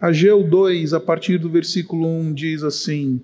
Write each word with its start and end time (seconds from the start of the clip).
Ageu 0.00 0.42
2, 0.42 0.94
a 0.94 0.98
partir 0.98 1.36
do 1.36 1.50
versículo 1.50 2.06
1, 2.06 2.32
diz 2.32 2.62
assim: 2.62 3.20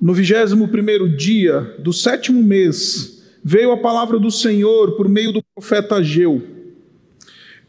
No 0.00 0.12
vigésimo 0.12 0.66
primeiro 0.66 1.08
dia 1.08 1.60
do 1.78 1.92
sétimo 1.92 2.42
mês, 2.42 3.22
veio 3.44 3.70
a 3.70 3.76
palavra 3.76 4.18
do 4.18 4.28
Senhor 4.28 4.96
por 4.96 5.08
meio 5.08 5.30
do 5.30 5.40
profeta 5.54 5.96
Ageu. 5.96 6.42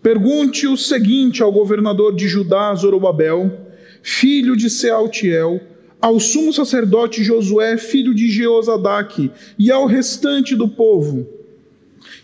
Pergunte 0.01 0.65
o 0.65 0.75
seguinte 0.75 1.43
ao 1.43 1.51
governador 1.51 2.15
de 2.15 2.27
Judá, 2.27 2.73
Zorobabel, 2.73 3.67
filho 4.01 4.57
de 4.57 4.67
Sealtiel, 4.67 5.61
ao 6.01 6.19
sumo 6.19 6.51
sacerdote 6.51 7.23
Josué, 7.23 7.77
filho 7.77 8.15
de 8.15 8.31
Jeozadaque, 8.31 9.29
e 9.59 9.69
ao 9.69 9.85
restante 9.85 10.55
do 10.55 10.67
povo: 10.67 11.29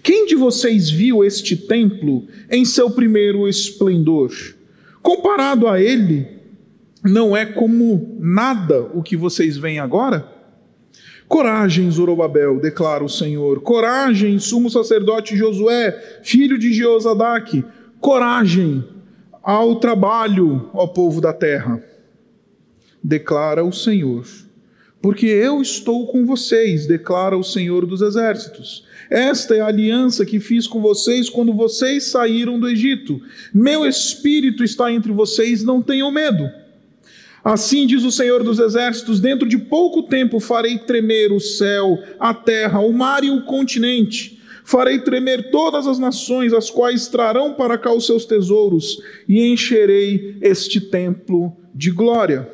Quem 0.02 0.26
de 0.26 0.34
vocês 0.34 0.90
viu 0.90 1.24
este 1.24 1.56
templo 1.56 2.28
em 2.50 2.66
seu 2.66 2.90
primeiro 2.90 3.48
esplendor? 3.48 4.32
Comparado 5.04 5.68
a 5.68 5.82
ele, 5.82 6.26
não 7.04 7.36
é 7.36 7.46
como 7.46 8.18
nada 8.22 8.84
o 8.94 9.04
que 9.04 9.18
vocês 9.18 9.58
veem 9.58 9.78
agora? 9.78 10.26
Coragem, 11.28 11.92
Zorobabel, 11.92 12.60
declara 12.60 13.04
o 13.04 13.10
Senhor. 13.10 13.60
Coragem, 13.62 14.40
sumo 14.40 14.70
sacerdote 14.70 15.36
Josué, 15.36 16.22
filho 16.24 16.58
de 16.58 16.72
Jeozadaque. 16.72 17.66
Coragem 18.00 18.84
ao 19.42 19.76
trabalho, 19.76 20.70
ó 20.74 20.88
povo 20.88 21.20
da 21.20 21.34
terra, 21.34 21.84
declara 23.04 23.62
o 23.62 23.74
Senhor. 23.74 24.26
Porque 25.02 25.26
eu 25.26 25.62
estou 25.62 26.08
com 26.08 26.26
vocês, 26.26 26.88
declara 26.88 27.38
o 27.38 27.44
Senhor 27.44 27.86
dos 27.86 28.02
exércitos. 28.02 28.88
Esta 29.14 29.56
é 29.56 29.60
a 29.60 29.68
aliança 29.68 30.26
que 30.26 30.40
fiz 30.40 30.66
com 30.66 30.82
vocês 30.82 31.30
quando 31.30 31.54
vocês 31.54 32.06
saíram 32.06 32.60
do 32.60 32.68
Egito. 32.68 33.22
Meu 33.54 33.86
espírito 33.86 34.64
está 34.64 34.92
entre 34.92 35.12
vocês, 35.12 35.64
não 35.64 35.84
tenham 35.84 36.10
medo. 36.10 36.50
Assim 37.44 37.86
diz 37.86 38.04
o 38.04 38.12
Senhor 38.12 38.44
dos 38.44 38.58
Exércitos: 38.58 39.20
dentro 39.20 39.48
de 39.48 39.60
pouco 39.60 40.02
tempo 40.02 40.40
farei 40.40 40.80
tremer 40.80 41.32
o 41.32 41.40
céu, 41.40 42.00
a 42.20 42.34
terra, 42.34 42.80
o 42.80 42.92
mar 42.92 43.24
e 43.24 43.30
o 43.30 43.46
continente. 43.46 44.42
Farei 44.66 44.98
tremer 44.98 45.52
todas 45.52 45.86
as 45.86 46.00
nações, 46.00 46.52
as 46.52 46.72
quais 46.72 47.08
trarão 47.08 47.54
para 47.54 47.78
cá 47.78 47.94
os 47.94 48.08
seus 48.08 48.26
tesouros, 48.26 49.00
e 49.30 49.46
encherei 49.46 50.38
este 50.42 50.82
templo 50.82 51.56
de 51.76 51.92
glória, 51.92 52.50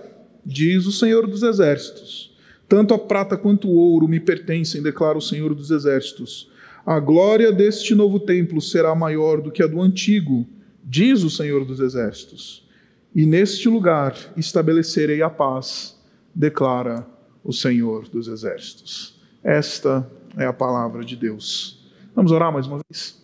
diz 0.46 0.86
o 0.86 0.92
Senhor 0.92 1.26
dos 1.26 1.42
Exércitos. 1.42 2.36
Tanto 2.68 2.94
a 2.94 3.00
prata 3.00 3.38
quanto 3.38 3.70
o 3.70 3.76
ouro 3.76 4.10
me 4.10 4.20
pertencem, 4.20 4.84
declara 4.84 5.18
o 5.18 5.22
Senhor 5.22 5.56
dos 5.56 5.72
Exércitos. 5.72 6.49
A 6.90 7.00
glória 7.00 7.52
deste 7.52 7.94
novo 7.94 8.20
templo 8.20 8.60
será 8.60 8.96
maior 8.96 9.42
do 9.42 9.52
que 9.52 9.62
a 9.62 9.68
do 9.68 9.80
antigo, 9.80 10.48
diz 10.84 11.22
o 11.22 11.30
Senhor 11.30 11.64
dos 11.64 11.80
Exércitos. 11.80 12.68
E 13.14 13.28
neste 13.28 13.70
lugar 13.70 14.16
estabelecerei 14.36 15.22
a 15.22 15.30
paz, 15.30 15.96
declara 16.34 17.06
o 17.44 17.54
Senhor 17.54 18.10
dos 18.10 18.28
Exércitos. 18.28 19.22
Esta 19.44 20.10
é 20.36 20.48
a 20.48 20.52
palavra 20.52 21.06
de 21.06 21.16
Deus. 21.16 21.88
Vamos 22.16 22.32
orar 22.32 22.52
mais 22.52 22.66
uma 22.66 22.80
vez? 22.90 23.22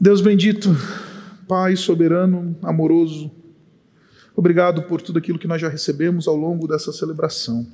Deus 0.00 0.20
bendito, 0.20 0.68
Pai 1.46 1.76
soberano, 1.76 2.58
amoroso, 2.60 3.30
obrigado 4.34 4.82
por 4.82 5.00
tudo 5.00 5.20
aquilo 5.20 5.38
que 5.38 5.46
nós 5.46 5.60
já 5.60 5.68
recebemos 5.68 6.26
ao 6.26 6.34
longo 6.34 6.66
dessa 6.66 6.92
celebração. 6.92 7.64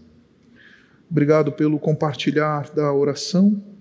Obrigado 1.10 1.52
pelo 1.52 1.78
compartilhar 1.78 2.70
da 2.74 2.92
oração, 2.92 3.77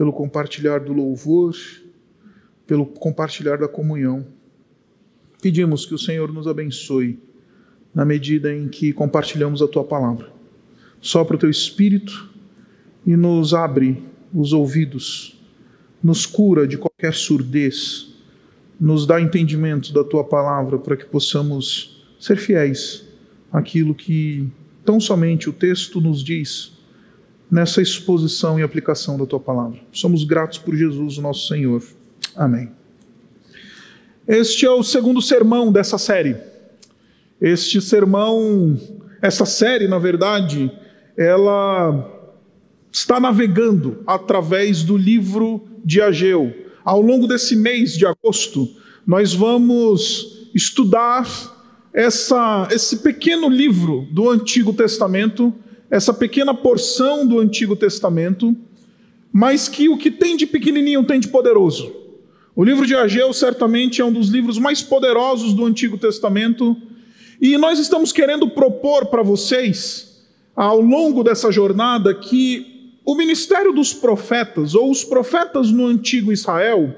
pelo 0.00 0.14
compartilhar 0.14 0.80
do 0.80 0.94
louvor, 0.94 1.54
pelo 2.66 2.86
compartilhar 2.86 3.58
da 3.58 3.68
comunhão. 3.68 4.26
Pedimos 5.42 5.84
que 5.84 5.94
o 5.94 5.98
Senhor 5.98 6.32
nos 6.32 6.48
abençoe 6.48 7.20
na 7.94 8.02
medida 8.02 8.50
em 8.50 8.66
que 8.66 8.94
compartilhamos 8.94 9.60
a 9.60 9.68
tua 9.68 9.84
palavra. 9.84 10.32
Sopra 11.02 11.36
o 11.36 11.38
teu 11.38 11.50
espírito 11.50 12.30
e 13.06 13.14
nos 13.14 13.52
abre 13.52 14.02
os 14.32 14.54
ouvidos, 14.54 15.38
nos 16.02 16.24
cura 16.24 16.66
de 16.66 16.78
qualquer 16.78 17.12
surdez, 17.12 18.14
nos 18.80 19.06
dá 19.06 19.20
entendimento 19.20 19.92
da 19.92 20.02
tua 20.02 20.24
palavra 20.24 20.78
para 20.78 20.96
que 20.96 21.04
possamos 21.04 22.02
ser 22.18 22.38
fiéis 22.38 23.04
àquilo 23.52 23.94
que 23.94 24.48
tão 24.82 24.98
somente 24.98 25.50
o 25.50 25.52
texto 25.52 26.00
nos 26.00 26.24
diz 26.24 26.72
nessa 27.50 27.82
exposição 27.82 28.58
e 28.58 28.62
aplicação 28.62 29.18
da 29.18 29.26
tua 29.26 29.40
palavra. 29.40 29.80
Somos 29.92 30.24
gratos 30.24 30.58
por 30.58 30.76
Jesus, 30.76 31.18
nosso 31.18 31.48
Senhor. 31.48 31.82
Amém. 32.36 32.70
Este 34.26 34.64
é 34.64 34.70
o 34.70 34.82
segundo 34.82 35.20
sermão 35.20 35.72
dessa 35.72 35.98
série. 35.98 36.36
Este 37.40 37.80
sermão, 37.80 38.78
essa 39.20 39.44
série, 39.44 39.88
na 39.88 39.98
verdade, 39.98 40.70
ela 41.16 42.18
está 42.92 43.18
navegando 43.18 44.02
através 44.06 44.82
do 44.82 44.96
livro 44.96 45.64
de 45.84 46.00
Ageu. 46.00 46.54
Ao 46.84 47.00
longo 47.00 47.26
desse 47.26 47.56
mês 47.56 47.94
de 47.94 48.06
agosto, 48.06 48.68
nós 49.06 49.34
vamos 49.34 50.48
estudar 50.54 51.26
essa, 51.92 52.68
esse 52.70 52.98
pequeno 52.98 53.48
livro 53.48 54.06
do 54.12 54.30
Antigo 54.30 54.72
Testamento, 54.72 55.52
essa 55.90 56.14
pequena 56.14 56.54
porção 56.54 57.26
do 57.26 57.40
Antigo 57.40 57.74
Testamento, 57.74 58.56
mas 59.32 59.68
que 59.68 59.88
o 59.88 59.98
que 59.98 60.10
tem 60.10 60.36
de 60.36 60.46
pequenininho 60.46 61.04
tem 61.04 61.18
de 61.18 61.28
poderoso. 61.28 61.92
O 62.54 62.64
livro 62.64 62.86
de 62.86 62.94
Ageu 62.94 63.32
certamente 63.32 64.00
é 64.00 64.04
um 64.04 64.12
dos 64.12 64.28
livros 64.28 64.58
mais 64.58 64.82
poderosos 64.82 65.52
do 65.52 65.64
Antigo 65.64 65.98
Testamento, 65.98 66.76
e 67.40 67.56
nós 67.56 67.78
estamos 67.78 68.12
querendo 68.12 68.48
propor 68.50 69.06
para 69.06 69.22
vocês, 69.22 70.26
ao 70.54 70.80
longo 70.80 71.24
dessa 71.24 71.50
jornada, 71.50 72.14
que 72.14 72.92
o 73.04 73.14
ministério 73.14 73.72
dos 73.72 73.92
profetas, 73.92 74.74
ou 74.74 74.90
os 74.90 75.02
profetas 75.02 75.70
no 75.70 75.86
antigo 75.86 76.32
Israel, 76.32 76.94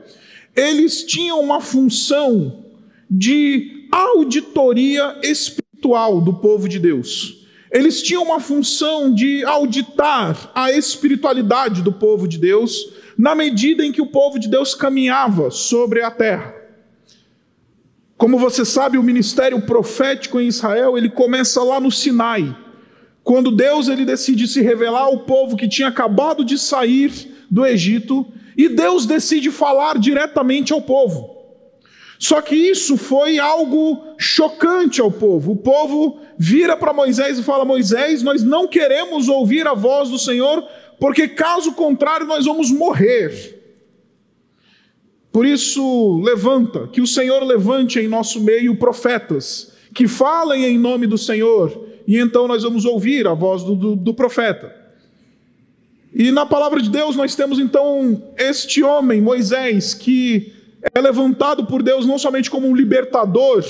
eles 0.54 1.04
tinham 1.04 1.40
uma 1.40 1.60
função 1.60 2.64
de 3.10 3.86
auditoria 3.90 5.18
espiritual 5.22 6.20
do 6.20 6.34
povo 6.34 6.68
de 6.68 6.78
Deus. 6.78 7.41
Eles 7.72 8.02
tinham 8.02 8.22
uma 8.22 8.38
função 8.38 9.12
de 9.12 9.42
auditar 9.44 10.50
a 10.54 10.70
espiritualidade 10.70 11.80
do 11.80 11.90
povo 11.90 12.28
de 12.28 12.36
Deus, 12.36 12.92
na 13.16 13.34
medida 13.34 13.84
em 13.84 13.90
que 13.90 14.02
o 14.02 14.06
povo 14.06 14.38
de 14.38 14.46
Deus 14.46 14.74
caminhava 14.74 15.50
sobre 15.50 16.02
a 16.02 16.10
terra. 16.10 16.54
Como 18.14 18.38
você 18.38 18.62
sabe, 18.62 18.98
o 18.98 19.02
ministério 19.02 19.62
profético 19.62 20.38
em 20.38 20.48
Israel, 20.48 20.98
ele 20.98 21.08
começa 21.08 21.62
lá 21.62 21.80
no 21.80 21.90
Sinai, 21.90 22.54
quando 23.24 23.50
Deus 23.50 23.88
ele 23.88 24.04
decide 24.04 24.46
se 24.46 24.60
revelar 24.60 25.04
ao 25.04 25.20
povo 25.20 25.56
que 25.56 25.66
tinha 25.66 25.88
acabado 25.88 26.44
de 26.44 26.58
sair 26.58 27.46
do 27.50 27.64
Egito, 27.64 28.26
e 28.54 28.68
Deus 28.68 29.06
decide 29.06 29.50
falar 29.50 29.98
diretamente 29.98 30.74
ao 30.74 30.82
povo. 30.82 31.41
Só 32.22 32.40
que 32.40 32.54
isso 32.54 32.96
foi 32.96 33.40
algo 33.40 34.14
chocante 34.16 35.00
ao 35.00 35.10
povo. 35.10 35.50
O 35.50 35.56
povo 35.56 36.20
vira 36.38 36.76
para 36.76 36.92
Moisés 36.92 37.36
e 37.36 37.42
fala: 37.42 37.64
Moisés, 37.64 38.22
nós 38.22 38.44
não 38.44 38.68
queremos 38.68 39.28
ouvir 39.28 39.66
a 39.66 39.74
voz 39.74 40.08
do 40.08 40.16
Senhor, 40.16 40.64
porque 41.00 41.26
caso 41.26 41.72
contrário 41.72 42.24
nós 42.24 42.44
vamos 42.44 42.70
morrer. 42.70 43.60
Por 45.32 45.44
isso, 45.44 46.22
levanta, 46.22 46.86
que 46.86 47.00
o 47.00 47.08
Senhor 47.08 47.42
levante 47.42 47.98
em 47.98 48.06
nosso 48.06 48.40
meio 48.40 48.76
profetas, 48.76 49.72
que 49.92 50.06
falem 50.06 50.64
em 50.64 50.78
nome 50.78 51.08
do 51.08 51.18
Senhor 51.18 51.88
e 52.06 52.18
então 52.18 52.46
nós 52.46 52.62
vamos 52.62 52.84
ouvir 52.84 53.26
a 53.26 53.34
voz 53.34 53.64
do, 53.64 53.74
do, 53.74 53.96
do 53.96 54.14
profeta. 54.14 54.72
E 56.14 56.30
na 56.30 56.46
palavra 56.46 56.80
de 56.80 56.88
Deus 56.88 57.16
nós 57.16 57.34
temos 57.34 57.58
então 57.58 58.30
este 58.36 58.80
homem, 58.80 59.20
Moisés, 59.20 59.92
que 59.92 60.61
é 60.94 61.00
levantado 61.00 61.66
por 61.66 61.82
Deus 61.82 62.06
não 62.06 62.18
somente 62.18 62.50
como 62.50 62.66
um 62.66 62.74
libertador 62.74 63.64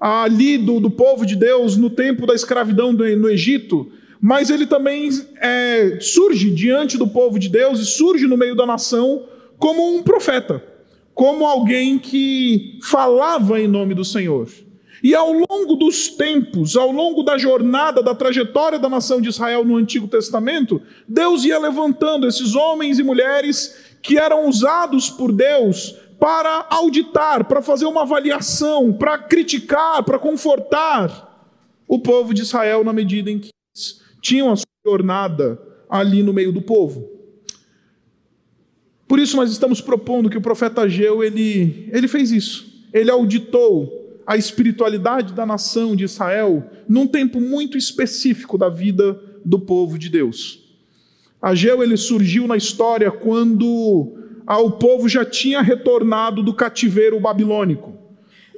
ali 0.00 0.56
do, 0.58 0.80
do 0.80 0.90
povo 0.90 1.26
de 1.26 1.36
Deus 1.36 1.76
no 1.76 1.90
tempo 1.90 2.26
da 2.26 2.34
escravidão 2.34 2.94
do, 2.94 3.04
no 3.16 3.28
Egito, 3.28 3.90
mas 4.20 4.50
ele 4.50 4.66
também 4.66 5.08
é, 5.40 5.98
surge 6.00 6.50
diante 6.50 6.98
do 6.98 7.06
povo 7.06 7.38
de 7.38 7.48
Deus 7.48 7.78
e 7.80 7.86
surge 7.86 8.26
no 8.26 8.36
meio 8.36 8.56
da 8.56 8.66
nação 8.66 9.24
como 9.58 9.94
um 9.94 10.02
profeta, 10.02 10.62
como 11.14 11.46
alguém 11.46 11.98
que 11.98 12.78
falava 12.82 13.60
em 13.60 13.68
nome 13.68 13.94
do 13.94 14.04
Senhor. 14.04 14.48
E 15.02 15.14
ao 15.14 15.32
longo 15.32 15.76
dos 15.76 16.08
tempos, 16.08 16.76
ao 16.76 16.90
longo 16.90 17.22
da 17.22 17.38
jornada, 17.38 18.02
da 18.02 18.14
trajetória 18.14 18.78
da 18.78 18.88
nação 18.88 19.20
de 19.20 19.30
Israel 19.30 19.64
no 19.64 19.76
Antigo 19.76 20.06
Testamento, 20.06 20.80
Deus 21.08 21.44
ia 21.44 21.58
levantando 21.58 22.26
esses 22.26 22.54
homens 22.54 22.98
e 22.98 23.02
mulheres 23.02 23.96
que 24.02 24.18
eram 24.18 24.46
usados 24.46 25.08
por 25.08 25.32
Deus 25.32 25.96
para 26.20 26.66
auditar, 26.68 27.46
para 27.46 27.62
fazer 27.62 27.86
uma 27.86 28.02
avaliação, 28.02 28.92
para 28.92 29.16
criticar, 29.16 30.04
para 30.04 30.18
confortar 30.18 31.28
o 31.88 31.98
povo 31.98 32.34
de 32.34 32.42
Israel 32.42 32.84
na 32.84 32.92
medida 32.92 33.30
em 33.30 33.38
que 33.38 33.50
tinham 34.20 34.52
a 34.52 34.56
sua 34.56 34.66
jornada 34.84 35.58
ali 35.88 36.22
no 36.22 36.34
meio 36.34 36.52
do 36.52 36.60
povo. 36.60 37.08
Por 39.08 39.18
isso 39.18 39.34
nós 39.34 39.50
estamos 39.50 39.80
propondo 39.80 40.28
que 40.28 40.36
o 40.36 40.42
profeta 40.42 40.82
Ageu 40.82 41.24
ele, 41.24 41.88
ele 41.90 42.06
fez 42.06 42.30
isso. 42.30 42.86
Ele 42.92 43.10
auditou 43.10 44.20
a 44.26 44.36
espiritualidade 44.36 45.32
da 45.32 45.46
nação 45.46 45.96
de 45.96 46.04
Israel 46.04 46.70
num 46.88 47.06
tempo 47.06 47.40
muito 47.40 47.78
específico 47.78 48.58
da 48.58 48.68
vida 48.68 49.18
do 49.44 49.58
povo 49.58 49.98
de 49.98 50.08
Deus. 50.08 50.60
Ageu 51.40 51.82
ele 51.82 51.96
surgiu 51.96 52.46
na 52.46 52.56
história 52.56 53.10
quando 53.10 54.19
ah, 54.50 54.58
o 54.58 54.72
povo 54.72 55.08
já 55.08 55.24
tinha 55.24 55.62
retornado 55.62 56.42
do 56.42 56.52
cativeiro 56.52 57.20
babilônico. 57.20 57.96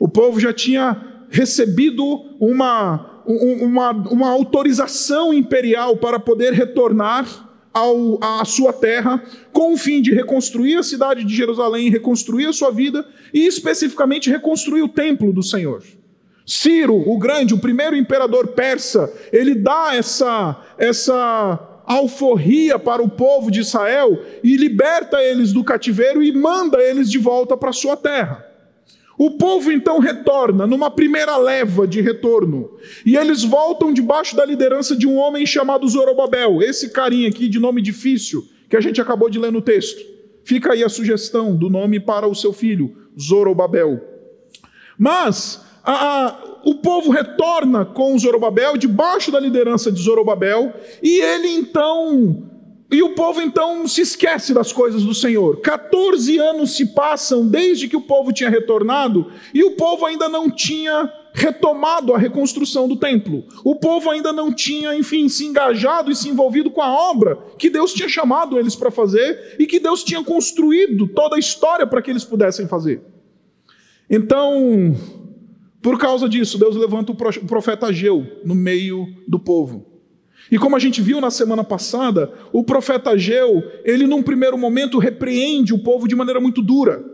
O 0.00 0.08
povo 0.08 0.40
já 0.40 0.50
tinha 0.50 1.26
recebido 1.28 2.02
uma, 2.40 3.22
uma, 3.26 3.90
uma 3.90 4.30
autorização 4.30 5.34
imperial 5.34 5.98
para 5.98 6.18
poder 6.18 6.54
retornar 6.54 7.26
ao, 7.74 8.18
à 8.24 8.42
sua 8.46 8.72
terra, 8.72 9.22
com 9.52 9.74
o 9.74 9.76
fim 9.76 10.00
de 10.00 10.14
reconstruir 10.14 10.76
a 10.76 10.82
cidade 10.82 11.24
de 11.24 11.36
Jerusalém, 11.36 11.90
reconstruir 11.90 12.46
a 12.46 12.54
sua 12.54 12.70
vida 12.70 13.06
e 13.34 13.46
especificamente 13.46 14.30
reconstruir 14.30 14.80
o 14.80 14.88
templo 14.88 15.30
do 15.30 15.42
Senhor. 15.42 15.82
Ciro, 16.46 16.96
o 17.06 17.18
grande, 17.18 17.52
o 17.52 17.58
primeiro 17.58 17.94
imperador 17.94 18.48
persa, 18.48 19.12
ele 19.30 19.54
dá 19.54 19.94
essa, 19.94 20.58
essa 20.78 21.71
alforria 21.86 22.78
para 22.78 23.02
o 23.02 23.08
povo 23.08 23.50
de 23.50 23.60
Israel 23.60 24.22
e 24.42 24.56
liberta 24.56 25.22
eles 25.22 25.52
do 25.52 25.64
cativeiro 25.64 26.22
e 26.22 26.32
manda 26.32 26.78
eles 26.82 27.10
de 27.10 27.18
volta 27.18 27.56
para 27.56 27.72
sua 27.72 27.96
terra. 27.96 28.46
O 29.18 29.32
povo 29.32 29.70
então 29.70 29.98
retorna 29.98 30.66
numa 30.66 30.90
primeira 30.90 31.36
leva 31.36 31.86
de 31.86 32.00
retorno. 32.00 32.72
E 33.04 33.16
eles 33.16 33.44
voltam 33.44 33.92
debaixo 33.92 34.34
da 34.34 34.44
liderança 34.44 34.96
de 34.96 35.06
um 35.06 35.16
homem 35.16 35.44
chamado 35.46 35.86
Zorobabel, 35.86 36.62
esse 36.62 36.90
carinha 36.90 37.28
aqui 37.28 37.48
de 37.48 37.58
nome 37.58 37.82
difícil, 37.82 38.42
que 38.68 38.76
a 38.76 38.80
gente 38.80 39.00
acabou 39.00 39.28
de 39.28 39.38
ler 39.38 39.52
no 39.52 39.60
texto. 39.60 40.00
Fica 40.44 40.72
aí 40.72 40.82
a 40.82 40.88
sugestão 40.88 41.54
do 41.54 41.70
nome 41.70 42.00
para 42.00 42.26
o 42.26 42.34
seu 42.34 42.52
filho, 42.52 42.96
Zorobabel. 43.20 44.00
Mas 44.98 45.64
a, 45.84 45.92
a, 45.92 46.51
o 46.64 46.76
povo 46.76 47.10
retorna 47.10 47.84
com 47.84 48.18
Zorobabel, 48.18 48.76
debaixo 48.76 49.30
da 49.30 49.40
liderança 49.40 49.90
de 49.90 50.00
Zorobabel, 50.00 50.72
e 51.02 51.20
ele 51.20 51.48
então 51.48 52.50
e 52.92 53.02
o 53.02 53.14
povo 53.14 53.40
então 53.40 53.88
se 53.88 54.02
esquece 54.02 54.52
das 54.52 54.70
coisas 54.70 55.02
do 55.02 55.14
Senhor. 55.14 55.62
14 55.62 56.38
anos 56.38 56.76
se 56.76 56.92
passam 56.92 57.48
desde 57.48 57.88
que 57.88 57.96
o 57.96 58.02
povo 58.02 58.34
tinha 58.34 58.50
retornado 58.50 59.32
e 59.54 59.64
o 59.64 59.70
povo 59.76 60.04
ainda 60.04 60.28
não 60.28 60.50
tinha 60.50 61.10
retomado 61.32 62.12
a 62.12 62.18
reconstrução 62.18 62.86
do 62.86 62.96
templo. 62.96 63.44
O 63.64 63.76
povo 63.76 64.10
ainda 64.10 64.30
não 64.30 64.52
tinha, 64.52 64.94
enfim, 64.94 65.26
se 65.30 65.46
engajado 65.46 66.10
e 66.10 66.14
se 66.14 66.28
envolvido 66.28 66.70
com 66.70 66.82
a 66.82 67.10
obra 67.10 67.38
que 67.56 67.70
Deus 67.70 67.94
tinha 67.94 68.10
chamado 68.10 68.58
eles 68.58 68.76
para 68.76 68.90
fazer 68.90 69.56
e 69.58 69.66
que 69.66 69.80
Deus 69.80 70.04
tinha 70.04 70.22
construído 70.22 71.08
toda 71.08 71.36
a 71.36 71.38
história 71.38 71.86
para 71.86 72.02
que 72.02 72.10
eles 72.10 72.24
pudessem 72.24 72.68
fazer. 72.68 73.00
Então, 74.10 74.94
por 75.82 75.98
causa 75.98 76.28
disso, 76.28 76.58
Deus 76.58 76.76
levanta 76.76 77.10
o 77.10 77.46
profeta 77.46 77.86
Ageu 77.86 78.24
no 78.44 78.54
meio 78.54 79.06
do 79.26 79.38
povo. 79.38 79.84
E 80.50 80.58
como 80.58 80.76
a 80.76 80.78
gente 80.78 81.02
viu 81.02 81.20
na 81.20 81.30
semana 81.30 81.64
passada, 81.64 82.32
o 82.52 82.62
profeta 82.62 83.10
Ageu, 83.10 83.62
ele 83.84 84.06
num 84.06 84.22
primeiro 84.22 84.56
momento 84.56 84.98
repreende 84.98 85.74
o 85.74 85.78
povo 85.78 86.06
de 86.06 86.14
maneira 86.14 86.40
muito 86.40 86.62
dura. 86.62 87.04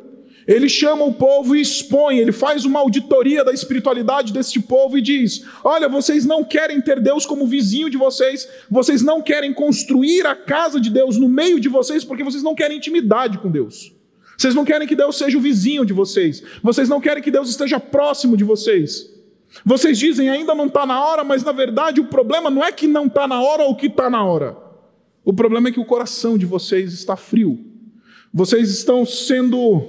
Ele 0.47 0.69
chama 0.69 1.05
o 1.05 1.13
povo 1.13 1.55
e 1.55 1.61
expõe, 1.61 2.19
ele 2.19 2.33
faz 2.33 2.65
uma 2.65 2.81
auditoria 2.81 3.45
da 3.45 3.53
espiritualidade 3.53 4.33
deste 4.33 4.59
povo 4.61 4.97
e 4.97 5.03
diz: 5.03 5.45
Olha, 5.63 5.89
vocês 5.89 6.25
não 6.25 6.43
querem 6.43 6.81
ter 6.81 7.01
Deus 7.01 7.27
como 7.27 7.47
vizinho 7.47 7.91
de 7.91 7.99
vocês, 7.99 8.49
vocês 8.71 9.03
não 9.03 9.21
querem 9.21 9.53
construir 9.53 10.27
a 10.27 10.35
casa 10.35 10.81
de 10.81 10.89
Deus 10.89 11.19
no 11.19 11.29
meio 11.29 11.61
de 11.61 11.69
vocês 11.69 12.03
porque 12.03 12.25
vocês 12.25 12.43
não 12.43 12.55
querem 12.55 12.79
intimidade 12.79 13.39
com 13.39 13.51
Deus. 13.51 13.98
Vocês 14.39 14.55
não 14.55 14.65
querem 14.65 14.87
que 14.87 14.95
Deus 14.95 15.19
seja 15.19 15.37
o 15.37 15.41
vizinho 15.41 15.85
de 15.85 15.93
vocês, 15.93 16.45
vocês 16.63 16.89
não 16.89 17.01
querem 17.01 17.21
que 17.21 17.31
Deus 17.31 17.51
esteja 17.51 17.81
próximo 17.81 18.37
de 18.37 18.45
vocês. 18.45 19.11
Vocês 19.65 19.99
dizem 19.99 20.31
ainda 20.31 20.55
não 20.55 20.67
está 20.67 20.87
na 20.87 21.05
hora, 21.05 21.25
mas 21.25 21.43
na 21.43 21.51
verdade 21.51 22.01
o 22.01 22.07
problema 22.07 22.49
não 22.49 22.63
é 22.63 22.71
que 22.71 22.87
não 22.87 23.07
está 23.07 23.27
na 23.27 23.43
hora 23.43 23.65
ou 23.65 23.75
que 23.75 23.87
está 23.87 24.09
na 24.09 24.23
hora. 24.23 24.57
O 25.25 25.33
problema 25.33 25.69
é 25.69 25.73
que 25.73 25.81
o 25.81 25.85
coração 25.85 26.39
de 26.39 26.47
vocês 26.47 26.93
está 26.93 27.17
frio. 27.17 27.59
Vocês 28.33 28.71
estão 28.71 29.05
sendo 29.05 29.83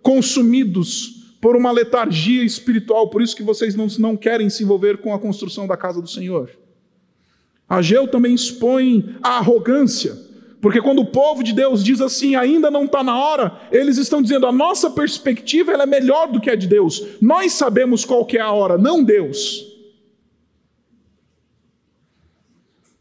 consumidos 0.00 1.34
por 1.38 1.54
uma 1.54 1.70
letargia 1.70 2.42
espiritual, 2.42 3.10
por 3.10 3.20
isso 3.20 3.36
que 3.36 3.42
vocês 3.42 3.74
não, 3.74 3.88
não 3.98 4.16
querem 4.16 4.48
se 4.48 4.62
envolver 4.62 4.98
com 4.98 5.12
a 5.12 5.18
construção 5.18 5.66
da 5.66 5.76
casa 5.76 6.00
do 6.00 6.08
Senhor. 6.08 6.48
Ageu 7.68 8.08
também 8.08 8.34
expõe 8.34 9.16
a 9.22 9.36
arrogância 9.36 10.31
porque 10.62 10.80
quando 10.80 11.00
o 11.00 11.06
povo 11.06 11.42
de 11.42 11.52
Deus 11.52 11.82
diz 11.82 12.00
assim, 12.00 12.36
ainda 12.36 12.70
não 12.70 12.84
está 12.84 13.02
na 13.02 13.18
hora, 13.18 13.60
eles 13.72 13.98
estão 13.98 14.22
dizendo 14.22 14.46
a 14.46 14.52
nossa 14.52 14.88
perspectiva 14.88 15.72
é 15.72 15.84
melhor 15.84 16.30
do 16.30 16.40
que 16.40 16.48
a 16.48 16.54
de 16.54 16.68
Deus. 16.68 17.04
Nós 17.20 17.52
sabemos 17.52 18.04
qual 18.04 18.24
que 18.24 18.38
é 18.38 18.40
a 18.40 18.52
hora, 18.52 18.78
não 18.78 19.02
Deus. 19.02 19.66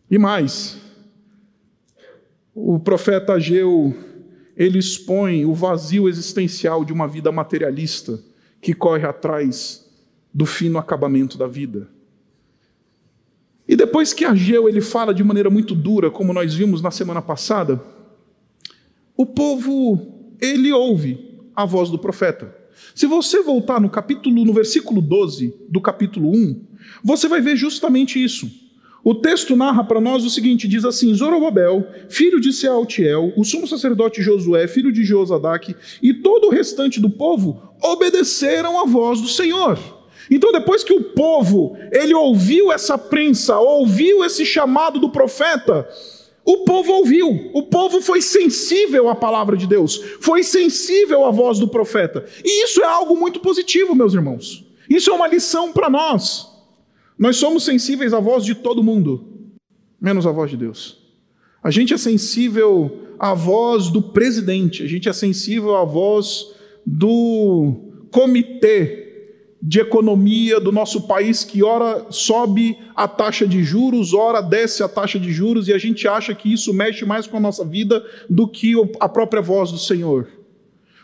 E 0.09 0.17
mais, 0.17 0.81
o 2.55 2.79
profeta 2.79 3.33
Ageu, 3.33 3.95
ele 4.57 4.79
expõe 4.79 5.45
o 5.45 5.53
vazio 5.53 6.09
existencial 6.09 6.83
de 6.83 6.91
uma 6.91 7.07
vida 7.07 7.31
materialista 7.31 8.19
que 8.59 8.73
corre 8.73 9.05
atrás 9.05 9.87
do 10.33 10.47
fino 10.47 10.79
acabamento 10.79 11.37
da 11.37 11.45
vida. 11.45 11.87
E 13.71 13.75
depois 13.77 14.11
que 14.11 14.25
Ageu 14.25 14.67
ele 14.67 14.81
fala 14.81 15.13
de 15.13 15.23
maneira 15.23 15.49
muito 15.49 15.73
dura, 15.73 16.11
como 16.11 16.33
nós 16.33 16.53
vimos 16.53 16.81
na 16.81 16.91
semana 16.91 17.21
passada, 17.21 17.81
o 19.15 19.25
povo 19.25 20.35
ele 20.41 20.73
ouve 20.73 21.39
a 21.55 21.63
voz 21.63 21.89
do 21.89 21.97
profeta. 21.97 22.53
Se 22.93 23.07
você 23.07 23.41
voltar 23.41 23.79
no 23.79 23.89
capítulo, 23.89 24.43
no 24.43 24.51
versículo 24.51 25.01
12 25.01 25.55
do 25.69 25.79
capítulo 25.79 26.31
1, 26.31 26.61
você 27.01 27.29
vai 27.29 27.39
ver 27.39 27.55
justamente 27.55 28.21
isso. 28.21 28.51
O 29.05 29.15
texto 29.15 29.55
narra 29.55 29.85
para 29.85 30.01
nós 30.01 30.25
o 30.25 30.29
seguinte: 30.29 30.67
diz 30.67 30.83
assim: 30.83 31.13
Zorobabel, 31.13 31.87
filho 32.09 32.41
de 32.41 32.51
Sealtiel, 32.51 33.31
o 33.37 33.45
sumo 33.45 33.65
sacerdote 33.65 34.21
Josué, 34.21 34.67
filho 34.67 34.91
de 34.91 35.05
Josadaque, 35.05 35.77
e 36.03 36.13
todo 36.13 36.47
o 36.47 36.51
restante 36.51 36.99
do 36.99 37.09
povo 37.09 37.73
obedeceram 37.81 38.81
à 38.81 38.85
voz 38.85 39.21
do 39.21 39.29
Senhor. 39.29 40.00
Então, 40.31 40.53
depois 40.53 40.81
que 40.81 40.93
o 40.93 41.03
povo 41.03 41.77
ele 41.91 42.13
ouviu 42.13 42.71
essa 42.71 42.97
prensa, 42.97 43.59
ouviu 43.59 44.23
esse 44.23 44.45
chamado 44.45 44.97
do 44.97 45.09
profeta, 45.09 45.85
o 46.45 46.59
povo 46.59 46.93
ouviu, 46.93 47.51
o 47.53 47.63
povo 47.63 48.01
foi 48.01 48.21
sensível 48.21 49.09
à 49.09 49.15
palavra 49.15 49.57
de 49.57 49.67
Deus, 49.67 50.01
foi 50.21 50.41
sensível 50.41 51.25
à 51.25 51.31
voz 51.31 51.59
do 51.59 51.67
profeta. 51.67 52.25
E 52.45 52.63
isso 52.63 52.81
é 52.81 52.85
algo 52.85 53.15
muito 53.15 53.41
positivo, 53.41 53.93
meus 53.93 54.13
irmãos. 54.13 54.65
Isso 54.89 55.11
é 55.11 55.13
uma 55.13 55.27
lição 55.27 55.73
para 55.73 55.89
nós. 55.89 56.47
Nós 57.19 57.35
somos 57.35 57.65
sensíveis 57.65 58.13
à 58.13 58.19
voz 58.21 58.45
de 58.45 58.55
todo 58.55 58.81
mundo, 58.81 59.27
menos 59.99 60.25
à 60.25 60.31
voz 60.31 60.49
de 60.49 60.55
Deus. 60.55 60.97
A 61.61 61.69
gente 61.69 61.93
é 61.93 61.97
sensível 61.97 62.99
à 63.19 63.33
voz 63.33 63.89
do 63.89 64.01
presidente, 64.01 64.81
a 64.81 64.87
gente 64.87 65.09
é 65.09 65.13
sensível 65.13 65.75
à 65.75 65.83
voz 65.83 66.47
do 66.85 67.91
comitê 68.09 69.10
de 69.61 69.79
economia 69.79 70.59
do 70.59 70.71
nosso 70.71 71.01
país 71.01 71.43
que 71.43 71.63
ora 71.63 72.07
sobe 72.09 72.79
a 72.95 73.07
taxa 73.07 73.47
de 73.47 73.63
juros, 73.63 74.13
ora 74.13 74.41
desce 74.41 74.81
a 74.81 74.89
taxa 74.89 75.19
de 75.19 75.31
juros 75.31 75.67
e 75.67 75.73
a 75.73 75.77
gente 75.77 76.07
acha 76.07 76.33
que 76.33 76.51
isso 76.51 76.73
mexe 76.73 77.05
mais 77.05 77.27
com 77.27 77.37
a 77.37 77.39
nossa 77.39 77.63
vida 77.63 78.03
do 78.27 78.47
que 78.47 78.73
a 78.99 79.07
própria 79.07 79.41
voz 79.41 79.71
do 79.71 79.77
Senhor. 79.77 80.27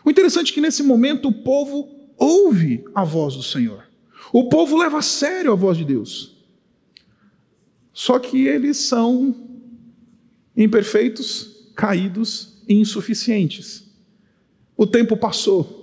O 0.04 0.10
interessante 0.10 0.50
é 0.50 0.54
que 0.54 0.60
nesse 0.60 0.82
momento 0.82 1.28
o 1.28 1.32
povo 1.32 1.88
ouve 2.16 2.84
a 2.94 3.04
voz 3.04 3.36
do 3.36 3.42
Senhor. 3.42 3.84
O 4.32 4.48
povo 4.48 4.76
leva 4.76 4.98
a 4.98 5.02
sério 5.02 5.52
a 5.52 5.54
voz 5.54 5.78
de 5.78 5.84
Deus. 5.84 6.36
Só 7.92 8.18
que 8.18 8.46
eles 8.46 8.76
são 8.76 9.34
imperfeitos, 10.56 11.70
caídos 11.76 12.62
e 12.68 12.74
insuficientes. 12.74 13.88
O 14.76 14.86
tempo 14.86 15.16
passou 15.16 15.77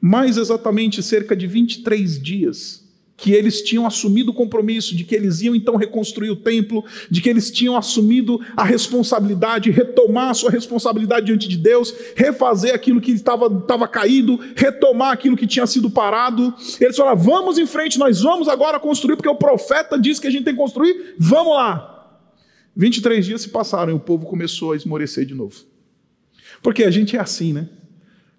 mais 0.00 0.36
exatamente 0.36 1.02
cerca 1.02 1.34
de 1.34 1.46
23 1.46 2.22
dias, 2.22 2.88
que 3.18 3.32
eles 3.32 3.62
tinham 3.62 3.84
assumido 3.84 4.30
o 4.30 4.34
compromisso 4.34 4.94
de 4.94 5.02
que 5.02 5.12
eles 5.12 5.40
iam 5.40 5.52
então 5.52 5.74
reconstruir 5.74 6.30
o 6.30 6.36
templo, 6.36 6.84
de 7.10 7.20
que 7.20 7.28
eles 7.28 7.50
tinham 7.50 7.76
assumido 7.76 8.40
a 8.56 8.62
responsabilidade, 8.62 9.72
retomar 9.72 10.30
a 10.30 10.34
sua 10.34 10.52
responsabilidade 10.52 11.26
diante 11.26 11.48
de 11.48 11.56
Deus, 11.56 11.92
refazer 12.14 12.72
aquilo 12.72 13.00
que 13.00 13.10
estava, 13.10 13.46
estava 13.46 13.88
caído, 13.88 14.38
retomar 14.54 15.10
aquilo 15.10 15.36
que 15.36 15.48
tinha 15.48 15.66
sido 15.66 15.90
parado. 15.90 16.54
Eles 16.80 16.96
falaram: 16.96 17.18
vamos 17.18 17.58
em 17.58 17.66
frente, 17.66 17.98
nós 17.98 18.22
vamos 18.22 18.46
agora 18.46 18.78
construir, 18.78 19.16
porque 19.16 19.28
o 19.28 19.34
profeta 19.34 19.98
disse 19.98 20.20
que 20.20 20.28
a 20.28 20.30
gente 20.30 20.44
tem 20.44 20.54
que 20.54 20.60
construir, 20.60 21.16
vamos 21.18 21.54
lá. 21.54 21.96
23 22.76 23.26
dias 23.26 23.42
se 23.42 23.48
passaram 23.48 23.92
e 23.92 23.96
o 23.96 23.98
povo 23.98 24.26
começou 24.26 24.70
a 24.70 24.76
esmorecer 24.76 25.26
de 25.26 25.34
novo. 25.34 25.56
Porque 26.62 26.84
a 26.84 26.90
gente 26.92 27.16
é 27.16 27.20
assim, 27.20 27.52
né? 27.52 27.68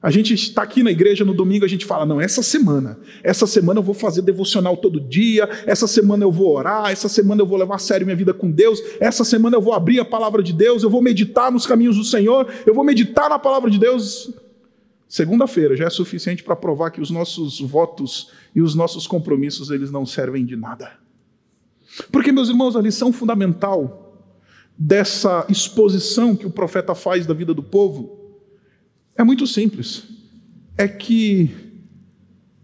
A 0.01 0.09
gente 0.09 0.33
está 0.33 0.63
aqui 0.63 0.81
na 0.81 0.91
igreja 0.91 1.25
no 1.25 1.33
domingo, 1.33 1.65
a 1.65 1.67
gente 1.67 1.85
fala: 1.85 2.05
não, 2.05 2.21
essa 2.21 2.41
semana, 2.41 2.97
essa 3.21 3.45
semana 3.45 3.79
eu 3.79 3.83
vou 3.83 3.93
fazer 3.93 4.21
devocional 4.21 4.77
todo 4.77 4.99
dia, 4.99 5.47
essa 5.65 5.87
semana 5.87 6.23
eu 6.23 6.31
vou 6.31 6.55
orar, 6.55 6.89
essa 6.89 7.09
semana 7.09 7.41
eu 7.41 7.45
vou 7.45 7.57
levar 7.57 7.75
a 7.75 7.79
sério 7.79 8.05
minha 8.05 8.15
vida 8.15 8.33
com 8.33 8.49
Deus, 8.49 8.79
essa 9.01 9.25
semana 9.25 9.57
eu 9.57 9.61
vou 9.61 9.73
abrir 9.73 9.99
a 9.99 10.05
palavra 10.05 10.41
de 10.41 10.53
Deus, 10.53 10.83
eu 10.83 10.89
vou 10.89 11.01
meditar 11.01 11.51
nos 11.51 11.67
caminhos 11.67 11.97
do 11.97 12.05
Senhor, 12.05 12.47
eu 12.65 12.73
vou 12.73 12.85
meditar 12.85 13.29
na 13.29 13.37
palavra 13.37 13.69
de 13.69 13.77
Deus. 13.77 14.33
Segunda-feira 15.05 15.75
já 15.75 15.85
é 15.85 15.89
suficiente 15.89 16.43
para 16.43 16.55
provar 16.55 16.91
que 16.91 17.01
os 17.01 17.09
nossos 17.09 17.59
votos 17.59 18.31
e 18.55 18.61
os 18.61 18.75
nossos 18.75 19.05
compromissos 19.05 19.69
eles 19.69 19.91
não 19.91 20.05
servem 20.05 20.45
de 20.45 20.55
nada. 20.55 20.93
Porque, 22.11 22.31
meus 22.31 22.47
irmãos, 22.47 22.75
a 22.75 22.81
lição 22.81 23.11
fundamental 23.11 24.15
dessa 24.77 25.45
exposição 25.49 26.35
que 26.35 26.45
o 26.45 26.51
profeta 26.51 26.95
faz 26.95 27.25
da 27.25 27.33
vida 27.33 27.53
do 27.53 27.63
povo 27.63 28.18
é 29.19 29.23
muito 29.23 29.45
simples. 29.45 30.05
É 30.77 30.87
que 30.87 31.53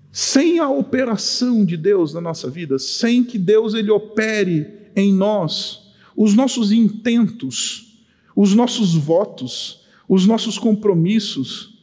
sem 0.09 0.57
a 0.57 0.69
operação 0.69 1.65
de 1.65 1.75
Deus 1.75 2.13
na 2.13 2.21
nossa 2.21 2.49
vida, 2.49 2.79
sem 2.79 3.25
que 3.25 3.37
Deus 3.37 3.73
ele 3.73 3.91
opere 3.91 4.65
em 4.95 5.13
nós, 5.13 5.91
os 6.15 6.33
nossos 6.33 6.71
intentos, 6.71 8.01
os 8.33 8.55
nossos 8.55 8.95
votos, 8.95 9.85
os 10.07 10.25
nossos 10.25 10.57
compromissos, 10.57 11.77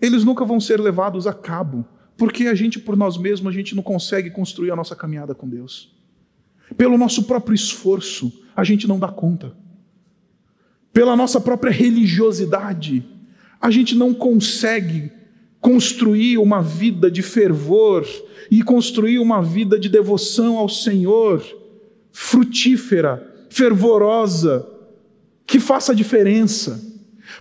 eles 0.00 0.24
nunca 0.24 0.44
vão 0.44 0.58
ser 0.58 0.80
levados 0.80 1.28
a 1.28 1.32
cabo, 1.32 1.86
porque 2.16 2.48
a 2.48 2.56
gente 2.56 2.80
por 2.80 2.96
nós 2.96 3.16
mesmos 3.16 3.54
a 3.54 3.56
gente 3.56 3.76
não 3.76 3.84
consegue 3.84 4.30
construir 4.30 4.72
a 4.72 4.76
nossa 4.76 4.96
caminhada 4.96 5.32
com 5.32 5.48
Deus. 5.48 5.96
Pelo 6.76 6.98
nosso 6.98 7.22
próprio 7.22 7.54
esforço, 7.54 8.32
a 8.56 8.64
gente 8.64 8.88
não 8.88 8.98
dá 8.98 9.06
conta. 9.06 9.56
Pela 10.92 11.14
nossa 11.14 11.40
própria 11.40 11.70
religiosidade, 11.70 13.17
a 13.60 13.70
gente 13.70 13.94
não 13.94 14.14
consegue 14.14 15.10
construir 15.60 16.38
uma 16.38 16.62
vida 16.62 17.10
de 17.10 17.22
fervor 17.22 18.06
e 18.50 18.62
construir 18.62 19.18
uma 19.18 19.42
vida 19.42 19.78
de 19.78 19.88
devoção 19.88 20.56
ao 20.56 20.68
Senhor, 20.68 21.44
frutífera, 22.12 23.46
fervorosa, 23.50 24.66
que 25.46 25.58
faça 25.58 25.94
diferença. 25.94 26.87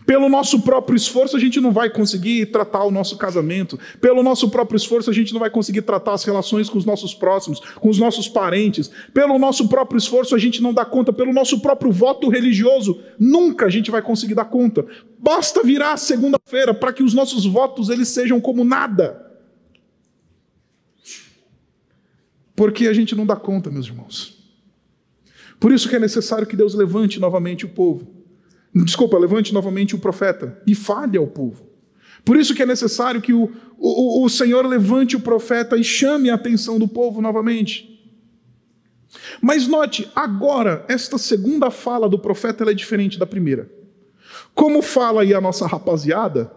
Pelo 0.06 0.30
nosso 0.30 0.62
próprio 0.62 0.96
esforço, 0.96 1.36
a 1.38 1.40
gente 1.40 1.60
não 1.60 1.72
vai 1.72 1.90
conseguir 1.90 2.48
tratar 2.48 2.84
o 2.84 2.92
nosso 2.92 3.18
casamento. 3.18 3.80
Pelo 4.02 4.22
nosso 4.22 4.50
próprio 4.50 4.78
esforço, 4.78 5.10
a 5.10 5.14
gente 5.14 5.34
não 5.34 5.40
vai 5.40 5.50
conseguir 5.50 5.82
tratar 5.82 6.14
as 6.14 6.24
relações 6.24 6.70
com 6.70 6.78
os 6.78 6.86
nossos 6.86 7.14
próximos, 7.14 7.60
com 7.60 7.90
os 7.90 7.98
nossos 7.98 8.28
parentes. 8.28 8.90
Pelo 9.14 9.40
nosso 9.40 9.68
próprio 9.68 9.98
esforço, 9.98 10.36
a 10.36 10.38
gente 10.38 10.62
não 10.62 10.74
dá 10.74 10.86
conta. 10.86 11.14
Pelo 11.14 11.34
nosso 11.34 11.60
próprio 11.60 11.92
voto 11.92 12.30
religioso, 12.30 13.00
nunca 13.20 13.66
a 13.66 13.70
gente 13.70 13.90
vai 13.90 14.02
conseguir 14.02 14.36
dar 14.36 14.46
conta. 14.46 14.86
Basta 15.20 15.64
virar 15.64 15.98
segunda-feira 15.98 16.74
para 16.74 16.94
que 16.94 17.04
os 17.04 17.14
nossos 17.14 17.46
votos 17.46 17.90
eles 17.90 18.10
sejam 18.10 18.40
como 18.40 18.64
nada. 18.64 19.26
Porque 22.56 22.88
a 22.88 22.94
gente 22.94 23.16
não 23.16 23.26
dá 23.26 23.36
conta, 23.36 23.70
meus 23.70 23.86
irmãos. 23.86 24.36
Por 25.60 25.72
isso 25.72 25.88
que 25.90 25.96
é 25.96 26.00
necessário 26.00 26.48
que 26.48 26.56
Deus 26.56 26.74
levante 26.74 27.20
novamente 27.20 27.66
o 27.66 27.70
povo 27.70 28.17
Desculpa, 28.74 29.18
levante 29.18 29.54
novamente 29.54 29.96
o 29.96 30.00
profeta 30.00 30.62
e 30.66 30.76
fale 30.76 31.18
ao 31.18 31.28
povo. 31.28 31.66
Por 32.24 32.36
isso 32.36 32.54
que 32.54 32.62
é 32.62 32.66
necessário 32.66 33.22
que 33.22 33.34
o, 33.34 33.52
o, 33.78 34.24
o 34.24 34.30
Senhor 34.30 34.66
levante 34.66 35.16
o 35.16 35.20
profeta 35.20 35.78
e 35.78 35.84
chame 35.84 36.30
a 36.30 36.36
atenção 36.36 36.78
do 36.78 36.88
povo 36.88 37.22
novamente. 37.22 37.98
Mas 39.42 39.68
note, 39.68 40.10
agora, 40.16 40.86
esta 40.88 41.18
segunda 41.18 41.72
fala 41.72 42.10
do 42.10 42.20
profeta 42.20 42.70
é 42.70 42.74
diferente 42.74 43.18
da 43.18 43.26
primeira. 43.26 43.70
Como 44.54 44.82
fala 44.82 45.22
aí 45.22 45.34
a 45.34 45.42
nossa 45.42 45.66
rapaziada, 45.66 46.52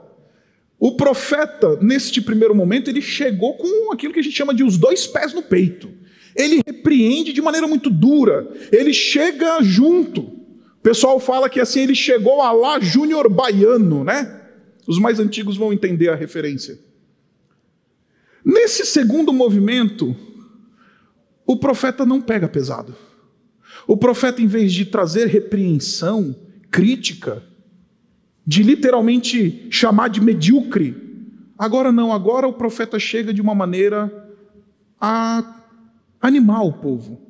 o 0.79 0.97
profeta, 0.97 1.76
neste 1.81 2.21
primeiro 2.21 2.55
momento, 2.55 2.88
ele 2.88 3.02
chegou 3.02 3.55
com 3.55 3.93
aquilo 3.93 4.12
que 4.14 4.21
a 4.21 4.23
gente 4.23 4.37
chama 4.37 4.55
de 4.55 4.64
os 4.64 4.79
dois 4.79 5.07
pés 5.07 5.35
no 5.35 5.43
peito. 5.43 5.90
Ele 6.35 6.62
repreende 6.67 7.33
de 7.33 7.43
maneira 7.43 7.67
muito 7.67 7.90
dura, 7.90 8.49
ele 8.73 8.95
chega 8.95 9.62
junto. 9.62 10.39
O 10.80 10.82
pessoal 10.82 11.20
fala 11.20 11.50
que 11.50 11.60
assim 11.60 11.80
ele 11.80 11.94
chegou 11.94 12.40
a 12.40 12.50
lá 12.52 12.80
Júnior 12.80 13.28
Baiano, 13.28 14.02
né? 14.02 14.40
Os 14.88 14.99
mais 14.99 15.20
antigos 15.20 15.58
vão 15.58 15.75
entender 15.75 16.08
a 16.08 16.14
referência. 16.14 16.78
Nesse 18.42 18.87
segundo 18.87 19.30
movimento, 19.30 20.16
o 21.46 21.58
profeta 21.58 22.06
não 22.06 22.22
pega 22.22 22.49
pesado. 22.49 22.96
O 23.87 23.94
profeta, 23.94 24.40
em 24.40 24.46
vez 24.46 24.72
de 24.72 24.87
trazer 24.87 25.26
repreensão, 25.26 26.34
crítica, 26.70 27.42
de 28.46 28.62
literalmente 28.62 29.68
chamar 29.70 30.08
de 30.08 30.22
medíocre, 30.22 30.96
agora 31.58 31.92
não, 31.92 32.10
agora 32.10 32.49
o 32.49 32.54
profeta 32.54 32.99
chega 32.99 33.34
de 33.34 33.42
uma 33.42 33.54
maneira 33.54 34.10
a 34.99 35.62
animar 36.22 36.64
o 36.64 36.72
povo 36.72 37.29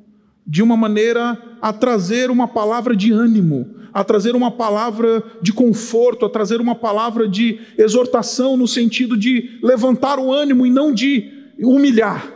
de 0.51 0.61
uma 0.61 0.75
maneira 0.75 1.41
a 1.61 1.71
trazer 1.71 2.29
uma 2.29 2.45
palavra 2.45 2.93
de 2.93 3.09
ânimo, 3.09 3.73
a 3.93 4.03
trazer 4.03 4.35
uma 4.35 4.51
palavra 4.51 5.23
de 5.41 5.53
conforto, 5.53 6.25
a 6.25 6.29
trazer 6.29 6.59
uma 6.59 6.75
palavra 6.75 7.25
de 7.25 7.57
exortação 7.77 8.57
no 8.57 8.67
sentido 8.67 9.15
de 9.15 9.61
levantar 9.63 10.19
o 10.19 10.29
ânimo 10.29 10.65
e 10.65 10.69
não 10.69 10.93
de 10.93 11.53
humilhar. 11.57 12.29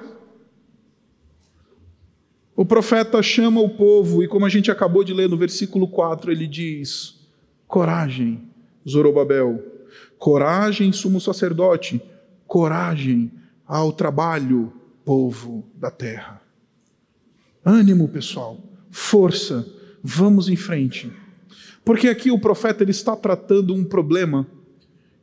O 2.56 2.64
profeta 2.64 3.22
chama 3.22 3.60
o 3.60 3.68
povo 3.68 4.24
e, 4.24 4.30
como 4.30 4.46
a 4.46 4.50
gente 4.50 4.72
acabou 4.72 5.04
de 5.04 5.14
ler 5.14 5.28
no 5.28 5.36
versículo 5.36 5.86
4, 5.86 6.32
ele 6.32 6.48
diz: 6.48 7.20
Coragem, 7.68 8.44
Zorobabel, 8.88 9.62
coragem, 10.18 10.94
sumo 10.94 11.20
sacerdote, 11.20 12.02
coragem 12.48 13.30
ao 13.68 13.92
trabalho, 13.92 14.72
povo 15.04 15.70
da 15.76 15.92
terra. 15.92 16.45
Ânimo, 17.66 18.08
pessoal, 18.08 18.60
força, 18.92 19.68
vamos 20.04 20.50
em 20.50 20.56
frente. 20.56 21.12
Porque 21.84 22.08
aqui 22.08 22.30
o 22.30 22.40
profeta 22.40 22.84
ele 22.84 22.92
está 22.92 23.16
tratando 23.16 23.74
um 23.74 23.84
problema 23.84 24.46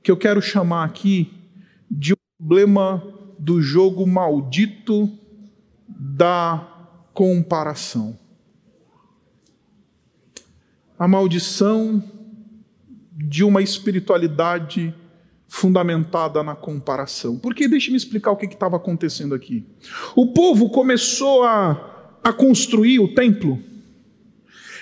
que 0.03 0.11
eu 0.11 0.17
quero 0.17 0.43
chamar 0.43 0.83
aqui 0.83 1.33
de 1.89 2.15
um 2.15 2.17
problema 2.37 3.01
do 3.39 3.63
jogo 3.63 4.05
maldito 4.05 5.09
da 5.89 6.69
comparação. 7.15 8.19
A 10.99 11.07
maldição 11.07 12.03
de 13.13 13.45
uma 13.45 13.63
espiritualidade 13.63 14.93
fundamentada 15.47 16.43
na 16.43 16.57
comparação. 16.57 17.39
Porque 17.39 17.69
deixe-me 17.69 17.97
explicar 17.97 18.33
o 18.33 18.37
que 18.37 18.47
estava 18.47 18.77
acontecendo 18.77 19.33
aqui. 19.33 19.65
O 20.17 20.33
povo 20.33 20.71
começou 20.71 21.45
a 21.45 21.92
a 22.23 22.33
construir 22.33 23.01
o 23.01 23.09
templo. 23.09 23.59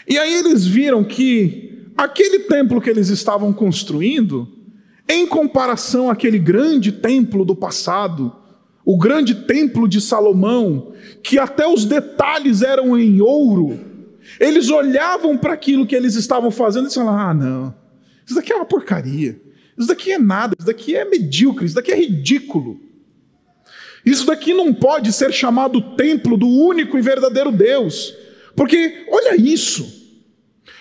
E 0.06 0.18
aí 0.18 0.34
eles 0.34 0.66
viram 0.66 1.04
que 1.04 1.90
aquele 1.96 2.40
templo 2.40 2.80
que 2.80 2.90
eles 2.90 3.08
estavam 3.08 3.52
construindo, 3.52 4.48
em 5.08 5.26
comparação 5.26 6.10
àquele 6.10 6.38
grande 6.38 6.92
templo 6.92 7.44
do 7.44 7.54
passado, 7.54 8.34
o 8.84 8.96
grande 8.96 9.34
templo 9.34 9.88
de 9.88 10.00
Salomão, 10.00 10.92
que 11.22 11.38
até 11.38 11.66
os 11.66 11.84
detalhes 11.84 12.62
eram 12.62 12.98
em 12.98 13.20
ouro, 13.20 13.78
eles 14.38 14.68
olhavam 14.70 15.36
para 15.36 15.52
aquilo 15.52 15.86
que 15.86 15.94
eles 15.94 16.14
estavam 16.14 16.50
fazendo 16.50 16.88
e 16.88 16.94
falavam: 16.94 17.20
ah, 17.20 17.34
não, 17.34 17.74
isso 18.24 18.34
daqui 18.34 18.52
é 18.52 18.56
uma 18.56 18.64
porcaria, 18.64 19.40
isso 19.76 19.88
daqui 19.88 20.12
é 20.12 20.18
nada, 20.18 20.54
isso 20.58 20.66
daqui 20.66 20.94
é 20.94 21.04
medíocre, 21.04 21.66
isso 21.66 21.74
daqui 21.74 21.92
é 21.92 21.96
ridículo. 21.96 22.80
Isso 24.04 24.26
daqui 24.26 24.54
não 24.54 24.72
pode 24.72 25.12
ser 25.12 25.32
chamado 25.32 25.80
templo 25.94 26.36
do 26.36 26.48
único 26.48 26.98
e 26.98 27.02
verdadeiro 27.02 27.52
Deus, 27.52 28.14
porque 28.56 29.06
olha 29.10 29.36
isso. 29.36 30.00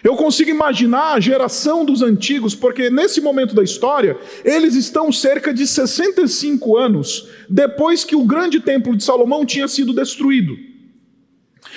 Eu 0.01 0.15
consigo 0.15 0.49
imaginar 0.49 1.13
a 1.13 1.19
geração 1.19 1.83
dos 1.83 2.01
antigos, 2.01 2.55
porque 2.55 2.89
nesse 2.89 3.19
momento 3.19 3.53
da 3.53 3.63
história, 3.63 4.17
eles 4.45 4.75
estão 4.75 5.11
cerca 5.11 5.53
de 5.53 5.67
65 5.67 6.77
anos 6.77 7.27
depois 7.49 8.05
que 8.05 8.15
o 8.15 8.23
grande 8.23 8.61
templo 8.61 8.95
de 8.95 9.03
Salomão 9.03 9.45
tinha 9.45 9.67
sido 9.67 9.93
destruído. 9.93 10.57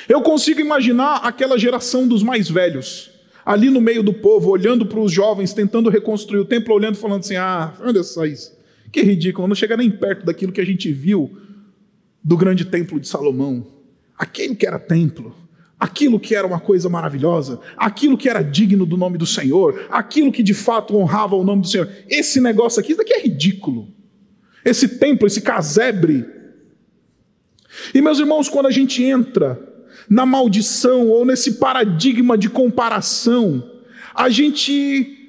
Eu 0.08 0.22
consigo 0.22 0.61
imaginar 0.61 1.16
aquela 1.16 1.58
geração 1.58 2.06
dos 2.06 2.22
mais 2.22 2.49
velhos, 2.49 3.11
ali 3.44 3.70
no 3.70 3.80
meio 3.80 4.04
do 4.04 4.14
povo, 4.14 4.50
olhando 4.50 4.87
para 4.87 5.00
os 5.00 5.11
jovens, 5.11 5.52
tentando 5.52 5.90
reconstruir 5.90 6.40
o 6.40 6.44
templo, 6.44 6.75
olhando 6.75 6.94
e 6.94 6.99
falando 6.99 7.20
assim: 7.20 7.37
ah, 7.37 7.75
olha 7.80 8.02
só 8.04 8.25
isso. 8.25 8.52
Que 8.92 9.00
ridículo, 9.00 9.49
não 9.49 9.54
chega 9.54 9.76
nem 9.76 9.90
perto 9.90 10.26
daquilo 10.26 10.52
que 10.52 10.61
a 10.61 10.66
gente 10.66 10.92
viu 10.92 11.34
do 12.22 12.37
grande 12.37 12.66
templo 12.66 13.00
de 13.00 13.08
Salomão. 13.08 13.66
Aquilo 14.16 14.54
que 14.54 14.66
era 14.66 14.78
templo, 14.78 15.34
aquilo 15.80 16.20
que 16.20 16.34
era 16.34 16.46
uma 16.46 16.61
coisa 16.61 16.88
maravilhosa, 16.90 17.58
aquilo 17.76 18.18
que 18.18 18.28
era 18.28 18.42
digno 18.42 18.84
do 18.84 18.99
nome 18.99 19.16
do 19.16 19.26
Senhor, 19.26 19.87
aquilo 19.90 20.30
que 20.30 20.42
de 20.42 20.52
fato 20.52 20.94
honrava 20.94 21.34
o 21.34 21.42
nome 21.42 21.62
do 21.62 21.68
Senhor. 21.68 21.90
Esse 22.08 22.38
negócio 22.40 22.78
aqui, 22.78 22.92
isso 22.92 22.99
daqui 22.99 23.14
é 23.14 23.22
ridículo. 23.22 23.88
Esse 24.62 24.87
templo, 24.87 25.26
esse 25.26 25.40
casebre. 25.40 26.25
E 27.94 28.00
meus 28.02 28.18
irmãos, 28.18 28.49
quando 28.49 28.66
a 28.66 28.70
gente 28.70 29.02
entra 29.02 29.58
na 30.08 30.26
maldição 30.26 31.08
ou 31.08 31.25
nesse 31.25 31.54
paradigma 31.54 32.37
de 32.37 32.50
comparação, 32.50 33.70
a 34.14 34.28
gente 34.28 35.22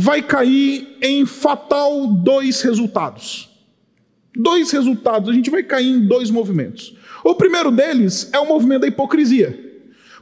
vai 0.00 0.22
cair 0.22 0.96
em 1.02 1.26
fatal 1.26 2.06
dois 2.06 2.60
resultados. 2.60 3.48
Dois 4.32 4.70
resultados, 4.70 5.28
a 5.28 5.32
gente 5.32 5.50
vai 5.50 5.64
cair 5.64 5.88
em 5.88 6.06
dois 6.06 6.30
movimentos. 6.30 6.96
O 7.24 7.34
primeiro 7.34 7.72
deles 7.72 8.30
é 8.32 8.38
o 8.38 8.46
movimento 8.46 8.82
da 8.82 8.86
hipocrisia. 8.86 9.58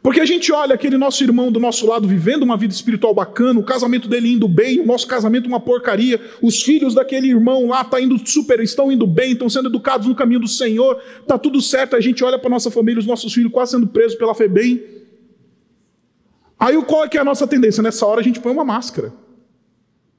Porque 0.03 0.19
a 0.19 0.25
gente 0.25 0.51
olha 0.51 0.75
aquele 0.75 0.97
nosso 0.97 1.23
irmão 1.23 1.53
do 1.53 1.61
nosso 1.61 1.87
lado 1.87 2.09
vivendo 2.09 2.43
uma 2.43 2.57
vida 2.57 2.73
espiritual 2.73 3.13
bacana, 3.13 3.61
o 3.61 3.63
casamento 3.63 4.09
dele 4.09 4.33
indo 4.33 4.49
bem, 4.49 4.81
o 4.81 4.87
nosso 4.87 5.07
casamento 5.07 5.47
uma 5.47 5.61
porcaria, 5.61 6.19
os 6.41 6.63
filhos 6.63 6.95
daquele 6.95 7.29
irmão 7.29 7.67
lá 7.67 7.85
tá 7.85 8.01
indo 8.01 8.19
super, 8.27 8.61
estão 8.61 8.91
indo 8.91 9.07
bem, 9.07 9.33
estão 9.33 9.51
sendo 9.51 9.69
educados 9.69 10.07
no 10.07 10.15
caminho 10.15 10.41
do 10.41 10.49
Senhor, 10.49 10.99
tá 11.27 11.37
tudo 11.37 11.61
certo, 11.61 11.97
a 11.97 12.01
gente 12.01 12.25
olha 12.25 12.39
para 12.39 12.49
nossa 12.49 12.71
família, 12.71 12.99
os 12.99 13.07
nossos 13.07 13.31
filhos 13.35 13.53
quase 13.53 13.73
sendo 13.73 13.89
presos 13.89 14.17
pela 14.17 14.35
FEBEM. 14.35 14.83
Aí 16.59 16.83
qual 16.85 17.05
é 17.05 17.09
que 17.11 17.19
é 17.19 17.21
a 17.21 17.25
nossa 17.25 17.47
tendência? 17.47 17.83
Nessa 17.83 18.07
hora 18.07 18.23
a 18.23 18.25
gente 18.25 18.41
põe 18.41 18.53
uma 18.53 18.65
máscara. 18.65 19.26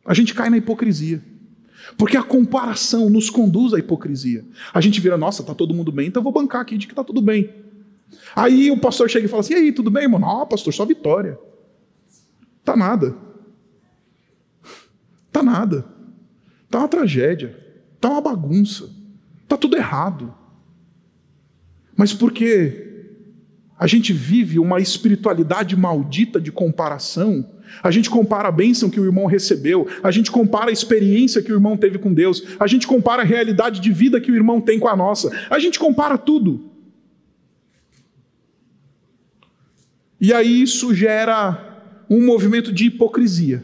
A 0.08 0.14
gente 0.14 0.34
cai 0.34 0.50
na 0.50 0.58
hipocrisia. 0.58 1.22
Porque 1.98 2.18
a 2.18 2.24
comparação 2.24 3.10
nos 3.10 3.30
conduz 3.30 3.74
à 3.74 3.80
hipocrisia. 3.80 4.46
A 4.74 4.82
gente 4.82 5.00
vira, 5.02 5.18
nossa, 5.18 5.44
tá 5.44 5.54
todo 5.54 5.74
mundo 5.74 5.92
bem, 5.92 6.08
então 6.08 6.22
eu 6.22 6.24
vou 6.24 6.34
bancar 6.34 6.62
aqui 6.62 6.78
de 6.78 6.88
que 6.88 6.96
tá 6.96 7.04
tudo 7.04 7.22
bem. 7.22 7.54
Aí 8.36 8.72
o 8.72 8.80
pastor 8.80 9.10
chega 9.10 9.26
e 9.26 9.30
fala 9.30 9.42
assim: 9.42 9.54
e 9.54 9.58
aí, 9.58 9.72
tudo 9.72 9.92
bem, 9.92 10.04
irmão? 10.04 10.20
Não, 10.20 10.48
pastor, 10.48 10.74
só 10.74 10.86
vitória. 10.86 11.38
Tá 12.64 12.76
nada. 12.76 13.16
Tá 15.32 15.44
nada. 15.44 15.86
Tá 16.70 16.80
uma 16.80 16.88
tragédia. 16.88 17.58
Tá 18.00 18.10
uma 18.10 18.22
bagunça. 18.22 18.90
Tá 19.48 19.58
tudo 19.58 19.78
errado. 19.78 20.34
Mas 21.96 22.14
porque 22.14 22.87
a 23.80 23.86
gente 23.86 24.12
vive 24.12 24.58
uma 24.58 24.80
espiritualidade 24.80 25.76
maldita 25.76 26.42
de 26.42 26.52
comparação, 26.52 27.46
a 27.84 27.92
gente 27.92 28.10
compara 28.10 28.48
a 28.48 28.52
bênção 28.52 28.90
que 28.90 29.00
o 29.00 29.06
irmão 29.06 29.26
recebeu, 29.26 29.88
a 30.02 30.10
gente 30.10 30.32
compara 30.32 30.70
a 30.70 30.74
experiência 30.74 31.42
que 31.42 31.52
o 31.52 31.56
irmão 31.56 31.78
teve 31.78 31.98
com 31.98 32.14
Deus, 32.14 32.44
a 32.60 32.66
gente 32.66 32.88
compara 32.88 33.22
a 33.22 33.26
realidade 33.26 33.80
de 33.80 33.92
vida 33.92 34.20
que 34.20 34.32
o 34.32 34.36
irmão 34.36 34.60
tem 34.60 34.80
com 34.80 34.88
a 34.88 34.96
nossa, 34.96 35.32
a 35.50 35.60
gente 35.60 35.78
compara 35.78 36.18
tudo. 36.18 36.72
E 40.20 40.34
aí 40.34 40.62
isso 40.62 40.94
gera 40.96 42.06
um 42.10 42.26
movimento 42.26 42.72
de 42.72 42.86
hipocrisia. 42.86 43.64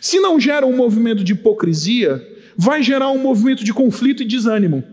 Se 0.00 0.20
não 0.20 0.38
gera 0.38 0.66
um 0.66 0.76
movimento 0.76 1.24
de 1.24 1.32
hipocrisia, 1.32 2.22
vai 2.56 2.82
gerar 2.82 3.10
um 3.10 3.18
movimento 3.18 3.64
de 3.64 3.72
conflito 3.72 4.22
e 4.22 4.26
desânimo. 4.26 4.84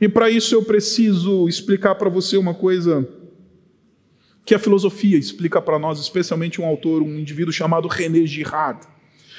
E 0.00 0.08
para 0.08 0.28
isso 0.30 0.54
eu 0.54 0.62
preciso 0.62 1.48
explicar 1.48 1.94
para 1.94 2.10
você 2.10 2.36
uma 2.36 2.54
coisa 2.54 3.08
que 4.44 4.54
a 4.54 4.58
filosofia 4.58 5.18
explica 5.18 5.60
para 5.60 5.78
nós, 5.78 5.98
especialmente 5.98 6.60
um 6.60 6.66
autor, 6.66 7.02
um 7.02 7.18
indivíduo 7.18 7.52
chamado 7.52 7.88
René 7.88 8.24
Girard. 8.26 8.86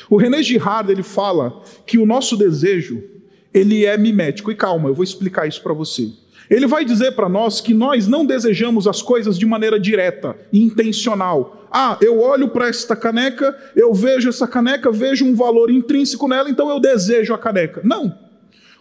O 0.10 0.18
René 0.18 0.42
Girard 0.44 0.92
ele 0.92 1.04
fala 1.04 1.62
que 1.86 1.98
o 1.98 2.06
nosso 2.06 2.36
desejo 2.36 3.04
ele 3.54 3.86
é 3.86 3.98
mimético. 3.98 4.52
E 4.52 4.56
calma, 4.56 4.90
eu 4.90 4.94
vou 4.94 5.04
explicar 5.04 5.48
isso 5.48 5.62
para 5.62 5.74
você. 5.74 6.12
Ele 6.50 6.68
vai 6.68 6.86
dizer 6.86 7.12
para 7.12 7.28
nós 7.28 7.60
que 7.60 7.74
nós 7.74 8.08
não 8.08 8.26
desejamos 8.26 8.88
as 8.88 9.02
coisas 9.02 9.38
de 9.38 9.46
maneira 9.46 9.80
direta 9.80 10.36
intencional. 10.52 11.68
Ah, 11.72 11.98
eu 12.02 12.20
olho 12.22 12.50
para 12.50 12.70
esta 12.70 12.96
caneca, 12.96 13.56
eu 13.76 13.94
vejo 13.94 14.30
essa 14.30 14.48
caneca, 14.48 14.92
vejo 14.92 15.26
um 15.26 15.36
valor 15.36 15.70
intrínseco 15.70 16.28
nela, 16.28 16.50
então 16.50 16.70
eu 16.70 16.80
desejo 16.80 17.34
a 17.34 17.38
caneca. 17.38 17.82
Não. 17.84 18.27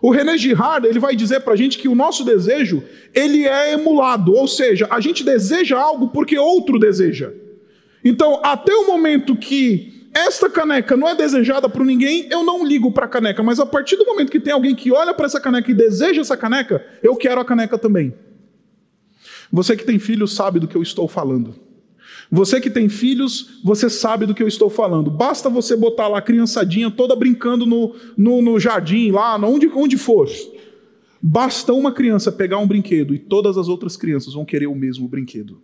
O 0.00 0.10
René 0.10 0.36
Girard 0.36 0.86
ele 0.86 0.98
vai 0.98 1.16
dizer 1.16 1.40
para 1.40 1.54
a 1.54 1.56
gente 1.56 1.78
que 1.78 1.88
o 1.88 1.94
nosso 1.94 2.24
desejo 2.24 2.82
ele 3.14 3.46
é 3.46 3.72
emulado, 3.72 4.32
ou 4.32 4.46
seja, 4.46 4.86
a 4.90 5.00
gente 5.00 5.24
deseja 5.24 5.78
algo 5.78 6.08
porque 6.08 6.38
outro 6.38 6.78
deseja. 6.78 7.32
Então, 8.04 8.40
até 8.44 8.72
o 8.74 8.86
momento 8.86 9.34
que 9.34 10.10
esta 10.14 10.48
caneca 10.48 10.96
não 10.96 11.08
é 11.08 11.14
desejada 11.14 11.68
por 11.68 11.84
ninguém, 11.84 12.26
eu 12.30 12.42
não 12.42 12.64
ligo 12.64 12.90
para 12.90 13.06
a 13.06 13.08
caneca. 13.08 13.42
Mas 13.42 13.58
a 13.58 13.66
partir 13.66 13.96
do 13.96 14.06
momento 14.06 14.30
que 14.30 14.40
tem 14.40 14.52
alguém 14.52 14.74
que 14.74 14.92
olha 14.92 15.12
para 15.12 15.26
essa 15.26 15.40
caneca 15.40 15.70
e 15.70 15.74
deseja 15.74 16.20
essa 16.20 16.36
caneca, 16.36 16.84
eu 17.02 17.16
quero 17.16 17.40
a 17.40 17.44
caneca 17.44 17.76
também. 17.76 18.14
Você 19.52 19.76
que 19.76 19.84
tem 19.84 19.98
filhos 19.98 20.34
sabe 20.34 20.58
do 20.58 20.68
que 20.68 20.76
eu 20.76 20.82
estou 20.82 21.06
falando. 21.08 21.65
Você 22.30 22.61
que 22.61 22.71
tem 22.71 22.88
filhos, 22.88 23.61
você 23.62 23.88
sabe 23.88 24.26
do 24.26 24.35
que 24.35 24.42
eu 24.42 24.49
estou 24.49 24.68
falando. 24.68 25.11
Basta 25.11 25.49
você 25.49 25.76
botar 25.76 26.09
lá 26.09 26.18
a 26.18 26.23
criançadinha 26.23 26.90
toda 26.90 27.14
brincando 27.14 27.64
no, 27.64 27.95
no, 28.16 28.42
no 28.42 28.59
jardim, 28.59 29.11
lá, 29.11 29.37
onde, 29.37 29.68
onde 29.68 29.97
for. 29.97 30.28
Basta 31.23 31.73
uma 31.73 31.92
criança 31.92 32.33
pegar 32.33 32.59
um 32.59 32.66
brinquedo 32.66 33.14
e 33.14 33.18
todas 33.18 33.56
as 33.56 33.68
outras 33.68 33.97
crianças 33.97 34.35
vão 34.35 34.45
querer 34.45 34.66
o 34.66 34.75
mesmo 34.75 35.09
brinquedo. 35.09 35.61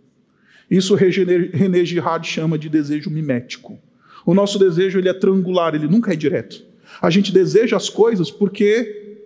Isso 0.69 0.95
René 0.95 1.85
Girard 1.85 2.27
chama 2.27 2.57
de 2.57 2.69
desejo 2.69 3.09
mimético. 3.09 3.77
O 4.25 4.33
nosso 4.33 4.57
desejo 4.57 4.97
ele 4.99 5.09
é 5.09 5.13
triangular, 5.13 5.75
ele 5.75 5.87
nunca 5.87 6.13
é 6.13 6.15
direto. 6.15 6.63
A 7.01 7.09
gente 7.09 7.31
deseja 7.31 7.75
as 7.75 7.89
coisas 7.89 8.31
porque 8.31 9.17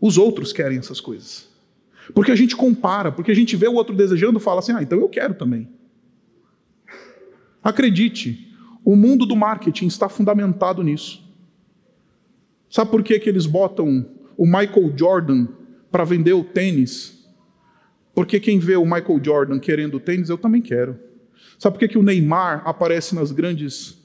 os 0.00 0.18
outros 0.18 0.52
querem 0.52 0.78
essas 0.78 1.00
coisas. 1.00 1.48
Porque 2.14 2.32
a 2.32 2.36
gente 2.36 2.56
compara, 2.56 3.12
porque 3.12 3.30
a 3.30 3.34
gente 3.34 3.54
vê 3.56 3.68
o 3.68 3.74
outro 3.74 3.94
desejando 3.94 4.38
e 4.38 4.42
fala 4.42 4.60
assim: 4.60 4.72
ah, 4.72 4.82
então 4.82 4.98
eu 4.98 5.08
quero 5.08 5.34
também. 5.34 5.68
Acredite, 7.62 8.54
o 8.84 8.96
mundo 8.96 9.26
do 9.26 9.36
marketing 9.36 9.86
está 9.86 10.08
fundamentado 10.08 10.82
nisso. 10.82 11.22
Sabe 12.70 12.90
por 12.90 13.02
que, 13.02 13.18
que 13.18 13.28
eles 13.28 13.46
botam 13.46 14.06
o 14.36 14.44
Michael 14.44 14.92
Jordan 14.96 15.48
para 15.90 16.04
vender 16.04 16.32
o 16.32 16.44
tênis? 16.44 17.26
Porque 18.14 18.40
quem 18.40 18.58
vê 18.58 18.76
o 18.76 18.84
Michael 18.84 19.20
Jordan 19.22 19.58
querendo 19.58 19.96
o 19.96 20.00
tênis, 20.00 20.28
eu 20.28 20.36
também 20.36 20.60
quero. 20.60 20.98
Sabe 21.58 21.74
por 21.74 21.80
que, 21.80 21.88
que 21.88 21.98
o 21.98 22.02
Neymar 22.02 22.62
aparece 22.66 23.14
nas 23.14 23.32
grandes, 23.32 23.96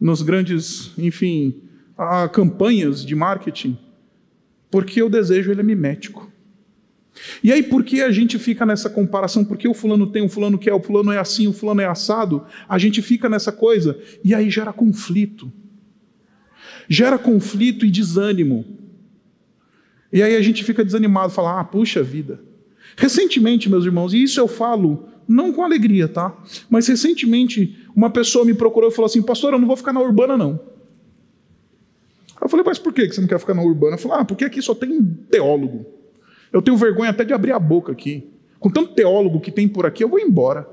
nos 0.00 0.22
grandes, 0.22 0.92
enfim, 0.98 1.62
a, 1.96 2.28
campanhas 2.28 3.04
de 3.04 3.14
marketing? 3.14 3.78
Porque 4.70 5.02
o 5.02 5.10
desejo 5.10 5.50
ele 5.50 5.60
é 5.60 5.64
mimético. 5.64 6.31
E 7.42 7.52
aí, 7.52 7.62
por 7.62 7.84
que 7.84 8.00
a 8.00 8.10
gente 8.10 8.38
fica 8.38 8.64
nessa 8.64 8.88
comparação? 8.88 9.44
Porque 9.44 9.68
o 9.68 9.74
fulano 9.74 10.06
tem, 10.06 10.22
o 10.22 10.28
fulano 10.28 10.58
quer, 10.58 10.72
o 10.72 10.80
fulano 10.80 11.12
é 11.12 11.18
assim, 11.18 11.46
o 11.46 11.52
fulano 11.52 11.80
é 11.80 11.86
assado? 11.86 12.44
A 12.68 12.78
gente 12.78 13.02
fica 13.02 13.28
nessa 13.28 13.52
coisa 13.52 13.98
e 14.24 14.34
aí 14.34 14.50
gera 14.50 14.72
conflito. 14.72 15.52
Gera 16.88 17.18
conflito 17.18 17.84
e 17.84 17.90
desânimo. 17.90 18.64
E 20.12 20.22
aí 20.22 20.36
a 20.36 20.42
gente 20.42 20.64
fica 20.64 20.84
desanimado, 20.84 21.32
fala: 21.32 21.60
ah, 21.60 21.64
puxa 21.64 22.02
vida. 22.02 22.40
Recentemente, 22.96 23.70
meus 23.70 23.84
irmãos, 23.84 24.12
e 24.12 24.22
isso 24.22 24.38
eu 24.40 24.48
falo 24.48 25.08
não 25.26 25.52
com 25.52 25.62
alegria, 25.62 26.08
tá? 26.08 26.36
Mas 26.68 26.86
recentemente 26.86 27.78
uma 27.94 28.10
pessoa 28.10 28.44
me 28.44 28.54
procurou 28.54 28.90
e 28.90 28.92
falou 28.92 29.06
assim: 29.06 29.22
Pastor, 29.22 29.52
eu 29.52 29.58
não 29.58 29.66
vou 29.66 29.76
ficar 29.76 29.92
na 29.92 30.00
urbana, 30.00 30.36
não. 30.36 30.72
Eu 32.40 32.48
falei, 32.48 32.64
mas 32.66 32.78
por 32.78 32.92
que 32.92 33.06
você 33.06 33.20
não 33.20 33.28
quer 33.28 33.38
ficar 33.38 33.54
na 33.54 33.62
urbana? 33.62 33.94
Eu 33.94 33.98
falei, 33.98 34.18
ah, 34.18 34.24
porque 34.24 34.44
aqui 34.44 34.60
só 34.60 34.74
tem 34.74 35.00
teólogo. 35.30 35.86
Eu 36.52 36.60
tenho 36.60 36.76
vergonha 36.76 37.10
até 37.10 37.24
de 37.24 37.32
abrir 37.32 37.52
a 37.52 37.58
boca 37.58 37.92
aqui. 37.92 38.28
Com 38.58 38.70
tanto 38.70 38.94
teólogo 38.94 39.40
que 39.40 39.50
tem 39.50 39.66
por 39.66 39.86
aqui, 39.86 40.04
eu 40.04 40.08
vou 40.08 40.20
embora. 40.20 40.68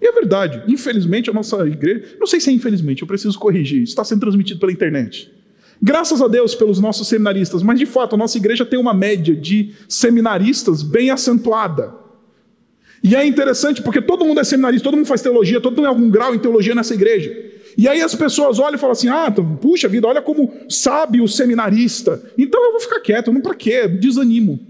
E 0.00 0.06
é 0.06 0.12
verdade, 0.12 0.62
infelizmente 0.66 1.30
a 1.30 1.32
nossa 1.32 1.64
igreja, 1.66 2.16
não 2.18 2.26
sei 2.26 2.40
se 2.40 2.50
é 2.50 2.52
infelizmente, 2.52 3.02
eu 3.02 3.08
preciso 3.08 3.38
corrigir, 3.38 3.82
isso 3.82 3.92
está 3.92 4.02
sendo 4.02 4.20
transmitido 4.20 4.58
pela 4.58 4.72
internet. 4.72 5.32
Graças 5.80 6.20
a 6.20 6.26
Deus 6.26 6.56
pelos 6.56 6.80
nossos 6.80 7.06
seminaristas, 7.06 7.62
mas 7.62 7.78
de 7.78 7.86
fato 7.86 8.14
a 8.14 8.18
nossa 8.18 8.36
igreja 8.36 8.64
tem 8.64 8.78
uma 8.78 8.92
média 8.92 9.34
de 9.34 9.74
seminaristas 9.88 10.82
bem 10.82 11.10
acentuada. 11.10 11.94
E 13.02 13.14
é 13.14 13.24
interessante 13.24 13.82
porque 13.82 14.00
todo 14.00 14.24
mundo 14.24 14.40
é 14.40 14.44
seminarista, 14.44 14.84
todo 14.84 14.96
mundo 14.96 15.06
faz 15.06 15.22
teologia, 15.22 15.60
todo 15.60 15.72
mundo 15.72 15.82
tem 15.82 15.88
algum 15.88 16.10
grau 16.10 16.34
em 16.34 16.38
teologia 16.38 16.74
nessa 16.74 16.94
igreja. 16.94 17.51
E 17.76 17.88
aí 17.88 18.00
as 18.00 18.14
pessoas 18.14 18.58
olham 18.58 18.74
e 18.74 18.78
falam 18.78 18.92
assim: 18.92 19.08
ah, 19.08 19.30
puxa 19.60 19.88
vida, 19.88 20.06
olha 20.06 20.22
como 20.22 20.52
sabe 20.68 21.20
o 21.20 21.28
seminarista. 21.28 22.22
Então 22.36 22.62
eu 22.64 22.72
vou 22.72 22.80
ficar 22.80 23.00
quieto, 23.00 23.32
não 23.32 23.40
para 23.40 23.54
quê? 23.54 23.88
Desanimo. 23.88 24.60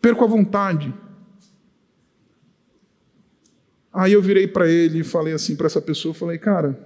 Perco 0.00 0.24
a 0.24 0.26
vontade. 0.26 0.92
Aí 3.92 4.12
eu 4.12 4.20
virei 4.20 4.46
para 4.46 4.68
ele 4.68 5.00
e 5.00 5.04
falei 5.04 5.32
assim 5.32 5.56
para 5.56 5.66
essa 5.66 5.80
pessoa, 5.80 6.12
falei, 6.12 6.36
cara, 6.36 6.78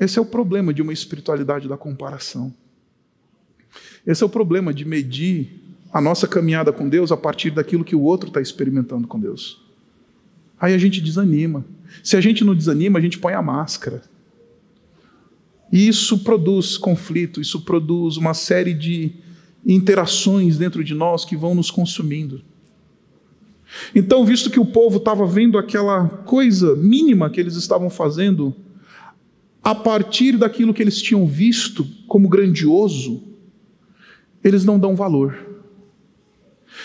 esse 0.00 0.18
é 0.18 0.22
o 0.22 0.24
problema 0.24 0.72
de 0.72 0.80
uma 0.80 0.92
espiritualidade 0.92 1.68
da 1.68 1.76
comparação. 1.76 2.52
Esse 4.06 4.22
é 4.22 4.26
o 4.26 4.28
problema 4.30 4.72
de 4.72 4.86
medir 4.86 5.60
a 5.92 6.00
nossa 6.00 6.26
caminhada 6.26 6.72
com 6.72 6.88
Deus 6.88 7.12
a 7.12 7.16
partir 7.16 7.50
daquilo 7.50 7.84
que 7.84 7.94
o 7.94 8.00
outro 8.00 8.28
está 8.28 8.40
experimentando 8.40 9.06
com 9.06 9.20
Deus. 9.20 9.62
Aí 10.58 10.74
a 10.74 10.78
gente 10.78 11.00
desanima. 11.00 11.64
Se 12.02 12.16
a 12.16 12.20
gente 12.20 12.44
não 12.44 12.54
desanima, 12.54 12.98
a 12.98 13.02
gente 13.02 13.18
põe 13.18 13.34
a 13.34 13.42
máscara. 13.42 14.02
E 15.72 15.86
isso 15.86 16.20
produz 16.20 16.78
conflito, 16.78 17.40
isso 17.40 17.60
produz 17.60 18.16
uma 18.16 18.34
série 18.34 18.72
de 18.72 19.12
interações 19.66 20.56
dentro 20.56 20.82
de 20.82 20.94
nós 20.94 21.24
que 21.24 21.36
vão 21.36 21.54
nos 21.54 21.70
consumindo. 21.70 22.42
Então, 23.94 24.24
visto 24.24 24.50
que 24.50 24.58
o 24.58 24.64
povo 24.64 24.96
estava 24.96 25.26
vendo 25.26 25.58
aquela 25.58 26.08
coisa 26.08 26.74
mínima 26.74 27.28
que 27.28 27.38
eles 27.38 27.54
estavam 27.54 27.90
fazendo, 27.90 28.54
a 29.62 29.74
partir 29.74 30.38
daquilo 30.38 30.72
que 30.72 30.82
eles 30.82 31.02
tinham 31.02 31.26
visto 31.26 31.86
como 32.06 32.28
grandioso, 32.28 33.22
eles 34.42 34.64
não 34.64 34.78
dão 34.78 34.96
valor. 34.96 35.48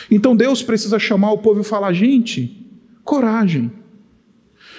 Então 0.09 0.35
Deus 0.35 0.61
precisa 0.61 0.99
chamar 0.99 1.31
o 1.31 1.37
povo 1.37 1.61
e 1.61 1.63
falar: 1.63 1.93
gente, 1.93 2.67
coragem. 3.03 3.71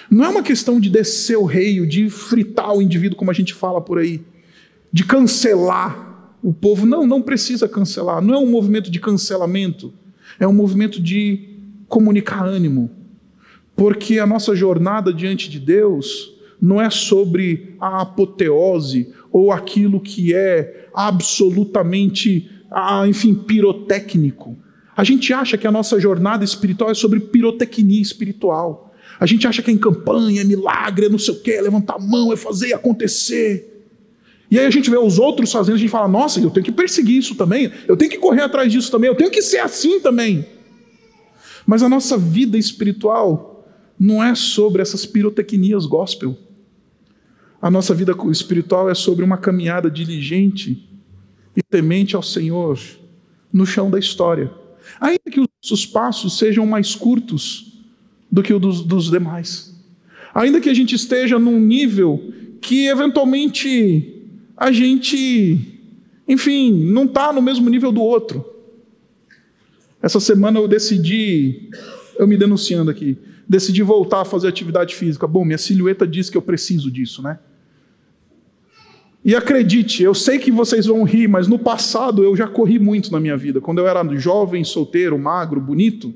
Não 0.09 0.25
é 0.25 0.29
uma 0.29 0.43
questão 0.43 0.79
de 0.79 0.89
descer 0.89 1.37
o 1.37 1.45
rei, 1.45 1.85
de 1.85 2.09
fritar 2.09 2.73
o 2.73 2.81
indivíduo, 2.81 3.17
como 3.17 3.31
a 3.31 3.33
gente 3.33 3.53
fala 3.53 3.81
por 3.81 3.97
aí, 3.97 4.21
de 4.91 5.03
cancelar 5.03 6.33
o 6.43 6.53
povo. 6.53 6.85
Não, 6.85 7.05
não 7.05 7.21
precisa 7.21 7.67
cancelar. 7.67 8.21
Não 8.21 8.33
é 8.33 8.37
um 8.37 8.49
movimento 8.49 8.91
de 8.91 8.99
cancelamento. 8.99 9.93
É 10.39 10.47
um 10.47 10.53
movimento 10.53 11.01
de 11.01 11.55
comunicar 11.87 12.43
ânimo, 12.43 12.89
porque 13.75 14.19
a 14.19 14.25
nossa 14.25 14.55
jornada 14.55 15.13
diante 15.13 15.49
de 15.49 15.59
Deus 15.59 16.33
não 16.61 16.81
é 16.81 16.89
sobre 16.89 17.75
a 17.79 18.01
apoteose 18.01 19.13
ou 19.31 19.51
aquilo 19.51 19.99
que 19.99 20.33
é 20.33 20.87
absolutamente, 20.93 22.49
enfim, 23.07 23.35
pirotécnico. 23.35 24.57
A 24.95 25.03
gente 25.03 25.33
acha 25.33 25.57
que 25.57 25.67
a 25.67 25.71
nossa 25.71 25.99
jornada 25.99 26.43
espiritual 26.43 26.89
é 26.89 26.93
sobre 26.93 27.19
pirotecnia 27.19 28.01
espiritual. 28.01 28.93
A 29.19 29.25
gente 29.25 29.47
acha 29.47 29.61
que 29.61 29.71
é 29.71 29.73
em 29.73 29.77
campanha, 29.77 30.41
é 30.41 30.43
milagre, 30.43 31.05
é 31.05 31.09
não 31.09 31.17
sei 31.17 31.33
o 31.33 31.39
quê, 31.39 31.51
é 31.51 31.61
levantar 31.61 31.95
a 31.95 31.99
mão, 31.99 32.33
é 32.33 32.35
fazer 32.35 32.73
acontecer. 32.73 33.71
E 34.49 34.59
aí 34.59 34.65
a 34.65 34.69
gente 34.69 34.89
vê 34.89 34.97
os 34.97 35.17
outros 35.17 35.51
fazendo, 35.51 35.75
a 35.75 35.79
gente 35.79 35.89
fala, 35.89 36.07
nossa, 36.07 36.39
eu 36.39 36.49
tenho 36.49 36.65
que 36.65 36.71
perseguir 36.71 37.17
isso 37.17 37.35
também, 37.35 37.71
eu 37.87 37.97
tenho 37.97 38.11
que 38.11 38.17
correr 38.17 38.41
atrás 38.41 38.71
disso 38.71 38.91
também, 38.91 39.09
eu 39.09 39.15
tenho 39.15 39.31
que 39.31 39.41
ser 39.41 39.59
assim 39.59 39.99
também. 39.99 40.45
Mas 41.65 41.81
a 41.81 41.89
nossa 41.89 42.17
vida 42.17 42.57
espiritual 42.57 43.65
não 43.99 44.23
é 44.23 44.35
sobre 44.35 44.81
essas 44.81 45.05
pirotecnias 45.05 45.85
gospel. 45.85 46.37
A 47.61 47.71
nossa 47.71 47.93
vida 47.93 48.15
espiritual 48.29 48.89
é 48.89 48.93
sobre 48.93 49.25
uma 49.25 49.37
caminhada 49.37 49.89
diligente 49.89 50.87
e 51.55 51.63
temente 51.63 52.15
ao 52.15 52.21
Senhor 52.21 52.79
no 53.51 53.65
chão 53.65 53.89
da 53.89 53.97
história. 53.97 54.51
Ainda 54.99 55.23
que 55.31 55.43
os 55.71 55.85
passos 55.85 56.37
sejam 56.37 56.65
mais 56.65 56.93
curtos 56.93 57.74
do 58.35 58.43
que 58.43 58.53
o 58.53 58.59
dos, 58.59 58.83
dos 58.83 59.09
demais. 59.09 59.73
Ainda 60.33 60.59
que 60.59 60.69
a 60.69 60.73
gente 60.73 60.93
esteja 60.93 61.39
num 61.39 61.57
nível 61.57 62.33
que 62.59 62.87
eventualmente 62.87 64.27
a 64.57 64.73
gente, 64.73 65.81
enfim, 66.27 66.73
não 66.73 67.05
está 67.05 67.31
no 67.31 67.41
mesmo 67.41 67.69
nível 67.69 67.93
do 67.93 68.01
outro. 68.01 68.45
Essa 70.01 70.19
semana 70.19 70.59
eu 70.59 70.67
decidi, 70.67 71.69
eu 72.19 72.27
me 72.27 72.35
denunciando 72.35 72.91
aqui, 72.91 73.17
decidi 73.47 73.81
voltar 73.81 74.19
a 74.19 74.25
fazer 74.25 74.49
atividade 74.49 74.95
física. 74.95 75.25
Bom, 75.25 75.45
minha 75.45 75.57
silhueta 75.57 76.05
diz 76.05 76.29
que 76.29 76.35
eu 76.35 76.41
preciso 76.41 76.91
disso, 76.91 77.21
né? 77.21 77.39
E 79.23 79.33
acredite, 79.33 80.03
eu 80.03 80.13
sei 80.13 80.39
que 80.39 80.51
vocês 80.51 80.87
vão 80.87 81.03
rir, 81.03 81.29
mas 81.29 81.47
no 81.47 81.57
passado 81.57 82.21
eu 82.21 82.35
já 82.35 82.49
corri 82.49 82.79
muito 82.79 83.13
na 83.13 83.19
minha 83.19 83.37
vida. 83.37 83.61
Quando 83.61 83.77
eu 83.77 83.87
era 83.87 84.03
jovem, 84.17 84.65
solteiro, 84.65 85.17
magro, 85.17 85.61
bonito, 85.61 86.13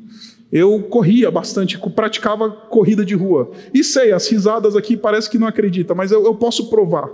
eu 0.52 0.82
corria 0.84 1.30
bastante, 1.30 1.78
praticava 1.96 2.50
corrida 2.50 3.06
de 3.06 3.14
rua. 3.14 3.52
E 3.74 3.84
sei, 3.84 4.12
as 4.12 4.28
risadas 4.28 4.76
aqui 4.76 4.98
parece 4.98 5.30
que 5.30 5.38
não 5.38 5.48
acredita, 5.48 5.94
mas 5.94 6.12
eu, 6.12 6.26
eu 6.26 6.34
posso 6.36 6.70
provar. 6.70 7.10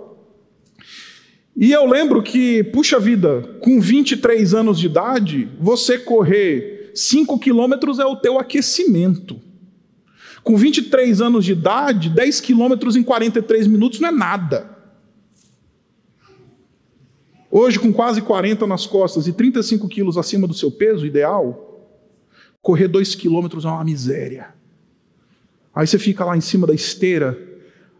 E 1.55 1.71
eu 1.71 1.85
lembro 1.85 2.21
que, 2.21 2.63
puxa 2.65 2.99
vida, 2.99 3.57
com 3.61 3.79
23 3.79 4.53
anos 4.53 4.79
de 4.79 4.87
idade, 4.87 5.49
você 5.59 5.97
correr 5.97 6.91
5 6.93 7.37
quilômetros 7.39 7.99
é 7.99 8.05
o 8.05 8.15
teu 8.15 8.39
aquecimento. 8.39 9.39
Com 10.43 10.55
23 10.55 11.21
anos 11.21 11.43
de 11.43 11.53
idade, 11.53 12.09
10 12.09 12.39
quilômetros 12.39 12.95
em 12.95 13.03
43 13.03 13.67
minutos 13.67 13.99
não 13.99 14.09
é 14.09 14.11
nada. 14.11 14.75
Hoje, 17.49 17.79
com 17.79 17.91
quase 17.91 18.21
40 18.21 18.67
nas 18.67 18.85
costas 18.85 19.27
e 19.27 19.33
35 19.33 19.87
quilos 19.87 20.17
acima 20.17 20.45
do 20.45 20.53
seu 20.53 20.69
peso 20.69 21.05
ideal, 21.05 21.64
correr 22.65 22.87
2 22.87 23.13
quilômetros 23.13 23.63
é 23.63 23.67
uma 23.67 23.83
miséria. 23.83 24.47
Aí 25.73 25.85
você 25.85 25.99
fica 25.99 26.25
lá 26.25 26.35
em 26.35 26.41
cima 26.41 26.65
da 26.65 26.73
esteira, 26.73 27.37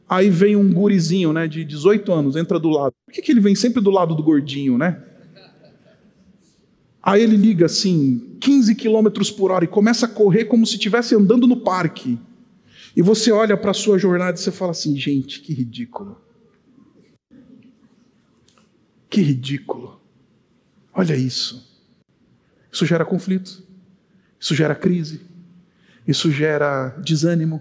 Aí 0.07 0.29
vem 0.29 0.55
um 0.55 0.71
gurizinho, 0.71 1.33
né, 1.33 1.47
de 1.47 1.65
18 1.65 2.11
anos, 2.13 2.35
entra 2.35 2.59
do 2.59 2.69
lado. 2.69 2.93
Por 3.05 3.13
que, 3.13 3.21
que 3.21 3.31
ele 3.31 3.39
vem 3.39 3.55
sempre 3.55 3.81
do 3.81 3.89
lado 3.89 4.13
do 4.13 4.21
gordinho, 4.21 4.77
né? 4.77 5.03
Aí 7.01 7.23
ele 7.23 7.35
liga 7.35 7.65
assim, 7.65 8.37
15 8.39 8.75
quilômetros 8.75 9.31
por 9.31 9.51
hora 9.51 9.65
e 9.65 9.67
começa 9.67 10.05
a 10.05 10.09
correr 10.09 10.45
como 10.45 10.65
se 10.65 10.73
estivesse 10.73 11.15
andando 11.15 11.47
no 11.47 11.57
parque. 11.57 12.19
E 12.95 13.01
você 13.01 13.31
olha 13.31 13.57
para 13.57 13.71
a 13.71 13.73
sua 13.73 13.97
jornada 13.97 14.37
e 14.37 14.41
você 14.41 14.51
fala 14.51 14.71
assim, 14.71 14.95
gente, 14.95 15.41
que 15.41 15.53
ridículo. 15.53 16.21
Que 19.09 19.21
ridículo. 19.21 19.99
Olha 20.93 21.15
isso. 21.15 21.67
Isso 22.71 22.85
gera 22.85 23.05
conflito. 23.05 23.63
Isso 24.45 24.53
gera 24.53 24.75
crise. 24.75 25.21
Isso 26.07 26.29
gera 26.29 26.89
desânimo. 27.03 27.59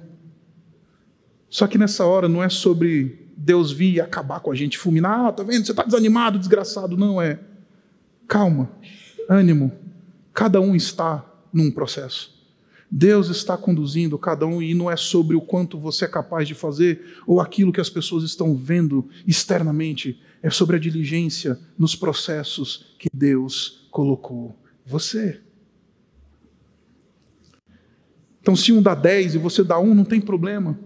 Só 1.49 1.66
que 1.66 1.79
nessa 1.79 2.05
hora 2.05 2.29
não 2.29 2.42
é 2.42 2.51
sobre 2.51 3.31
Deus 3.38 3.73
vir 3.73 3.94
e 3.94 4.01
acabar 4.03 4.40
com 4.40 4.51
a 4.51 4.55
gente, 4.55 4.77
fulminar, 4.77 5.29
ah, 5.29 5.33
tá 5.33 5.42
vendo? 5.42 5.64
Você 5.64 5.73
está 5.73 5.83
desanimado, 5.83 6.38
desgraçado. 6.38 6.94
Não 6.94 7.23
é. 7.23 7.40
Calma, 8.29 8.70
ânimo. 9.31 9.73
Cada 10.35 10.61
um 10.61 10.77
está 10.77 11.25
num 11.51 11.70
processo. 11.70 12.35
Deus 12.90 13.31
está 13.31 13.57
conduzindo 13.57 14.18
cada 14.18 14.44
um 14.44 14.61
e 14.61 14.75
não 14.75 14.90
é 14.90 14.97
sobre 14.99 15.35
o 15.35 15.40
quanto 15.40 15.79
você 15.79 16.05
é 16.05 16.09
capaz 16.09 16.47
de 16.47 16.55
fazer 16.55 17.16
ou 17.27 17.40
aquilo 17.40 17.73
que 17.73 17.81
as 17.81 17.88
pessoas 17.88 18.25
estão 18.25 18.55
vendo 18.55 19.09
externamente, 19.27 20.20
é 20.42 20.51
sobre 20.51 20.77
a 20.77 20.79
diligência 20.79 21.59
nos 21.79 21.97
processos 21.97 22.94
que 22.99 23.09
Deus 23.11 23.88
colocou 23.90 24.55
você. 24.85 25.40
Então, 28.44 28.54
se 28.54 28.70
um 28.72 28.83
dá 28.83 28.94
10 28.94 29.37
e 29.37 29.38
você 29.38 29.64
dá 29.64 29.80
um, 29.80 29.94
não 29.94 30.04
tem 30.04 30.20
problema. 30.20 30.78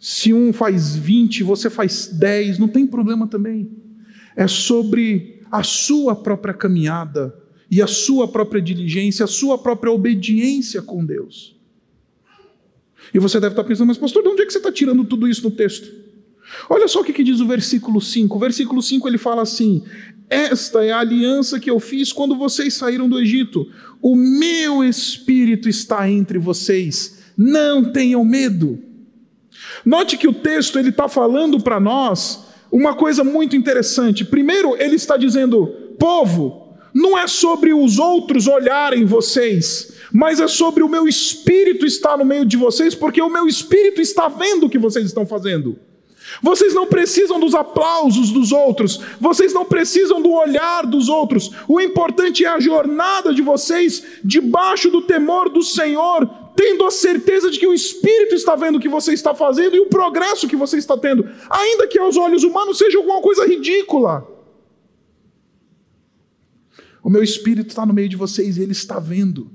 Se 0.00 0.32
um 0.32 0.50
faz 0.50 0.96
20, 0.96 1.42
você 1.42 1.68
faz 1.68 2.06
10, 2.06 2.58
não 2.58 2.68
tem 2.68 2.86
problema 2.86 3.26
também. 3.26 3.70
É 4.34 4.48
sobre 4.48 5.42
a 5.52 5.62
sua 5.62 6.16
própria 6.16 6.54
caminhada 6.54 7.36
e 7.70 7.82
a 7.82 7.86
sua 7.86 8.26
própria 8.26 8.62
diligência, 8.62 9.24
a 9.24 9.28
sua 9.28 9.58
própria 9.58 9.92
obediência 9.92 10.80
com 10.80 11.04
Deus. 11.04 11.54
E 13.12 13.18
você 13.18 13.38
deve 13.38 13.52
estar 13.52 13.64
pensando, 13.64 13.88
mas 13.88 13.98
pastor, 13.98 14.22
de 14.22 14.30
onde 14.30 14.40
é 14.40 14.46
que 14.46 14.52
você 14.52 14.58
está 14.58 14.72
tirando 14.72 15.04
tudo 15.04 15.28
isso 15.28 15.42
no 15.42 15.50
texto? 15.50 16.05
Olha 16.68 16.88
só 16.88 17.00
o 17.00 17.04
que, 17.04 17.22
diz 17.22 17.40
o 17.40 17.46
versículo 17.46 18.00
5. 18.00 18.36
O 18.36 18.40
versículo 18.40 18.82
5 18.82 19.08
ele 19.08 19.18
fala 19.18 19.42
assim: 19.42 19.82
Esta 20.28 20.84
é 20.84 20.92
a 20.92 21.00
aliança 21.00 21.60
que 21.60 21.70
eu 21.70 21.78
fiz 21.80 22.12
quando 22.12 22.36
vocês 22.36 22.74
saíram 22.74 23.08
do 23.08 23.18
Egito. 23.18 23.66
O 24.00 24.14
meu 24.16 24.84
espírito 24.84 25.68
está 25.68 26.08
entre 26.08 26.38
vocês. 26.38 27.22
Não 27.36 27.92
tenham 27.92 28.24
medo. 28.24 28.78
Note 29.84 30.16
que 30.16 30.28
o 30.28 30.32
texto 30.32 30.78
ele 30.78 30.90
está 30.90 31.08
falando 31.08 31.60
para 31.60 31.80
nós 31.80 32.46
uma 32.70 32.94
coisa 32.94 33.22
muito 33.22 33.56
interessante. 33.56 34.24
Primeiro, 34.24 34.76
ele 34.80 34.96
está 34.96 35.16
dizendo: 35.16 35.66
povo, 35.98 36.74
não 36.94 37.18
é 37.18 37.26
sobre 37.26 37.74
os 37.74 37.98
outros 37.98 38.46
olharem 38.46 39.04
vocês, 39.04 39.94
mas 40.12 40.40
é 40.40 40.48
sobre 40.48 40.82
o 40.82 40.88
meu 40.88 41.06
espírito 41.06 41.84
estar 41.84 42.16
no 42.16 42.24
meio 42.24 42.44
de 42.44 42.56
vocês, 42.56 42.94
porque 42.94 43.20
o 43.20 43.28
meu 43.28 43.46
espírito 43.46 44.00
está 44.00 44.28
vendo 44.28 44.66
o 44.66 44.70
que 44.70 44.78
vocês 44.78 45.04
estão 45.04 45.26
fazendo. 45.26 45.78
Vocês 46.42 46.74
não 46.74 46.86
precisam 46.86 47.40
dos 47.40 47.54
aplausos 47.54 48.30
dos 48.30 48.52
outros, 48.52 49.00
vocês 49.20 49.52
não 49.52 49.64
precisam 49.64 50.20
do 50.20 50.32
olhar 50.32 50.86
dos 50.86 51.08
outros. 51.08 51.50
O 51.68 51.80
importante 51.80 52.44
é 52.44 52.48
a 52.48 52.60
jornada 52.60 53.32
de 53.32 53.42
vocês 53.42 54.04
debaixo 54.24 54.90
do 54.90 55.02
temor 55.02 55.48
do 55.48 55.62
Senhor, 55.62 56.28
tendo 56.54 56.84
a 56.84 56.90
certeza 56.90 57.50
de 57.50 57.58
que 57.58 57.66
o 57.66 57.74
Espírito 57.74 58.34
está 58.34 58.56
vendo 58.56 58.76
o 58.76 58.80
que 58.80 58.88
você 58.88 59.12
está 59.12 59.34
fazendo 59.34 59.76
e 59.76 59.80
o 59.80 59.86
progresso 59.86 60.48
que 60.48 60.56
você 60.56 60.78
está 60.78 60.96
tendo, 60.96 61.28
ainda 61.50 61.86
que 61.86 61.98
aos 61.98 62.16
olhos 62.16 62.42
humanos 62.42 62.78
seja 62.78 62.98
alguma 62.98 63.20
coisa 63.20 63.46
ridícula. 63.46 64.26
O 67.02 67.10
meu 67.10 67.22
Espírito 67.22 67.68
está 67.68 67.86
no 67.86 67.94
meio 67.94 68.08
de 68.08 68.16
vocês 68.16 68.56
e 68.56 68.62
ele 68.62 68.72
está 68.72 68.98
vendo. 68.98 69.50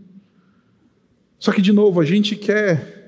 Só 1.38 1.52
que, 1.52 1.62
de 1.62 1.74
novo, 1.74 2.00
a 2.00 2.06
gente 2.06 2.36
quer 2.36 3.01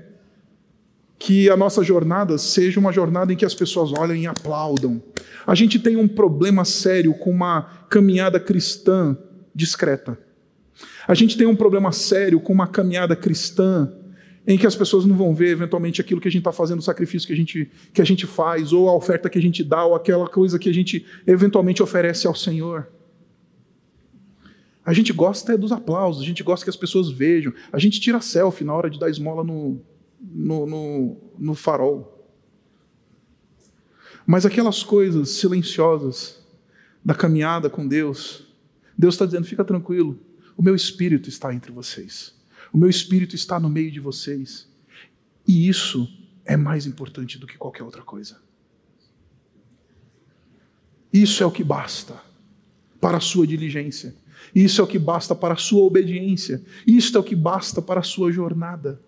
que 1.23 1.49
a 1.49 1.55
nossa 1.55 1.81
jornada 1.81 2.37
seja 2.37 2.81
uma 2.81 2.91
jornada 2.91 3.31
em 3.31 3.37
que 3.37 3.45
as 3.45 3.55
pessoas 3.55 3.93
olham 3.93 4.13
e 4.13 4.27
aplaudam. 4.27 5.01
A 5.47 5.55
gente 5.55 5.79
tem 5.79 5.95
um 5.95 6.05
problema 6.05 6.65
sério 6.65 7.13
com 7.13 7.31
uma 7.31 7.61
caminhada 7.89 8.41
cristã 8.41 9.17
discreta. 9.55 10.19
A 11.07 11.13
gente 11.13 11.37
tem 11.37 11.47
um 11.47 11.55
problema 11.55 11.93
sério 11.93 12.41
com 12.41 12.51
uma 12.51 12.67
caminhada 12.67 13.15
cristã 13.15 13.89
em 14.45 14.57
que 14.57 14.67
as 14.67 14.75
pessoas 14.75 15.05
não 15.05 15.15
vão 15.15 15.33
ver 15.33 15.51
eventualmente 15.51 16.01
aquilo 16.01 16.19
que 16.19 16.27
a 16.27 16.31
gente 16.31 16.41
está 16.41 16.51
fazendo, 16.51 16.79
o 16.79 16.83
sacrifício 16.83 17.25
que 17.25 17.33
a, 17.33 17.37
gente, 17.37 17.71
que 17.93 18.01
a 18.01 18.05
gente 18.05 18.27
faz, 18.27 18.73
ou 18.73 18.89
a 18.89 18.93
oferta 18.93 19.29
que 19.29 19.39
a 19.39 19.41
gente 19.41 19.63
dá, 19.63 19.85
ou 19.85 19.95
aquela 19.95 20.27
coisa 20.27 20.59
que 20.59 20.67
a 20.67 20.73
gente 20.73 21.05
eventualmente 21.25 21.81
oferece 21.81 22.27
ao 22.27 22.35
Senhor. 22.35 22.89
A 24.85 24.91
gente 24.91 25.13
gosta 25.13 25.53
é 25.53 25.57
dos 25.57 25.71
aplausos, 25.71 26.21
a 26.21 26.25
gente 26.25 26.43
gosta 26.43 26.65
que 26.65 26.69
as 26.69 26.75
pessoas 26.75 27.09
vejam, 27.09 27.53
a 27.71 27.79
gente 27.79 28.01
tira 28.01 28.19
selfie 28.19 28.65
na 28.65 28.73
hora 28.73 28.89
de 28.89 28.99
dar 28.99 29.09
esmola 29.09 29.41
no, 29.41 29.81
no, 30.23 30.65
no, 30.65 31.17
no 31.37 31.55
farol. 31.55 32.09
Mas 34.25 34.45
aquelas 34.45 34.81
coisas 34.81 35.29
silenciosas 35.29 36.41
da 37.03 37.13
caminhada 37.13 37.69
com 37.69 37.85
Deus, 37.85 38.47
Deus 38.97 39.15
está 39.15 39.25
dizendo: 39.25 39.45
fica 39.45 39.65
tranquilo, 39.65 40.17
o 40.55 40.63
meu 40.63 40.75
espírito 40.75 41.27
está 41.27 41.53
entre 41.53 41.71
vocês. 41.71 42.33
O 42.71 42.77
meu 42.77 42.89
espírito 42.89 43.35
está 43.35 43.59
no 43.59 43.69
meio 43.69 43.91
de 43.91 43.99
vocês. 43.99 44.67
E 45.47 45.67
isso 45.67 46.07
é 46.45 46.55
mais 46.55 46.85
importante 46.85 47.37
do 47.37 47.45
que 47.45 47.57
qualquer 47.57 47.83
outra 47.83 48.01
coisa. 48.01 48.41
Isso 51.11 51.43
é 51.43 51.45
o 51.45 51.51
que 51.51 51.63
basta 51.63 52.19
para 52.99 53.17
a 53.17 53.19
sua 53.19 53.45
diligência. 53.45 54.15
Isso 54.55 54.81
é 54.81 54.83
o 54.83 54.87
que 54.87 54.97
basta 54.97 55.35
para 55.35 55.53
a 55.53 55.57
sua 55.57 55.83
obediência. 55.83 56.63
Isso 56.87 57.15
é 57.15 57.19
o 57.19 57.23
que 57.23 57.35
basta 57.35 57.81
para 57.81 57.99
a 57.99 58.03
sua 58.03 58.31
jornada. 58.31 58.99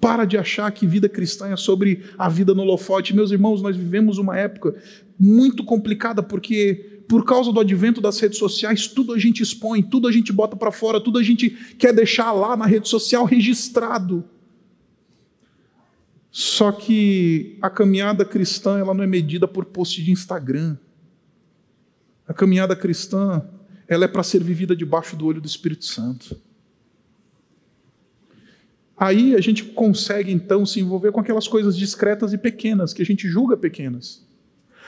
Para 0.00 0.24
de 0.24 0.36
achar 0.36 0.70
que 0.70 0.86
vida 0.86 1.08
cristã 1.08 1.48
é 1.48 1.56
sobre 1.56 2.04
a 2.18 2.28
vida 2.28 2.54
no 2.54 2.62
holofote. 2.62 3.14
Meus 3.14 3.30
irmãos, 3.30 3.62
nós 3.62 3.76
vivemos 3.76 4.18
uma 4.18 4.36
época 4.36 4.74
muito 5.18 5.64
complicada 5.64 6.22
porque 6.22 6.96
por 7.08 7.24
causa 7.24 7.52
do 7.52 7.60
advento 7.60 8.00
das 8.00 8.18
redes 8.18 8.38
sociais, 8.38 8.88
tudo 8.88 9.12
a 9.12 9.18
gente 9.18 9.42
expõe, 9.42 9.82
tudo 9.82 10.08
a 10.08 10.12
gente 10.12 10.32
bota 10.32 10.56
para 10.56 10.72
fora, 10.72 11.00
tudo 11.00 11.18
a 11.18 11.22
gente 11.22 11.50
quer 11.78 11.92
deixar 11.92 12.32
lá 12.32 12.56
na 12.56 12.66
rede 12.66 12.88
social 12.88 13.24
registrado. 13.24 14.24
Só 16.30 16.70
que 16.72 17.56
a 17.62 17.70
caminhada 17.70 18.24
cristã, 18.24 18.78
ela 18.78 18.92
não 18.92 19.02
é 19.02 19.06
medida 19.06 19.48
por 19.48 19.64
post 19.64 20.02
de 20.02 20.10
Instagram. 20.10 20.76
A 22.28 22.34
caminhada 22.34 22.74
cristã, 22.76 23.42
ela 23.88 24.04
é 24.04 24.08
para 24.08 24.22
ser 24.22 24.42
vivida 24.42 24.74
debaixo 24.74 25.16
do 25.16 25.26
olho 25.26 25.40
do 25.40 25.46
Espírito 25.46 25.84
Santo. 25.84 26.36
Aí 28.96 29.34
a 29.34 29.40
gente 29.40 29.62
consegue 29.64 30.32
então 30.32 30.64
se 30.64 30.80
envolver 30.80 31.12
com 31.12 31.20
aquelas 31.20 31.46
coisas 31.46 31.76
discretas 31.76 32.32
e 32.32 32.38
pequenas, 32.38 32.94
que 32.94 33.02
a 33.02 33.04
gente 33.04 33.28
julga 33.28 33.56
pequenas. 33.56 34.26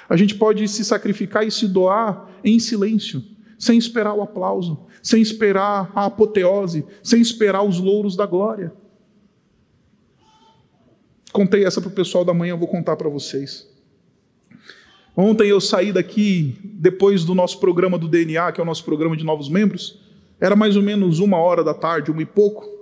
A 0.09 0.17
gente 0.17 0.35
pode 0.35 0.67
se 0.67 0.85
sacrificar 0.85 1.47
e 1.47 1.51
se 1.51 1.69
doar 1.69 2.31
em 2.43 2.59
silêncio, 2.59 3.23
sem 3.59 3.77
esperar 3.77 4.15
o 4.15 4.23
aplauso, 4.23 4.87
sem 5.03 5.21
esperar 5.21 5.93
a 5.95 6.07
apoteose, 6.07 6.87
sem 7.03 7.21
esperar 7.21 7.63
os 7.63 7.79
louros 7.79 8.17
da 8.17 8.25
glória. 8.25 8.73
Contei 11.31 11.65
essa 11.65 11.81
para 11.81 11.89
o 11.89 11.93
pessoal 11.93 12.25
da 12.25 12.33
manhã, 12.33 12.53
eu 12.53 12.59
vou 12.59 12.69
contar 12.69 12.97
para 12.97 13.11
vocês. 13.11 13.69
Ontem 15.15 15.49
eu 15.49 15.61
saí 15.61 15.93
daqui, 15.93 16.57
depois 16.63 17.25
do 17.25 17.35
nosso 17.35 17.61
programa 17.61 17.99
do 17.99 18.09
DNA, 18.09 18.53
que 18.53 18.61
é 18.61 18.63
o 18.63 18.67
nosso 18.67 18.85
programa 18.85 19.17
de 19.17 19.25
novos 19.25 19.49
membros, 19.51 20.01
era 20.41 20.57
mais 20.57 20.77
ou 20.77 20.83
menos 20.83 21.19
uma 21.19 21.37
hora 21.39 21.63
da 21.63 21.75
tarde, 21.75 22.11
uma 22.11 22.23
e 22.23 22.27
pouco. 22.27 22.78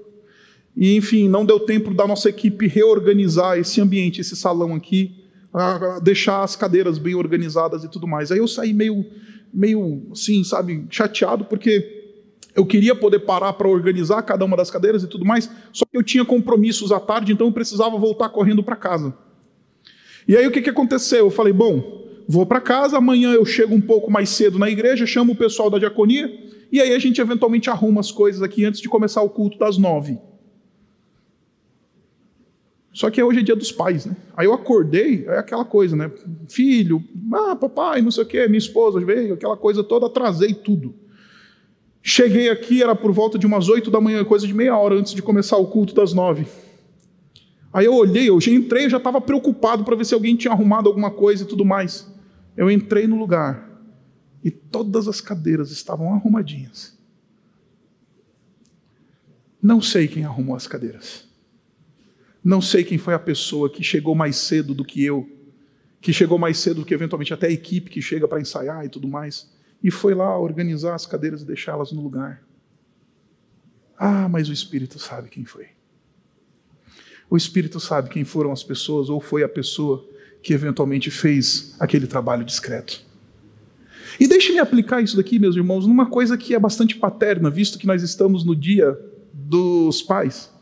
E, 0.77 0.95
enfim, 0.97 1.29
não 1.29 1.45
deu 1.45 1.59
tempo 1.59 1.95
da 1.95 2.07
nossa 2.07 2.29
equipe 2.29 2.67
reorganizar 2.67 3.59
esse 3.59 3.81
ambiente, 3.81 4.21
esse 4.21 4.37
salão 4.37 4.75
aqui, 4.75 5.25
deixar 6.03 6.43
as 6.43 6.55
cadeiras 6.55 6.99
bem 6.99 7.15
organizadas 7.15 7.83
e 7.83 7.91
tudo 7.91 8.07
mais. 8.07 8.31
Aí 8.31 8.39
eu 8.39 8.47
saí 8.47 8.75
meio, 8.75 9.05
meio 9.53 10.03
assim, 10.13 10.45
sabe, 10.45 10.85
chateado, 10.91 11.47
porque 11.47 11.97
eu 12.55 12.67
queria 12.67 12.95
poder 12.95 13.21
parar 13.21 13.55
para 13.55 13.69
organizar 13.69 14.23
cada 14.23 14.45
uma 14.45 14.57
das 14.57 14.71
cadeiras 14.71 15.03
e 15.03 15.07
tudo 15.07 15.25
mais, 15.25 15.51
só 15.73 15.85
que 15.85 15.97
eu 15.97 16.03
tinha 16.03 16.25
compromissos 16.25 16.93
à 16.93 17.01
tarde, 17.01 17.33
então 17.33 17.47
eu 17.47 17.53
precisava 17.53 17.99
voltar 17.99 18.29
correndo 18.29 18.63
para 18.63 18.77
casa. 18.77 19.17
E 20.29 20.37
aí 20.37 20.47
o 20.47 20.51
que, 20.51 20.61
que 20.61 20.71
aconteceu? 20.71 21.27
Eu 21.27 21.31
falei, 21.31 21.53
bom, 21.53 22.05
vou 22.29 22.45
para 22.45 22.61
casa, 22.61 22.99
amanhã 22.99 23.33
eu 23.33 23.45
chego 23.47 23.75
um 23.75 23.81
pouco 23.81 24.11
mais 24.11 24.29
cedo 24.29 24.59
na 24.59 24.69
igreja, 24.69 25.07
chamo 25.07 25.33
o 25.33 25.37
pessoal 25.37 25.71
da 25.71 25.79
diaconia, 25.79 26.31
e 26.71 26.81
aí 26.81 26.93
a 26.93 26.99
gente 26.99 27.21
eventualmente 27.21 27.71
arruma 27.71 28.01
as 28.01 28.11
coisas 28.11 28.43
aqui 28.43 28.65
antes 28.65 28.81
de 28.81 28.89
começar 28.89 29.23
o 29.23 29.31
culto 29.31 29.59
das 29.59 29.79
nove. 29.79 30.19
Só 32.97 33.11
que 33.11 33.23
hoje 33.23 33.41
é 33.41 33.43
dia 33.43 33.55
dos 33.55 33.71
pais, 33.71 34.07
né? 34.07 34.17
Aí 34.35 34.47
eu 34.47 34.55
acordei, 34.55 35.27
é 35.27 35.37
aquela 35.37 35.67
coisa, 35.67 35.95
né? 35.95 36.11
Filho, 36.49 37.05
ah, 37.31 37.55
papai, 37.55 38.01
não 38.01 38.11
sei 38.11 38.25
o 38.25 38.27
quê, 38.27 38.49
minha 38.49 38.57
esposa 38.57 38.99
veio, 39.05 39.35
aquela 39.35 39.55
coisa 39.55 39.85
toda, 39.85 40.07
atrasei 40.07 40.55
tudo. 40.55 40.95
Cheguei 42.03 42.49
aqui, 42.49 42.83
era 42.83 42.95
por 42.95 43.13
volta 43.13 43.39
de 43.39 43.47
umas 43.47 43.69
oito 43.69 43.91
da 43.91 44.01
manhã, 44.01 44.25
coisa 44.25 44.47
de 44.47 44.55
meia 44.55 44.79
hora 44.79 44.95
antes 44.95 45.13
de 45.13 45.21
começar 45.21 45.59
o 45.59 45.67
culto 45.67 45.95
das 45.95 46.15
nove. 46.15 46.47
Aí 47.71 47.85
eu 47.85 47.95
olhei, 47.95 48.31
eu 48.31 48.41
já 48.41 48.51
entrei, 48.51 48.87
eu 48.87 48.91
já 48.91 48.97
estava 48.97 49.21
preocupado 49.21 49.85
para 49.85 49.95
ver 49.95 50.07
se 50.07 50.15
alguém 50.15 50.35
tinha 50.35 50.55
arrumado 50.55 50.89
alguma 50.89 51.11
coisa 51.11 51.45
e 51.45 51.47
tudo 51.47 51.67
mais. 51.67 52.11
Eu 52.57 52.71
entrei 52.71 53.07
no 53.07 53.19
lugar 53.19 53.79
e 54.43 54.51
todas 54.51 55.07
as 55.07 55.21
cadeiras 55.21 55.71
estavam 55.71 56.15
arrumadinhas. 56.15 56.99
Não 59.63 59.83
sei 59.83 60.09
quem 60.09 60.25
arrumou 60.25 60.57
as 60.57 60.67
cadeiras. 60.67 61.26
Não 62.47 62.61
sei 62.61 62.85
quem 62.85 62.97
foi 62.97 63.13
a 63.13 63.19
pessoa 63.19 63.69
que 63.69 63.83
chegou 63.83 64.15
mais 64.15 64.37
cedo 64.37 64.73
do 64.73 64.85
que 64.85 65.05
eu, 65.05 65.29
que 66.01 66.13
chegou 66.13 66.39
mais 66.39 66.57
cedo 66.59 66.77
do 66.77 66.87
que 66.87 66.95
eventualmente 66.95 67.35
até 67.35 67.49
a 67.49 67.51
equipe 67.51 67.91
que 67.91 68.01
chega 68.01 68.29
para 68.29 68.41
ensaiar 68.41 68.85
e 68.85 68.89
tudo 68.89 69.09
mais, 69.09 69.51
e 69.83 69.91
foi 69.91 70.15
lá 70.15 70.39
organizar 70.39 70.95
as 70.95 71.05
cadeiras 71.05 71.43
e 71.43 71.45
deixá-las 71.45 71.91
no 71.91 72.01
lugar. 72.01 72.47
Ah, 73.99 74.29
mas 74.29 74.49
o 74.49 74.53
Espírito 74.53 74.97
sabe 74.97 75.29
quem 75.29 75.45
foi. 75.45 75.71
O 77.29 77.37
Espírito 77.37 77.81
sabe 77.81 78.11
quem 78.11 78.23
foram 78.23 78.53
as 78.53 78.63
pessoas 78.63 79.09
ou 79.09 79.21
foi 79.21 79.43
a 79.43 79.49
pessoa 79.49 80.09
que 80.41 80.53
eventualmente 80.53 81.11
fez 81.11 81.75
aquele 81.81 82.07
trabalho 82.07 82.45
discreto. 82.45 83.05
E 84.21 84.29
deixe-me 84.29 84.61
aplicar 84.61 85.03
isso 85.03 85.17
daqui, 85.17 85.41
meus 85.41 85.57
irmãos, 85.57 85.85
numa 85.85 86.07
coisa 86.07 86.39
que 86.39 86.55
é 86.55 86.61
bastante 86.61 86.95
paterna, 86.95 87.51
visto 87.51 87.77
que 87.77 87.89
nós 87.89 88.05
estamos 88.05 88.45
no 88.45 88.55
dia 88.55 88.97
dos 89.35 90.01
pais. 90.01 90.55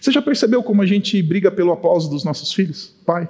Você 0.00 0.10
já 0.10 0.22
percebeu 0.22 0.62
como 0.62 0.82
a 0.82 0.86
gente 0.86 1.20
briga 1.22 1.50
pelo 1.50 1.72
aplauso 1.72 2.08
dos 2.10 2.24
nossos 2.24 2.52
filhos? 2.52 2.94
Pai. 3.04 3.28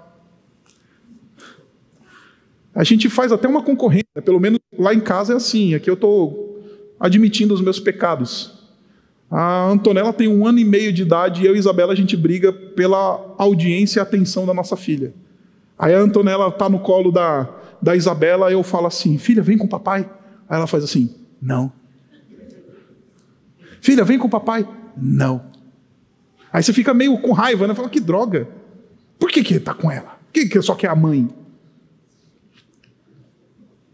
A 2.74 2.84
gente 2.84 3.08
faz 3.08 3.32
até 3.32 3.48
uma 3.48 3.62
concorrência, 3.62 4.22
pelo 4.22 4.38
menos 4.38 4.58
lá 4.78 4.92
em 4.92 5.00
casa 5.00 5.32
é 5.32 5.36
assim. 5.36 5.74
Aqui 5.74 5.88
eu 5.88 5.94
estou 5.94 6.62
admitindo 7.00 7.54
os 7.54 7.60
meus 7.60 7.80
pecados. 7.80 8.56
A 9.30 9.68
Antonella 9.68 10.12
tem 10.12 10.28
um 10.28 10.46
ano 10.46 10.58
e 10.58 10.64
meio 10.64 10.92
de 10.92 11.02
idade 11.02 11.42
e 11.42 11.46
eu 11.46 11.54
e 11.54 11.56
a 11.56 11.58
Isabela 11.58 11.92
a 11.92 11.96
gente 11.96 12.16
briga 12.16 12.52
pela 12.52 13.34
audiência 13.38 13.98
e 13.98 14.02
atenção 14.02 14.46
da 14.46 14.54
nossa 14.54 14.76
filha. 14.76 15.14
Aí 15.78 15.94
a 15.94 15.98
Antonella 15.98 16.48
está 16.48 16.68
no 16.68 16.78
colo 16.78 17.10
da, 17.10 17.48
da 17.82 17.96
Isabela 17.96 18.50
e 18.50 18.54
eu 18.54 18.62
falo 18.62 18.86
assim: 18.86 19.18
Filha, 19.18 19.42
vem 19.42 19.58
com 19.58 19.66
o 19.66 19.68
papai. 19.68 20.08
Aí 20.48 20.56
ela 20.56 20.66
faz 20.66 20.84
assim: 20.84 21.14
Não. 21.40 21.72
Filha, 23.80 24.04
vem 24.04 24.18
com 24.18 24.26
o 24.26 24.30
papai. 24.30 24.66
Não. 24.96 25.55
Aí 26.52 26.62
você 26.62 26.72
fica 26.72 26.94
meio 26.94 27.18
com 27.18 27.32
raiva, 27.32 27.66
né? 27.66 27.74
Fala, 27.74 27.88
que 27.88 28.00
droga. 28.00 28.48
Por 29.18 29.30
que, 29.30 29.42
que 29.42 29.54
está 29.54 29.74
com 29.74 29.90
ela? 29.90 30.18
Por 30.26 30.32
que, 30.32 30.48
que 30.48 30.62
só 30.62 30.74
quer 30.74 30.88
a 30.88 30.96
mãe? 30.96 31.28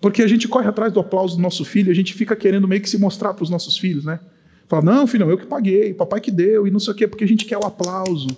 Porque 0.01 0.23
a 0.23 0.27
gente 0.27 0.49
corre 0.49 0.69
atrás 0.69 0.93
do 0.93 1.01
aplauso 1.01 1.37
do 1.37 1.43
nosso 1.43 1.65
filho, 1.65 1.91
a 1.91 1.95
gente 1.95 2.12
fica 2.12 2.35
querendo 2.35 2.67
meio 2.67 2.83
que 2.83 2.91
se 2.91 2.99
mostrar 2.99 3.33
para 3.35 3.45
os 3.45 3.51
nossos 3.51 3.79
filhos, 3.79 4.05
né? 4.05 4.19
Fala, 4.67 4.83
não, 4.83 5.07
filho, 5.07 5.31
eu 5.31 5.38
que 5.38 5.47
paguei, 5.47 5.95
papai 5.95 6.21
que 6.21 6.31
deu, 6.31 6.67
e 6.67 6.71
não 6.71 6.81
sei 6.81 6.93
o 6.93 6.97
quê, 6.97 7.07
porque 7.07 7.23
a 7.23 7.29
gente 7.29 7.45
quer 7.45 7.57
o 7.57 7.65
aplauso. 7.65 8.29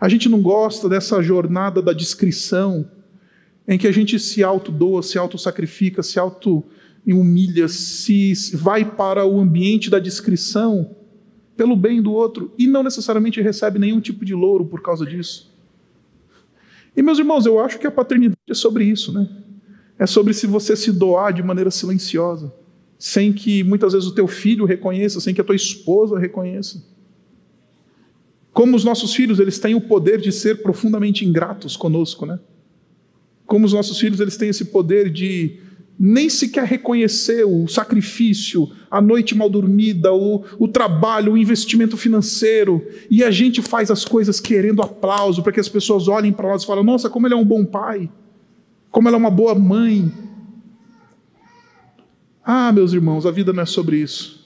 A 0.00 0.08
gente 0.08 0.28
não 0.28 0.42
gosta 0.42 0.88
dessa 0.88 1.22
jornada 1.22 1.80
da 1.80 1.92
discrição, 1.92 2.88
em 3.66 3.78
que 3.78 3.86
a 3.86 3.92
gente 3.92 4.18
se 4.18 4.42
autodoa, 4.42 5.02
se 5.02 5.18
autossacrifica, 5.18 6.02
se 6.02 6.18
auto-humilha, 6.18 7.68
se 7.68 8.34
vai 8.54 8.84
para 8.84 9.24
o 9.24 9.40
ambiente 9.40 9.88
da 9.88 9.98
discrição 9.98 10.94
pelo 11.58 11.74
bem 11.74 12.00
do 12.00 12.12
outro 12.12 12.54
e 12.56 12.68
não 12.68 12.84
necessariamente 12.84 13.40
recebe 13.40 13.80
nenhum 13.80 14.00
tipo 14.00 14.24
de 14.24 14.32
louro 14.32 14.64
por 14.64 14.80
causa 14.80 15.04
disso. 15.04 15.52
E 16.96 17.02
meus 17.02 17.18
irmãos, 17.18 17.46
eu 17.46 17.58
acho 17.58 17.80
que 17.80 17.86
a 17.86 17.90
paternidade 17.90 18.38
é 18.48 18.54
sobre 18.54 18.84
isso, 18.84 19.12
né? 19.12 19.28
É 19.98 20.06
sobre 20.06 20.32
se 20.32 20.46
você 20.46 20.76
se 20.76 20.92
doar 20.92 21.32
de 21.32 21.42
maneira 21.42 21.68
silenciosa, 21.72 22.54
sem 22.96 23.32
que 23.32 23.64
muitas 23.64 23.92
vezes 23.92 24.08
o 24.08 24.14
teu 24.14 24.28
filho 24.28 24.64
reconheça, 24.64 25.20
sem 25.20 25.34
que 25.34 25.40
a 25.40 25.44
tua 25.44 25.56
esposa 25.56 26.16
reconheça. 26.16 26.80
Como 28.52 28.76
os 28.76 28.84
nossos 28.84 29.12
filhos, 29.12 29.40
eles 29.40 29.58
têm 29.58 29.74
o 29.74 29.80
poder 29.80 30.20
de 30.20 30.30
ser 30.30 30.62
profundamente 30.62 31.24
ingratos 31.26 31.76
conosco, 31.76 32.24
né? 32.24 32.38
Como 33.46 33.66
os 33.66 33.72
nossos 33.72 33.98
filhos, 33.98 34.20
eles 34.20 34.36
têm 34.36 34.50
esse 34.50 34.66
poder 34.66 35.10
de 35.10 35.58
nem 35.98 36.30
sequer 36.30 36.64
reconhecer 36.64 37.44
o 37.44 37.66
sacrifício, 37.66 38.70
a 38.88 39.00
noite 39.00 39.34
mal 39.34 39.50
dormida, 39.50 40.12
o, 40.12 40.44
o 40.56 40.68
trabalho, 40.68 41.32
o 41.32 41.38
investimento 41.38 41.96
financeiro, 41.96 42.86
e 43.10 43.24
a 43.24 43.30
gente 43.30 43.60
faz 43.60 43.90
as 43.90 44.04
coisas 44.04 44.38
querendo 44.38 44.80
aplauso, 44.80 45.42
para 45.42 45.52
que 45.52 45.58
as 45.58 45.68
pessoas 45.68 46.06
olhem 46.06 46.32
para 46.32 46.48
nós 46.48 46.62
e 46.62 46.66
falem: 46.66 46.84
nossa, 46.84 47.10
como 47.10 47.26
ele 47.26 47.34
é 47.34 47.36
um 47.36 47.44
bom 47.44 47.64
pai, 47.64 48.08
como 48.90 49.08
ela 49.08 49.16
é 49.16 49.18
uma 49.18 49.30
boa 49.30 49.54
mãe. 49.56 50.12
Ah, 52.44 52.72
meus 52.72 52.92
irmãos, 52.92 53.26
a 53.26 53.30
vida 53.30 53.52
não 53.52 53.62
é 53.62 53.66
sobre 53.66 53.96
isso. 53.96 54.38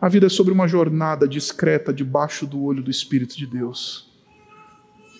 A 0.00 0.08
vida 0.08 0.26
é 0.26 0.28
sobre 0.28 0.52
uma 0.52 0.68
jornada 0.68 1.26
discreta 1.26 1.92
debaixo 1.92 2.46
do 2.46 2.62
olho 2.62 2.82
do 2.82 2.90
Espírito 2.90 3.36
de 3.36 3.46
Deus. 3.46 4.06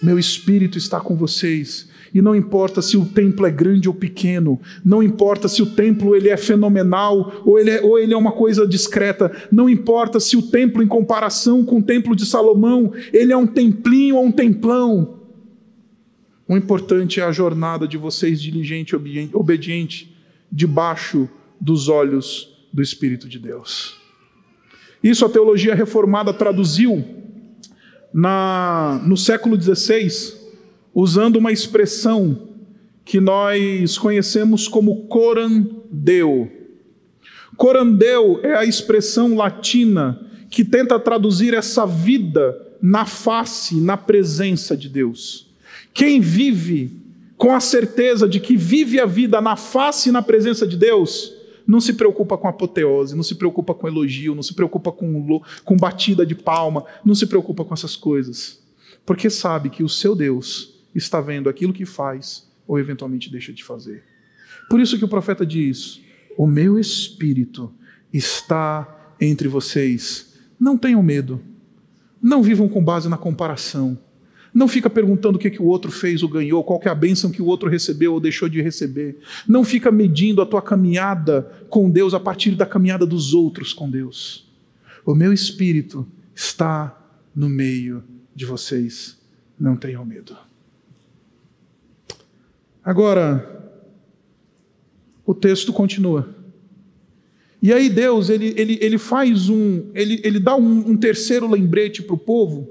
Meu 0.01 0.16
Espírito 0.18 0.79
está 0.79 1.01
com 1.01 1.16
vocês 1.16 1.88
e 2.14 2.22
não 2.22 2.34
importa 2.34 2.80
se 2.80 2.96
o 2.96 3.04
templo 3.04 3.46
é 3.46 3.50
grande 3.50 3.88
ou 3.88 3.94
pequeno, 3.94 4.60
não 4.84 5.02
importa 5.02 5.48
se 5.48 5.62
o 5.62 5.66
templo 5.66 6.14
ele 6.14 6.28
é 6.28 6.36
fenomenal 6.36 7.42
ou 7.44 7.58
ele 7.58 7.70
é, 7.70 7.82
ou 7.82 7.98
ele 7.98 8.14
é 8.14 8.16
uma 8.16 8.32
coisa 8.32 8.66
discreta, 8.66 9.30
não 9.50 9.68
importa 9.68 10.18
se 10.18 10.36
o 10.36 10.42
templo, 10.42 10.82
em 10.82 10.86
comparação 10.86 11.64
com 11.64 11.78
o 11.78 11.82
templo 11.82 12.16
de 12.16 12.24
Salomão, 12.24 12.92
ele 13.12 13.32
é 13.32 13.36
um 13.36 13.46
templinho 13.46 14.16
ou 14.16 14.24
um 14.24 14.32
templão. 14.32 15.18
O 16.48 16.56
importante 16.56 17.20
é 17.20 17.24
a 17.24 17.32
jornada 17.32 17.86
de 17.86 17.98
vocês 17.98 18.40
diligente 18.40 18.94
e 18.94 19.30
obediente, 19.34 20.16
debaixo 20.50 21.28
dos 21.60 21.88
olhos 21.88 22.66
do 22.72 22.80
Espírito 22.82 23.28
de 23.28 23.38
Deus. 23.38 23.98
Isso 25.02 25.24
a 25.24 25.28
teologia 25.28 25.74
reformada 25.74 26.32
traduziu 26.32 27.04
na, 28.12 29.00
no 29.06 29.16
século 29.16 29.60
XVI 29.60 30.38
usando 30.94 31.37
uma 31.37 31.53
expressão 31.53 32.48
que 33.05 33.20
nós 33.20 33.96
conhecemos 33.96 34.68
como 34.68 35.07
coran 35.07 35.66
deo. 35.90 36.51
Corandeu 37.57 38.40
é 38.42 38.55
a 38.55 38.64
expressão 38.64 39.35
latina 39.35 40.20
que 40.51 40.64
tenta 40.64 40.98
traduzir 40.98 41.55
essa 41.55 41.87
vida 41.87 42.57
na 42.81 43.05
face, 43.05 43.81
na 43.81 43.96
presença 43.96 44.77
de 44.77 44.88
Deus. 44.88 45.48
Quem 45.92 46.20
vive 46.20 46.98
com 47.37 47.55
a 47.55 47.61
certeza 47.61 48.29
de 48.29 48.40
que 48.40 48.57
vive 48.57 49.01
a 49.01 49.07
vida 49.07 49.40
na 49.40 49.57
face 49.57 50.09
e 50.09 50.12
na 50.12 50.20
presença 50.20 50.66
de 50.66 50.77
Deus, 50.77 51.33
não 51.66 51.81
se 51.81 51.92
preocupa 51.92 52.37
com 52.37 52.48
apoteose, 52.48 53.14
não 53.14 53.22
se 53.22 53.35
preocupa 53.35 53.74
com 53.74 53.87
elogio, 53.87 54.35
não 54.35 54.42
se 54.42 54.55
preocupa 54.55 54.90
com, 54.90 55.40
com 55.64 55.77
batida 55.77 56.27
de 56.27 56.35
palma, 56.35 56.85
não 57.05 57.14
se 57.14 57.27
preocupa 57.27 57.64
com 57.64 57.74
essas 57.74 57.94
coisas. 57.94 58.59
Porque 59.07 59.31
sabe 59.31 59.70
que 59.70 59.85
o 59.85 59.88
seu 59.88 60.16
Deus 60.16 60.77
está 60.98 61.20
vendo 61.20 61.48
aquilo 61.48 61.72
que 61.72 61.87
faz 61.87 62.48
ou 62.66 62.78
eventualmente 62.78 63.30
deixa 63.30 63.52
de 63.52 63.64
fazer. 63.64 64.04
Por 64.68 64.80
isso 64.80 64.98
que 64.98 65.04
o 65.04 65.08
profeta 65.08 65.46
diz: 65.46 66.00
O 66.37 66.46
meu 66.46 66.78
espírito 66.78 67.72
está 68.12 69.14
entre 69.20 69.48
vocês. 69.48 70.34
Não 70.61 70.76
tenham 70.76 71.02
medo. 71.02 71.40
Não 72.20 72.42
vivam 72.42 72.68
com 72.68 72.84
base 72.84 73.08
na 73.08 73.16
comparação. 73.16 73.98
Não 74.52 74.66
fica 74.66 74.90
perguntando 74.90 75.37
o 75.37 75.38
que, 75.38 75.50
que 75.50 75.62
o 75.62 75.66
outro 75.66 75.90
fez 75.90 76.22
ou 76.22 76.28
ganhou, 76.28 76.64
qual 76.64 76.80
é 76.84 76.88
a 76.88 76.94
bênção 76.94 77.30
que 77.30 77.42
o 77.42 77.46
outro 77.46 77.68
recebeu 77.68 78.14
ou 78.14 78.20
deixou 78.20 78.48
de 78.48 78.61
receber. 78.61 79.18
Não 79.46 79.62
fica 79.62 79.90
medindo 79.90 80.42
a 80.42 80.46
tua 80.46 80.62
caminhada 80.62 81.42
com 81.68 81.90
Deus 81.90 82.14
a 82.14 82.20
partir 82.20 82.54
da 82.54 82.66
caminhada 82.66 83.06
dos 83.06 83.34
outros 83.34 83.72
com 83.72 83.90
Deus. 83.90 84.50
O 85.04 85.14
meu 85.14 85.32
espírito 85.32 86.06
está 86.34 86.98
no 87.34 87.48
meio 87.48 88.02
de 88.34 88.44
vocês. 88.44 89.16
Não 89.58 89.76
tenham 89.76 90.04
medo. 90.04 90.47
Agora, 92.88 93.77
o 95.27 95.35
texto 95.35 95.74
continua. 95.74 96.35
E 97.61 97.70
aí 97.70 97.90
Deus, 97.90 98.31
ele, 98.31 98.55
ele, 98.57 98.79
ele 98.81 98.96
faz 98.96 99.51
um, 99.51 99.90
ele, 99.94 100.22
ele 100.24 100.40
dá 100.40 100.57
um, 100.57 100.92
um 100.92 100.96
terceiro 100.96 101.46
lembrete 101.46 102.03
para 102.03 102.14
o 102.14 102.18
povo, 102.18 102.66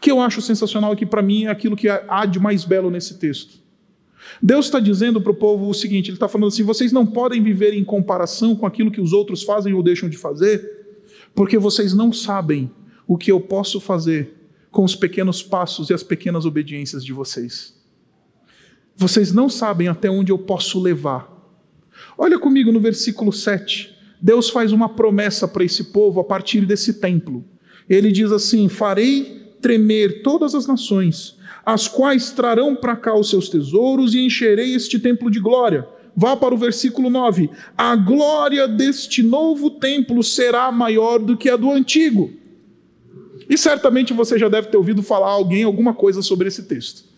que 0.00 0.10
eu 0.10 0.20
acho 0.20 0.42
sensacional 0.42 0.96
que 0.96 1.06
para 1.06 1.22
mim 1.22 1.44
é 1.44 1.50
aquilo 1.50 1.76
que 1.76 1.88
há 1.88 2.26
de 2.26 2.40
mais 2.40 2.64
belo 2.64 2.90
nesse 2.90 3.16
texto. 3.20 3.62
Deus 4.42 4.66
está 4.66 4.80
dizendo 4.80 5.20
para 5.20 5.30
o 5.30 5.36
povo 5.36 5.68
o 5.68 5.74
seguinte: 5.74 6.08
Ele 6.08 6.16
está 6.16 6.26
falando 6.26 6.48
assim, 6.48 6.64
vocês 6.64 6.90
não 6.90 7.06
podem 7.06 7.40
viver 7.40 7.74
em 7.74 7.84
comparação 7.84 8.56
com 8.56 8.66
aquilo 8.66 8.90
que 8.90 9.00
os 9.00 9.12
outros 9.12 9.44
fazem 9.44 9.72
ou 9.72 9.84
deixam 9.84 10.08
de 10.08 10.16
fazer, 10.16 10.98
porque 11.32 11.58
vocês 11.58 11.94
não 11.94 12.12
sabem 12.12 12.68
o 13.06 13.16
que 13.16 13.30
eu 13.30 13.40
posso 13.40 13.78
fazer 13.78 14.34
com 14.68 14.82
os 14.82 14.96
pequenos 14.96 15.44
passos 15.44 15.90
e 15.90 15.94
as 15.94 16.02
pequenas 16.02 16.44
obediências 16.44 17.04
de 17.04 17.12
vocês. 17.12 17.73
Vocês 18.96 19.32
não 19.32 19.48
sabem 19.48 19.88
até 19.88 20.08
onde 20.08 20.30
eu 20.30 20.38
posso 20.38 20.80
levar. 20.80 21.32
Olha 22.16 22.38
comigo 22.38 22.70
no 22.70 22.80
versículo 22.80 23.32
7. 23.32 23.94
Deus 24.20 24.48
faz 24.48 24.72
uma 24.72 24.88
promessa 24.88 25.46
para 25.46 25.64
esse 25.64 25.84
povo 25.84 26.20
a 26.20 26.24
partir 26.24 26.64
desse 26.64 26.94
templo. 26.94 27.44
Ele 27.88 28.10
diz 28.12 28.30
assim: 28.32 28.68
Farei 28.68 29.56
tremer 29.60 30.22
todas 30.22 30.54
as 30.54 30.66
nações, 30.66 31.36
as 31.64 31.88
quais 31.88 32.30
trarão 32.30 32.76
para 32.76 32.96
cá 32.96 33.14
os 33.14 33.28
seus 33.28 33.48
tesouros 33.48 34.14
e 34.14 34.20
encherei 34.20 34.74
este 34.74 34.98
templo 34.98 35.30
de 35.30 35.40
glória. 35.40 35.86
Vá 36.16 36.36
para 36.36 36.54
o 36.54 36.58
versículo 36.58 37.10
9: 37.10 37.50
A 37.76 37.96
glória 37.96 38.68
deste 38.68 39.22
novo 39.22 39.70
templo 39.70 40.22
será 40.22 40.70
maior 40.70 41.18
do 41.18 41.36
que 41.36 41.50
a 41.50 41.56
do 41.56 41.70
antigo. 41.70 42.30
E 43.48 43.58
certamente 43.58 44.12
você 44.12 44.38
já 44.38 44.48
deve 44.48 44.68
ter 44.68 44.76
ouvido 44.76 45.02
falar 45.02 45.28
alguém 45.28 45.64
alguma 45.64 45.92
coisa 45.92 46.22
sobre 46.22 46.48
esse 46.48 46.62
texto. 46.62 47.13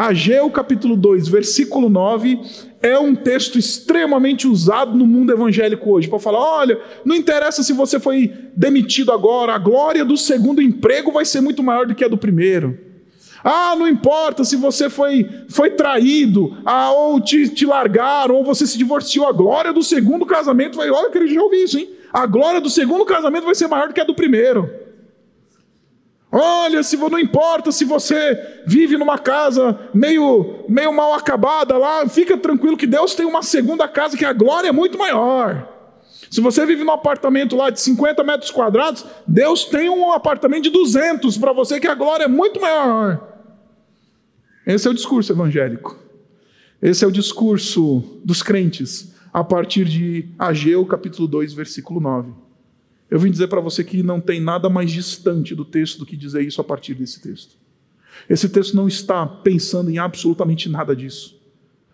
Ageu 0.00 0.48
capítulo 0.48 0.96
2, 0.96 1.28
versículo 1.28 1.90
9, 1.90 2.40
é 2.80 2.98
um 2.98 3.14
texto 3.14 3.58
extremamente 3.58 4.48
usado 4.48 4.96
no 4.96 5.06
mundo 5.06 5.30
evangélico 5.30 5.90
hoje, 5.90 6.08
para 6.08 6.18
falar: 6.18 6.38
olha, 6.38 6.80
não 7.04 7.14
interessa 7.14 7.62
se 7.62 7.74
você 7.74 8.00
foi 8.00 8.32
demitido 8.56 9.12
agora, 9.12 9.52
a 9.52 9.58
glória 9.58 10.02
do 10.02 10.16
segundo 10.16 10.62
emprego 10.62 11.12
vai 11.12 11.26
ser 11.26 11.42
muito 11.42 11.62
maior 11.62 11.86
do 11.86 11.94
que 11.94 12.02
a 12.02 12.08
do 12.08 12.16
primeiro. 12.16 12.78
Ah, 13.44 13.76
não 13.76 13.86
importa 13.86 14.42
se 14.42 14.56
você 14.56 14.88
foi, 14.88 15.28
foi 15.50 15.72
traído, 15.72 16.56
ah, 16.64 16.92
ou 16.92 17.20
te, 17.20 17.50
te 17.50 17.66
largaram, 17.66 18.36
ou 18.36 18.42
você 18.42 18.66
se 18.66 18.78
divorciou, 18.78 19.28
a 19.28 19.32
glória 19.32 19.70
do 19.70 19.82
segundo 19.82 20.24
casamento 20.24 20.78
vai. 20.78 20.88
Olha, 20.88 21.10
que 21.10 21.18
ele 21.18 21.34
já 21.34 21.42
ouvi 21.42 21.62
isso, 21.62 21.78
hein? 21.78 21.90
A 22.10 22.24
glória 22.24 22.58
do 22.62 22.70
segundo 22.70 23.04
casamento 23.04 23.44
vai 23.44 23.54
ser 23.54 23.68
maior 23.68 23.88
do 23.88 23.92
que 23.92 24.00
a 24.00 24.04
do 24.04 24.14
primeiro. 24.14 24.79
Olha, 26.32 26.82
se 26.82 26.96
não 26.96 27.18
importa 27.18 27.72
se 27.72 27.84
você 27.84 28.62
vive 28.64 28.96
numa 28.96 29.18
casa 29.18 29.78
meio, 29.92 30.64
meio 30.68 30.92
mal 30.92 31.12
acabada 31.12 31.76
lá, 31.76 32.08
fica 32.08 32.36
tranquilo 32.36 32.76
que 32.76 32.86
Deus 32.86 33.14
tem 33.14 33.26
uma 33.26 33.42
segunda 33.42 33.88
casa 33.88 34.16
que 34.16 34.24
a 34.24 34.32
glória 34.32 34.68
é 34.68 34.72
muito 34.72 34.96
maior. 34.96 35.68
Se 36.30 36.40
você 36.40 36.64
vive 36.64 36.84
num 36.84 36.92
apartamento 36.92 37.56
lá 37.56 37.70
de 37.70 37.80
50 37.80 38.22
metros 38.22 38.52
quadrados, 38.52 39.04
Deus 39.26 39.64
tem 39.64 39.90
um 39.90 40.12
apartamento 40.12 40.64
de 40.64 40.70
200 40.70 41.36
para 41.36 41.52
você 41.52 41.80
que 41.80 41.88
a 41.88 41.94
glória 41.94 42.24
é 42.24 42.28
muito 42.28 42.60
maior. 42.60 43.28
Esse 44.64 44.86
é 44.86 44.90
o 44.90 44.94
discurso 44.94 45.32
evangélico. 45.32 45.98
Esse 46.80 47.04
é 47.04 47.08
o 47.08 47.10
discurso 47.10 48.20
dos 48.24 48.40
crentes 48.40 49.12
a 49.32 49.42
partir 49.42 49.84
de 49.84 50.28
Ageu 50.38 50.86
capítulo 50.86 51.26
2, 51.26 51.52
versículo 51.52 51.98
9. 51.98 52.49
Eu 53.10 53.18
vim 53.18 53.30
dizer 53.30 53.48
para 53.48 53.60
você 53.60 53.82
que 53.82 54.02
não 54.02 54.20
tem 54.20 54.40
nada 54.40 54.68
mais 54.68 54.90
distante 54.90 55.54
do 55.54 55.64
texto 55.64 55.98
do 55.98 56.06
que 56.06 56.16
dizer 56.16 56.42
isso 56.46 56.60
a 56.60 56.64
partir 56.64 56.94
desse 56.94 57.20
texto. 57.20 57.56
Esse 58.28 58.48
texto 58.48 58.76
não 58.76 58.86
está 58.86 59.26
pensando 59.26 59.90
em 59.90 59.98
absolutamente 59.98 60.68
nada 60.68 60.94
disso. 60.94 61.36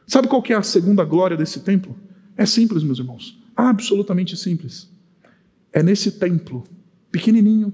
Sabe 0.06 0.28
qual 0.28 0.42
que 0.42 0.52
é 0.52 0.56
a 0.56 0.62
segunda 0.62 1.04
glória 1.04 1.36
desse 1.36 1.60
templo? 1.60 1.96
É 2.36 2.44
simples, 2.44 2.82
meus 2.82 2.98
irmãos. 2.98 3.40
Absolutamente 3.56 4.36
simples. 4.36 4.90
É 5.72 5.82
nesse 5.82 6.12
templo, 6.12 6.64
pequenininho, 7.10 7.72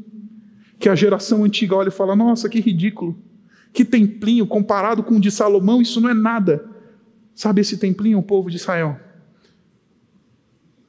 que 0.78 0.88
a 0.88 0.94
geração 0.94 1.42
antiga 1.42 1.74
olha 1.74 1.88
e 1.88 1.92
fala: 1.92 2.14
Nossa, 2.14 2.48
que 2.48 2.60
ridículo. 2.60 3.18
Que 3.72 3.84
templinho 3.84 4.46
comparado 4.46 5.02
com 5.02 5.16
o 5.16 5.20
de 5.20 5.30
Salomão, 5.30 5.82
isso 5.82 6.00
não 6.00 6.10
é 6.10 6.14
nada. 6.14 6.64
Sabe 7.34 7.62
esse 7.62 7.78
templinho, 7.78 8.18
o 8.18 8.22
povo 8.22 8.50
de 8.50 8.56
Israel? 8.56 9.00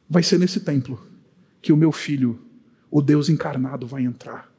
Vai 0.07 0.21
ser 0.21 0.37
nesse 0.37 0.59
templo 0.59 1.12
que 1.63 1.71
o 1.71 1.77
meu 1.77 1.93
filho, 1.93 2.39
o 2.91 3.01
Deus 3.01 3.29
encarnado, 3.29 3.87
vai 3.87 4.03
entrar. 4.03 4.51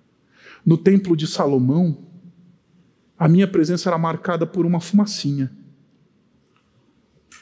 No 0.64 0.78
templo 0.78 1.14
de 1.14 1.26
Salomão, 1.26 1.98
a 3.18 3.28
minha 3.28 3.46
presença 3.46 3.90
era 3.90 3.98
marcada 3.98 4.46
por 4.46 4.64
uma 4.64 4.80
fumacinha. 4.80 5.52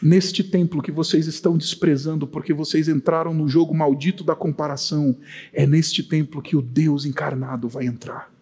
Neste 0.03 0.43
templo 0.43 0.83
que 0.83 0.91
vocês 0.91 1.29
estão 1.29 1.57
desprezando 1.57 2.27
porque 2.27 2.53
vocês 2.53 2.89
entraram 2.89 3.33
no 3.33 3.47
jogo 3.47 3.73
maldito 3.73 4.25
da 4.25 4.35
comparação, 4.35 5.17
é 5.53 5.65
neste 5.65 6.03
templo 6.03 6.43
que 6.43 6.57
o 6.57 6.61
Deus 6.61 7.07
encarnado 7.07 7.69
vai 7.69 7.87
entrar. 7.87 8.33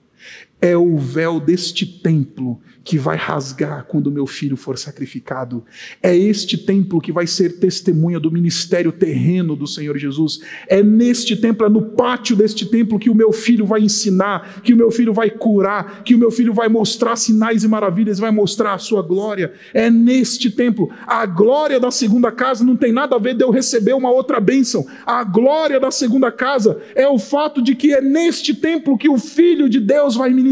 É 0.60 0.76
o 0.76 0.96
véu 0.98 1.40
deste 1.40 1.86
templo 1.86 2.60
que 2.84 2.98
vai 2.98 3.16
rasgar 3.16 3.84
quando 3.86 4.10
meu 4.10 4.26
filho 4.26 4.56
for 4.56 4.76
sacrificado. 4.76 5.64
É 6.02 6.16
este 6.16 6.58
templo 6.58 7.00
que 7.00 7.12
vai 7.12 7.26
ser 7.26 7.58
testemunha 7.58 8.18
do 8.18 8.30
ministério 8.30 8.90
terreno 8.90 9.54
do 9.54 9.66
Senhor 9.66 9.96
Jesus. 9.96 10.40
É 10.66 10.82
neste 10.82 11.36
templo, 11.36 11.66
é 11.66 11.68
no 11.68 11.82
pátio 11.92 12.34
deste 12.34 12.66
templo 12.66 12.98
que 12.98 13.08
o 13.08 13.14
meu 13.14 13.32
filho 13.32 13.64
vai 13.64 13.80
ensinar, 13.80 14.60
que 14.62 14.74
o 14.74 14.76
meu 14.76 14.90
filho 14.90 15.12
vai 15.12 15.30
curar, 15.30 16.02
que 16.02 16.14
o 16.14 16.18
meu 16.18 16.30
filho 16.30 16.52
vai 16.52 16.68
mostrar 16.68 17.16
sinais 17.16 17.64
e 17.64 17.68
maravilhas, 17.68 18.18
vai 18.18 18.30
mostrar 18.30 18.74
a 18.74 18.78
sua 18.78 19.02
glória. 19.02 19.52
É 19.72 19.90
neste 19.90 20.50
templo. 20.50 20.90
A 21.06 21.24
glória 21.26 21.78
da 21.78 21.90
segunda 21.90 22.32
casa 22.32 22.64
não 22.64 22.76
tem 22.76 22.92
nada 22.92 23.16
a 23.16 23.18
ver 23.18 23.34
de 23.34 23.44
eu 23.44 23.50
receber 23.50 23.94
uma 23.94 24.10
outra 24.10 24.40
bênção. 24.40 24.86
A 25.06 25.22
glória 25.24 25.78
da 25.78 25.90
segunda 25.90 26.30
casa 26.30 26.80
é 26.94 27.06
o 27.06 27.18
fato 27.18 27.62
de 27.62 27.74
que 27.74 27.94
é 27.94 28.00
neste 28.00 28.54
templo 28.54 28.98
que 28.98 29.08
o 29.08 29.18
filho 29.18 29.68
de 29.68 29.78
Deus 29.78 30.16
vai 30.16 30.30
ministrar 30.30 30.49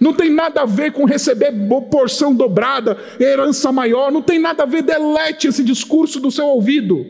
Não 0.00 0.14
tem 0.14 0.32
nada 0.32 0.62
a 0.62 0.66
ver 0.66 0.92
com 0.92 1.04
receber 1.04 1.52
porção 1.90 2.34
dobrada, 2.34 2.96
herança 3.20 3.70
maior, 3.70 4.10
não 4.10 4.22
tem 4.22 4.38
nada 4.38 4.62
a 4.62 4.66
ver, 4.66 4.82
delete 4.82 5.46
esse 5.46 5.62
discurso 5.62 6.18
do 6.18 6.30
seu 6.30 6.46
ouvido. 6.46 7.06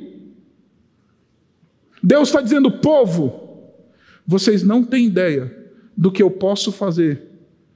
Deus 2.02 2.28
está 2.28 2.40
dizendo, 2.40 2.70
povo, 2.70 3.72
vocês 4.26 4.62
não 4.62 4.82
têm 4.82 5.06
ideia 5.06 5.56
do 5.96 6.10
que 6.10 6.22
eu 6.22 6.30
posso 6.30 6.72
fazer 6.72 7.22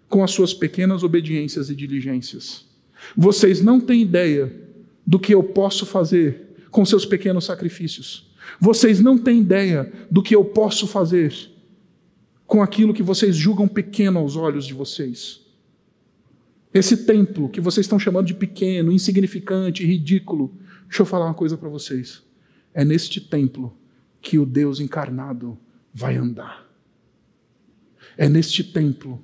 com 0.09 0.23
as 0.23 0.31
suas 0.33 0.53
pequenas 0.53 1.03
obediências 1.03 1.71
e 1.71 1.75
diligências. 1.75 2.67
Vocês 3.17 3.61
não 3.61 3.81
têm 3.81 4.03
ideia 4.03 4.53
do 5.07 5.19
que 5.19 5.35
eu 5.35 5.43
posso 5.43 5.87
fazer 5.87 6.57
com 6.71 6.85
seus 6.85 7.07
pequenos 7.07 7.45
sacrifícios. 7.45 8.31
Vocês 8.61 9.01
não 9.01 9.17
têm 9.17 9.41
ideia 9.41 9.93
do 10.11 10.23
que 10.23 10.35
eu 10.35 10.45
posso 10.45 10.87
fazer 10.87 11.33
com 12.47 12.63
aquilo 12.63 12.95
que 12.95 13.03
vocês 13.03 13.35
julgam 13.35 13.67
pequeno 13.67 14.19
aos 14.19 14.37
olhos 14.37 14.67
de 14.67 14.75
vocês. 14.75 15.45
Esse 16.73 17.05
templo 17.05 17.49
que 17.49 17.61
vocês 17.61 17.87
estão 17.87 17.99
chamando 17.99 18.27
de 18.27 18.35
pequeno, 18.35 18.93
insignificante, 18.93 19.85
ridículo. 19.85 20.55
Deixa 20.87 21.03
eu 21.03 21.07
falar 21.07 21.27
uma 21.27 21.35
coisa 21.35 21.57
para 21.57 21.69
vocês. 21.69 22.23
É 22.75 22.85
neste 22.85 23.21
templo 23.21 23.77
que 24.21 24.39
o 24.39 24.45
Deus 24.45 24.79
encarnado 24.79 25.59
vai 25.93 26.17
andar. 26.17 26.67
É 28.17 28.29
neste 28.29 28.63
templo 28.63 29.23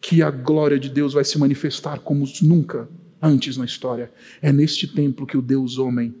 que 0.00 0.22
a 0.22 0.30
glória 0.30 0.78
de 0.78 0.88
Deus 0.88 1.12
vai 1.12 1.24
se 1.24 1.38
manifestar 1.38 2.00
como 2.00 2.24
nunca 2.42 2.88
antes 3.22 3.56
na 3.56 3.64
história. 3.64 4.12
É 4.42 4.52
neste 4.52 4.88
templo 4.88 5.26
que 5.26 5.36
o 5.36 5.42
Deus 5.42 5.78
homem 5.78 6.14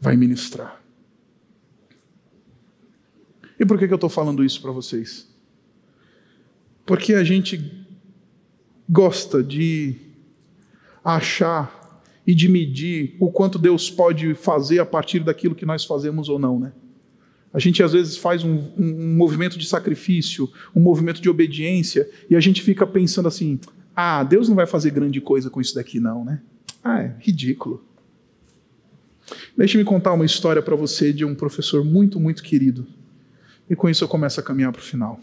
vai 0.00 0.16
ministrar. 0.16 0.80
E 3.58 3.64
por 3.66 3.78
que, 3.78 3.86
que 3.86 3.92
eu 3.92 3.96
estou 3.96 4.10
falando 4.10 4.44
isso 4.44 4.60
para 4.60 4.70
vocês? 4.70 5.33
Porque 6.84 7.14
a 7.14 7.24
gente 7.24 7.86
gosta 8.88 9.42
de 9.42 9.96
achar 11.04 12.02
e 12.26 12.34
de 12.34 12.48
medir 12.48 13.16
o 13.20 13.30
quanto 13.30 13.58
Deus 13.58 13.90
pode 13.90 14.34
fazer 14.34 14.78
a 14.78 14.86
partir 14.86 15.20
daquilo 15.20 15.54
que 15.54 15.66
nós 15.66 15.84
fazemos 15.84 16.28
ou 16.28 16.38
não, 16.38 16.58
né? 16.58 16.72
A 17.52 17.58
gente 17.60 17.82
às 17.82 17.92
vezes 17.92 18.16
faz 18.16 18.42
um, 18.42 18.64
um, 18.76 19.14
movimento 19.16 19.56
de 19.56 19.66
sacrifício, 19.66 20.50
um 20.74 20.80
movimento 20.80 21.20
de 21.20 21.30
obediência, 21.30 22.10
e 22.28 22.34
a 22.34 22.40
gente 22.40 22.60
fica 22.62 22.84
pensando 22.84 23.28
assim: 23.28 23.60
ah, 23.94 24.24
Deus 24.24 24.48
não 24.48 24.56
vai 24.56 24.66
fazer 24.66 24.90
grande 24.90 25.20
coisa 25.20 25.48
com 25.48 25.60
isso 25.60 25.74
daqui, 25.74 26.00
não, 26.00 26.24
né? 26.24 26.42
Ah, 26.82 27.02
é 27.02 27.14
ridículo. 27.20 27.84
Deixe-me 29.56 29.84
contar 29.84 30.12
uma 30.12 30.24
história 30.24 30.60
para 30.60 30.74
você 30.74 31.12
de 31.12 31.24
um 31.24 31.34
professor 31.34 31.84
muito, 31.84 32.18
muito 32.18 32.42
querido. 32.42 32.86
E 33.70 33.76
com 33.76 33.88
isso 33.88 34.02
eu 34.02 34.08
começo 34.08 34.40
a 34.40 34.42
caminhar 34.42 34.72
para 34.72 34.80
o 34.80 34.84
final. 34.84 35.20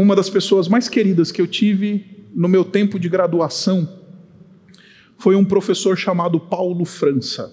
Uma 0.00 0.14
das 0.14 0.30
pessoas 0.30 0.68
mais 0.68 0.88
queridas 0.88 1.32
que 1.32 1.42
eu 1.42 1.46
tive 1.48 2.24
no 2.32 2.46
meu 2.46 2.64
tempo 2.64 3.00
de 3.00 3.08
graduação 3.08 3.98
foi 5.16 5.34
um 5.34 5.44
professor 5.44 5.98
chamado 5.98 6.38
Paulo 6.38 6.84
França. 6.84 7.52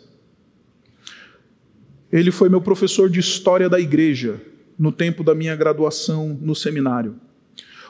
Ele 2.12 2.30
foi 2.30 2.48
meu 2.48 2.62
professor 2.62 3.10
de 3.10 3.20
história 3.20 3.68
da 3.68 3.80
igreja 3.80 4.40
no 4.78 4.92
tempo 4.92 5.24
da 5.24 5.34
minha 5.34 5.56
graduação 5.56 6.38
no 6.40 6.54
seminário. 6.54 7.16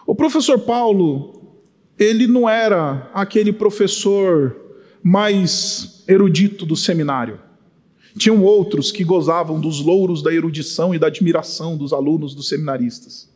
O 0.08 0.16
professor 0.16 0.58
Paulo, 0.58 1.60
ele 1.99 2.26
não 2.26 2.47
era 2.47 3.12
aquele 3.14 3.51
professor 3.51 4.56
mais 5.03 6.06
erudito 6.08 6.66
do 6.66 6.78
seminário. 6.78 7.41
Tinham 8.18 8.41
outros 8.41 8.89
que 8.89 9.03
gozavam 9.03 9.60
dos 9.60 9.82
louros 9.82 10.24
da 10.24 10.34
erudição 10.34 10.95
e 10.95 10.97
da 10.97 11.08
admiração 11.08 11.76
dos 11.76 11.91
alunos 11.91 12.34
dos 12.34 12.47
seminaristas. 12.47 13.34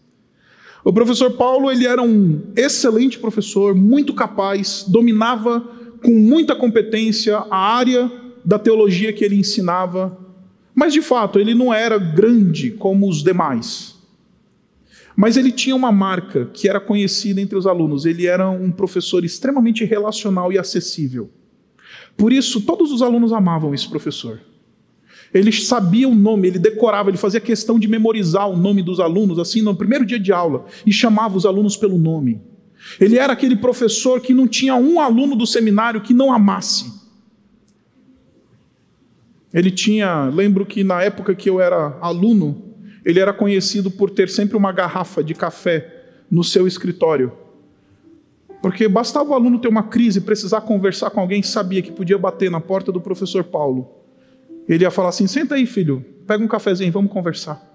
O 0.83 0.93
professor 0.93 1.31
Paulo, 1.31 1.69
ele 1.71 1.85
era 1.85 2.01
um 2.01 2.41
excelente 2.55 3.19
professor, 3.19 3.75
muito 3.75 4.13
capaz, 4.13 4.85
dominava 4.87 5.59
com 6.01 6.11
muita 6.11 6.55
competência 6.55 7.37
a 7.49 7.57
área 7.57 8.09
da 8.45 8.57
teologia 8.57 9.11
que 9.11 9.23
ele 9.23 9.35
ensinava, 9.35 10.17
mas 10.73 10.93
de 10.93 11.01
fato 11.01 11.39
ele 11.39 11.53
não 11.53 11.73
era 11.73 11.97
grande 11.97 12.71
como 12.71 13.09
os 13.09 13.21
demais. 13.21 13.95
Mas 15.15 15.35
ele 15.35 15.51
tinha 15.51 15.75
uma 15.75 15.91
marca 15.91 16.49
que 16.53 16.69
era 16.69 16.79
conhecida 16.79 17.41
entre 17.41 17.57
os 17.57 17.67
alunos, 17.67 18.05
ele 18.05 18.25
era 18.25 18.49
um 18.49 18.71
professor 18.71 19.25
extremamente 19.25 19.83
relacional 19.83 20.53
e 20.53 20.57
acessível. 20.57 21.29
Por 22.15 22.31
isso, 22.31 22.61
todos 22.61 22.91
os 22.91 23.01
alunos 23.01 23.33
amavam 23.33 23.73
esse 23.73 23.89
professor. 23.89 24.39
Ele 25.33 25.51
sabia 25.51 26.07
o 26.07 26.15
nome, 26.15 26.47
ele 26.47 26.59
decorava, 26.59 27.09
ele 27.09 27.17
fazia 27.17 27.39
questão 27.39 27.77
de 27.77 27.87
memorizar 27.87 28.49
o 28.49 28.57
nome 28.57 28.81
dos 28.81 28.99
alunos, 28.99 29.37
assim, 29.37 29.61
no 29.61 29.75
primeiro 29.75 30.05
dia 30.05 30.19
de 30.19 30.31
aula, 30.31 30.65
e 30.85 30.91
chamava 30.91 31.37
os 31.37 31.45
alunos 31.45 31.77
pelo 31.77 31.97
nome. 31.97 32.41
Ele 32.99 33.17
era 33.17 33.33
aquele 33.33 33.55
professor 33.55 34.21
que 34.21 34.33
não 34.33 34.47
tinha 34.47 34.75
um 34.75 34.99
aluno 34.99 35.35
do 35.35 35.45
seminário 35.45 36.01
que 36.01 36.13
não 36.13 36.33
amasse. 36.33 36.99
Ele 39.53 39.71
tinha, 39.71 40.25
lembro 40.25 40.65
que 40.65 40.83
na 40.83 41.01
época 41.01 41.35
que 41.35 41.49
eu 41.49 41.59
era 41.59 41.97
aluno, 42.01 42.63
ele 43.03 43.19
era 43.19 43.33
conhecido 43.33 43.89
por 43.89 44.09
ter 44.09 44.29
sempre 44.29 44.55
uma 44.55 44.71
garrafa 44.71 45.23
de 45.23 45.33
café 45.33 46.05
no 46.29 46.43
seu 46.43 46.67
escritório. 46.67 47.31
Porque 48.61 48.87
bastava 48.87 49.31
o 49.31 49.33
aluno 49.33 49.59
ter 49.59 49.67
uma 49.67 49.83
crise, 49.83 50.21
precisar 50.21 50.61
conversar 50.61 51.09
com 51.09 51.19
alguém, 51.19 51.41
sabia 51.41 51.81
que 51.81 51.91
podia 51.91 52.17
bater 52.17 52.51
na 52.51 52.59
porta 52.59 52.91
do 52.91 53.01
professor 53.01 53.43
Paulo. 53.43 53.98
Ele 54.69 54.83
ia 54.83 54.91
falar 54.91 55.09
assim: 55.09 55.25
senta 55.25 55.55
aí, 55.55 55.65
filho, 55.65 56.05
pega 56.27 56.43
um 56.43 56.47
cafezinho, 56.47 56.91
vamos 56.91 57.11
conversar. 57.11 57.67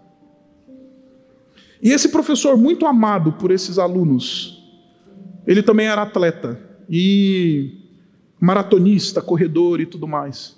E 1.83 1.91
esse 1.91 2.09
professor, 2.09 2.57
muito 2.57 2.87
amado 2.87 3.33
por 3.33 3.51
esses 3.51 3.79
alunos, 3.79 4.63
ele 5.47 5.63
também 5.63 5.87
era 5.87 6.03
atleta 6.03 6.59
e 6.89 7.83
maratonista, 8.41 9.21
corredor 9.21 9.81
e 9.81 9.87
tudo 9.87 10.07
mais. 10.07 10.57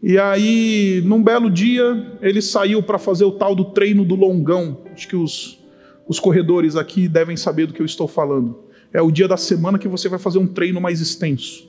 E 0.00 0.16
aí, 0.16 1.02
num 1.04 1.20
belo 1.22 1.50
dia, 1.50 2.18
ele 2.20 2.40
saiu 2.40 2.80
para 2.82 2.98
fazer 2.98 3.24
o 3.24 3.32
tal 3.32 3.56
do 3.56 3.64
treino 3.64 4.04
do 4.04 4.14
longão. 4.14 4.84
Acho 4.92 5.08
que 5.08 5.16
os, 5.16 5.58
os 6.06 6.20
corredores 6.20 6.76
aqui 6.76 7.08
devem 7.08 7.36
saber 7.36 7.66
do 7.66 7.72
que 7.72 7.82
eu 7.82 7.86
estou 7.86 8.06
falando. 8.06 8.60
É 8.92 9.02
o 9.02 9.10
dia 9.10 9.26
da 9.26 9.36
semana 9.36 9.76
que 9.76 9.88
você 9.88 10.08
vai 10.08 10.18
fazer 10.20 10.38
um 10.38 10.46
treino 10.46 10.80
mais 10.80 11.00
extenso. 11.00 11.68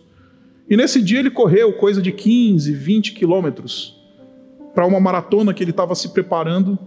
E 0.70 0.78
nesse 0.78 1.02
dia 1.02 1.20
ele 1.20 1.32
correu 1.32 1.74
coisa 1.74 2.02
de 2.02 2.12
15, 2.12 2.72
20 2.72 3.14
quilômetros 3.14 4.00
para 4.74 4.86
uma 4.86 5.00
maratona 5.00 5.54
que 5.54 5.64
ele 5.64 5.72
estava 5.72 5.96
se 5.96 6.10
preparando. 6.10 6.78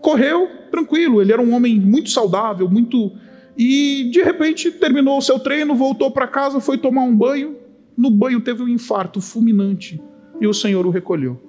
Correu 0.00 0.48
tranquilo, 0.70 1.20
ele 1.20 1.32
era 1.32 1.42
um 1.42 1.52
homem 1.52 1.80
muito 1.80 2.10
saudável, 2.10 2.70
muito 2.70 3.12
e 3.56 4.08
de 4.12 4.22
repente 4.22 4.70
terminou 4.70 5.18
o 5.18 5.22
seu 5.22 5.40
treino, 5.40 5.74
voltou 5.74 6.12
para 6.12 6.28
casa, 6.28 6.60
foi 6.60 6.78
tomar 6.78 7.02
um 7.02 7.16
banho. 7.16 7.56
No 7.96 8.08
banho 8.08 8.40
teve 8.40 8.62
um 8.62 8.68
infarto 8.68 9.20
fulminante 9.20 10.00
e 10.40 10.46
o 10.46 10.54
Senhor 10.54 10.86
o 10.86 10.90
recolheu. 10.90 11.42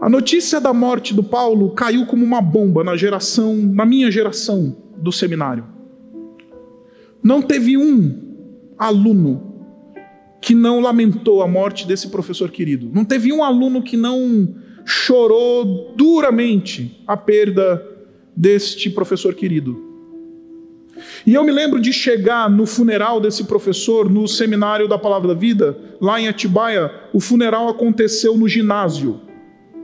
A 0.00 0.08
notícia 0.08 0.58
da 0.58 0.72
morte 0.72 1.12
do 1.12 1.22
Paulo 1.22 1.72
caiu 1.74 2.06
como 2.06 2.24
uma 2.24 2.40
bomba 2.40 2.82
na 2.82 2.96
geração, 2.96 3.54
na 3.54 3.84
minha 3.84 4.10
geração 4.10 4.74
do 4.96 5.12
seminário. 5.12 5.66
Não 7.22 7.42
teve 7.42 7.76
um 7.76 8.18
aluno 8.78 9.51
que 10.42 10.54
não 10.54 10.80
lamentou 10.80 11.40
a 11.40 11.48
morte 11.48 11.86
desse 11.86 12.08
professor 12.08 12.50
querido. 12.50 12.90
Não 12.92 13.04
teve 13.04 13.32
um 13.32 13.42
aluno 13.42 13.80
que 13.80 13.96
não 13.96 14.54
chorou 14.84 15.94
duramente 15.96 17.00
a 17.06 17.16
perda 17.16 17.80
deste 18.36 18.90
professor 18.90 19.34
querido. 19.34 19.92
E 21.24 21.34
eu 21.34 21.44
me 21.44 21.52
lembro 21.52 21.80
de 21.80 21.92
chegar 21.92 22.50
no 22.50 22.66
funeral 22.66 23.20
desse 23.20 23.44
professor 23.44 24.10
no 24.10 24.26
seminário 24.26 24.88
da 24.88 24.98
Palavra 24.98 25.28
da 25.28 25.34
Vida, 25.34 25.78
lá 26.00 26.20
em 26.20 26.28
Atibaia. 26.28 26.90
O 27.12 27.20
funeral 27.20 27.68
aconteceu 27.68 28.36
no 28.36 28.48
ginásio, 28.48 29.20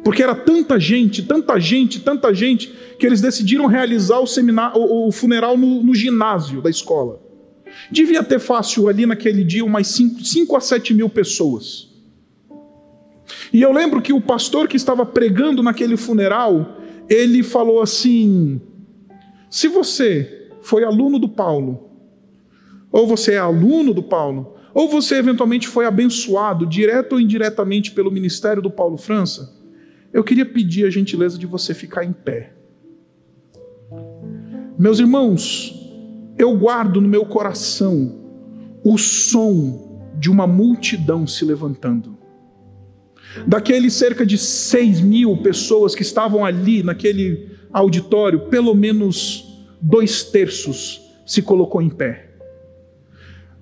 porque 0.04 0.22
era 0.22 0.34
tanta 0.34 0.78
gente, 0.78 1.22
tanta 1.22 1.58
gente, 1.60 2.00
tanta 2.00 2.34
gente, 2.34 2.72
que 2.98 3.06
eles 3.06 3.20
decidiram 3.20 3.66
realizar 3.66 4.18
o, 4.18 4.26
seminário, 4.26 4.80
o, 4.80 5.08
o 5.08 5.12
funeral 5.12 5.56
no, 5.56 5.82
no, 5.82 5.94
ginásio 5.94 6.60
da 6.60 6.68
escola. 6.68 7.27
Devia 7.90 8.22
ter 8.22 8.38
fácil 8.38 8.88
ali 8.88 9.06
naquele 9.06 9.42
dia 9.42 9.64
umas 9.64 9.86
5 9.86 10.56
a 10.56 10.60
7 10.60 10.92
mil 10.94 11.08
pessoas. 11.08 11.88
E 13.52 13.62
eu 13.62 13.72
lembro 13.72 14.02
que 14.02 14.12
o 14.12 14.20
pastor 14.20 14.68
que 14.68 14.76
estava 14.76 15.04
pregando 15.06 15.62
naquele 15.62 15.96
funeral, 15.96 16.78
ele 17.08 17.42
falou 17.42 17.80
assim: 17.80 18.60
se 19.50 19.68
você 19.68 20.50
foi 20.60 20.84
aluno 20.84 21.18
do 21.18 21.28
Paulo, 21.28 21.88
ou 22.92 23.06
você 23.06 23.34
é 23.34 23.38
aluno 23.38 23.94
do 23.94 24.02
Paulo, 24.02 24.54
ou 24.74 24.88
você 24.88 25.16
eventualmente 25.16 25.66
foi 25.66 25.86
abençoado, 25.86 26.66
direto 26.66 27.14
ou 27.14 27.20
indiretamente, 27.20 27.92
pelo 27.92 28.10
ministério 28.10 28.62
do 28.62 28.70
Paulo 28.70 28.96
França, 28.96 29.56
eu 30.12 30.22
queria 30.22 30.46
pedir 30.46 30.86
a 30.86 30.90
gentileza 30.90 31.38
de 31.38 31.46
você 31.46 31.74
ficar 31.74 32.04
em 32.04 32.12
pé. 32.12 32.52
Meus 34.78 34.98
irmãos, 34.98 35.87
eu 36.38 36.56
guardo 36.56 37.00
no 37.00 37.08
meu 37.08 37.26
coração 37.26 38.14
o 38.84 38.96
som 38.96 40.00
de 40.18 40.30
uma 40.30 40.46
multidão 40.46 41.26
se 41.26 41.44
levantando. 41.44 42.16
Daqueles 43.46 43.92
cerca 43.94 44.24
de 44.24 44.38
seis 44.38 45.00
mil 45.00 45.36
pessoas 45.38 45.94
que 45.94 46.02
estavam 46.02 46.44
ali 46.44 46.82
naquele 46.82 47.50
auditório, 47.72 48.48
pelo 48.48 48.74
menos 48.74 49.44
dois 49.80 50.24
terços 50.24 51.02
se 51.26 51.42
colocou 51.42 51.82
em 51.82 51.90
pé. 51.90 52.30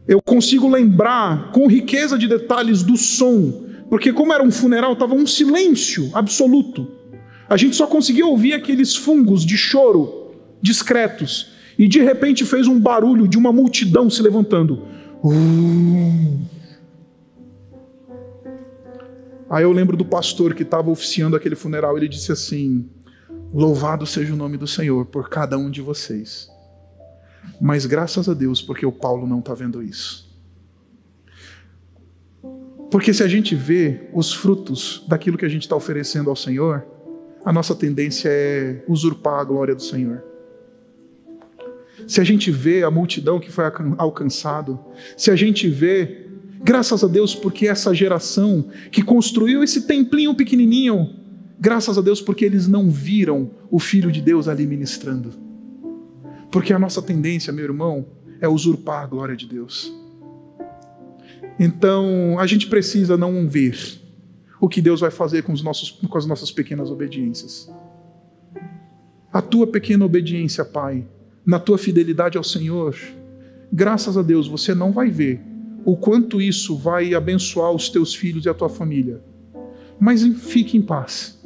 Eu 0.07 0.23
consigo 0.23 0.69
lembrar 0.69 1.51
com 1.51 1.67
riqueza 1.67 2.17
de 2.17 2.29
detalhes 2.29 2.83
do 2.85 2.97
som, 2.97 3.65
porque, 3.91 4.13
como 4.13 4.33
era 4.33 4.43
um 4.43 4.53
funeral, 4.53 4.93
estava 4.93 5.15
um 5.15 5.27
silêncio 5.27 6.11
absoluto. 6.15 6.89
A 7.49 7.57
gente 7.57 7.75
só 7.75 7.87
conseguia 7.87 8.27
ouvir 8.27 8.53
aqueles 8.53 8.95
fungos 8.95 9.45
de 9.45 9.57
choro 9.57 10.33
discretos, 10.63 11.56
e 11.79 11.89
de 11.89 12.01
repente 12.03 12.45
fez 12.45 12.67
um 12.67 12.81
barulho 12.81 13.29
de 13.29 13.37
uma 13.37 13.53
multidão 13.53 14.09
se 14.09 14.23
levantando. 14.23 14.83
Uh. 15.23 16.47
Aí 19.49 19.63
eu 19.63 19.73
lembro 19.73 19.97
do 19.97 20.05
pastor 20.05 20.55
que 20.55 20.63
estava 20.63 20.91
oficiando 20.91 21.37
aquele 21.37 21.55
funeral, 21.55 21.97
ele 21.97 22.09
disse 22.09 22.33
assim: 22.33 22.89
Louvado 23.53 24.07
seja 24.07 24.33
o 24.33 24.37
nome 24.37 24.57
do 24.57 24.67
Senhor 24.67 25.07
por 25.07 25.29
cada 25.29 25.57
um 25.57 25.71
de 25.71 25.81
vocês. 25.81 26.51
Mas 27.61 27.87
graças 27.87 28.29
a 28.29 28.35
Deus, 28.35 28.61
porque 28.61 28.85
o 28.85 28.93
Paulo 28.93 29.27
não 29.27 29.39
está 29.39 29.55
vendo 29.55 29.83
isso. 29.83 30.27
Porque 32.91 33.13
se 33.13 33.23
a 33.23 33.29
gente 33.29 33.55
vê 33.55 34.09
os 34.13 34.33
frutos 34.33 35.05
daquilo 35.09 35.39
que 35.39 35.45
a 35.45 35.49
gente 35.49 35.63
está 35.63 35.77
oferecendo 35.77 36.31
ao 36.31 36.37
Senhor, 36.37 36.85
a 37.45 37.53
nossa 37.53 37.75
tendência 37.75 38.29
é 38.31 38.85
usurpar 38.89 39.41
a 39.41 39.45
glória 39.45 39.75
do 39.75 39.83
Senhor. 39.83 40.23
Se 42.07 42.21
a 42.21 42.25
gente 42.25 42.51
vê 42.51 42.83
a 42.83 42.91
multidão 42.91 43.41
que 43.41 43.51
foi 43.51 43.65
alcançado, 43.99 44.79
se 45.17 45.31
a 45.31 45.37
gente 45.37 45.69
vê 45.69 46.27
Graças 46.67 47.05
a 47.05 47.07
Deus 47.07 47.33
porque 47.33 47.69
essa 47.69 47.95
geração 47.95 48.69
que 48.91 49.01
construiu 49.01 49.63
esse 49.63 49.83
templinho 49.83 50.35
pequenininho, 50.35 51.15
graças 51.61 51.97
a 51.97 52.01
Deus 52.01 52.21
porque 52.21 52.45
eles 52.45 52.67
não 52.67 52.91
viram 52.91 53.51
o 53.71 53.79
Filho 53.79 54.11
de 54.11 54.21
Deus 54.21 54.49
ali 54.49 54.67
ministrando. 54.67 55.33
Porque 56.51 56.73
a 56.73 56.79
nossa 56.79 57.03
tendência, 57.03 57.53
meu 57.53 57.65
irmão, 57.65 58.07
é 58.41 58.49
usurpar 58.49 59.05
a 59.05 59.07
glória 59.07 59.37
de 59.37 59.47
Deus. 59.47 59.93
Então, 61.57 62.37
a 62.39 62.47
gente 62.47 62.67
precisa 62.67 63.17
não 63.17 63.49
ver 63.49 63.79
o 64.61 64.69
que 64.69 64.81
Deus 64.81 65.01
vai 65.01 65.11
fazer 65.11 65.43
com, 65.43 65.53
os 65.53 65.63
nossos, 65.63 65.91
com 65.91 66.19
as 66.19 66.27
nossas 66.27 66.51
pequenas 66.51 66.91
obediências. 66.91 67.71
A 69.33 69.41
tua 69.41 69.67
pequena 69.67 70.05
obediência, 70.05 70.65
Pai, 70.65 71.07
na 71.47 71.61
tua 71.61 71.79
fidelidade 71.79 72.37
ao 72.37 72.45
Senhor, 72.45 72.97
graças 73.73 74.17
a 74.19 74.23
Deus 74.23 74.49
você 74.49 74.75
não 74.75 74.91
vai 74.93 75.11
ver 75.11 75.41
o 75.85 75.97
quanto 75.97 76.43
isso 76.43 76.77
vai 76.77 77.15
abençoar 77.15 77.71
os 77.71 77.89
teus 77.89 78.13
filhos 78.13 78.45
e 78.45 78.49
a 78.49 78.55
tua 78.55 78.69
família. 78.69 79.23
Mas 80.01 80.25
fique 80.25 80.77
em 80.77 80.83
paz. 80.83 81.41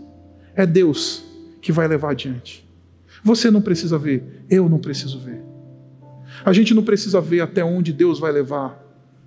É 0.57 0.65
Deus 0.65 1.23
que 1.61 1.71
vai 1.71 1.87
levar 1.87 2.13
adiante. 2.13 2.67
Você 3.23 3.51
não 3.51 3.61
precisa 3.61 3.99
ver, 3.99 4.45
eu 4.49 4.67
não 4.67 4.79
preciso 4.79 5.21
ver. 5.21 5.43
A 6.43 6.55
gente 6.55 6.73
não 6.73 6.83
precisa 6.83 7.21
ver 7.21 7.43
até 7.43 7.63
onde 7.63 7.93
Deus 7.93 8.19
vai 8.19 8.33
levar 8.33 8.83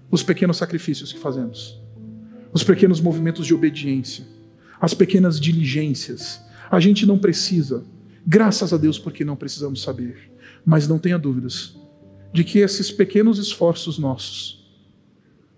os 0.09 0.23
pequenos 0.23 0.57
sacrifícios 0.57 1.13
que 1.13 1.19
fazemos, 1.19 1.79
os 2.51 2.63
pequenos 2.63 2.99
movimentos 2.99 3.45
de 3.45 3.53
obediência, 3.53 4.25
as 4.81 4.95
pequenas 4.95 5.39
diligências. 5.39 6.41
A 6.71 6.79
gente 6.79 7.05
não 7.05 7.19
precisa, 7.19 7.83
graças 8.25 8.73
a 8.73 8.77
Deus, 8.77 8.97
porque 8.97 9.23
não 9.23 9.35
precisamos 9.35 9.83
saber. 9.83 10.32
Mas 10.65 10.87
não 10.87 10.97
tenha 10.97 11.17
dúvidas 11.17 11.75
de 12.33 12.43
que 12.43 12.59
esses 12.59 12.91
pequenos 12.91 13.37
esforços 13.37 13.99
nossos, 13.99 14.67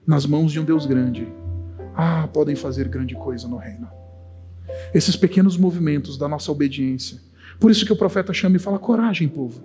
nas 0.05 0.25
mãos 0.25 0.51
de 0.51 0.59
um 0.59 0.65
Deus 0.65 0.85
grande, 0.85 1.27
ah, 1.95 2.27
podem 2.27 2.55
fazer 2.55 2.87
grande 2.89 3.15
coisa 3.15 3.47
no 3.47 3.55
reino. 3.55 3.87
Esses 4.93 5.15
pequenos 5.15 5.57
movimentos 5.57 6.17
da 6.17 6.27
nossa 6.27 6.51
obediência. 6.51 7.19
Por 7.59 7.71
isso 7.71 7.85
que 7.85 7.93
o 7.93 7.95
profeta 7.95 8.33
chama 8.33 8.57
e 8.57 8.59
fala: 8.59 8.77
coragem, 8.77 9.27
povo. 9.27 9.63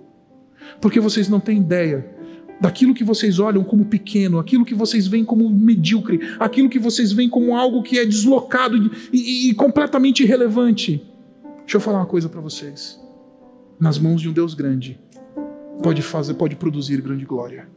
Porque 0.79 0.99
vocês 0.99 1.27
não 1.27 1.39
têm 1.39 1.57
ideia 1.57 2.15
daquilo 2.61 2.93
que 2.93 3.03
vocês 3.03 3.39
olham 3.39 3.63
como 3.63 3.85
pequeno, 3.85 4.37
aquilo 4.39 4.63
que 4.63 4.75
vocês 4.75 5.07
veem 5.07 5.25
como 5.25 5.49
medíocre, 5.49 6.19
aquilo 6.39 6.69
que 6.69 6.77
vocês 6.77 7.11
veem 7.11 7.27
como 7.27 7.57
algo 7.57 7.81
que 7.81 7.97
é 7.97 8.05
deslocado 8.05 8.77
e, 8.77 8.89
e, 9.11 9.49
e 9.49 9.53
completamente 9.55 10.23
irrelevante. 10.23 11.03
Deixa 11.61 11.77
eu 11.77 11.81
falar 11.81 11.99
uma 11.99 12.05
coisa 12.05 12.29
para 12.29 12.39
vocês. 12.39 12.99
Nas 13.79 13.97
mãos 13.97 14.21
de 14.21 14.29
um 14.29 14.33
Deus 14.33 14.53
grande, 14.53 14.99
pode 15.81 16.01
fazer, 16.01 16.35
pode 16.35 16.55
produzir 16.55 17.01
grande 17.01 17.25
glória. 17.25 17.67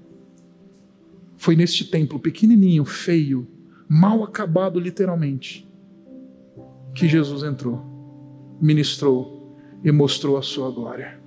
Foi 1.37 1.57
neste 1.57 1.85
templo 1.85 2.19
pequenininho, 2.19 2.85
feio, 2.85 3.47
mal 3.89 4.23
acabado 4.23 4.79
literalmente, 4.79 5.69
que 6.95 7.09
Jesus 7.09 7.43
entrou, 7.43 7.83
ministrou 8.61 9.57
e 9.83 9.91
mostrou 9.91 10.37
a 10.37 10.43
sua 10.43 10.71
glória. 10.71 11.19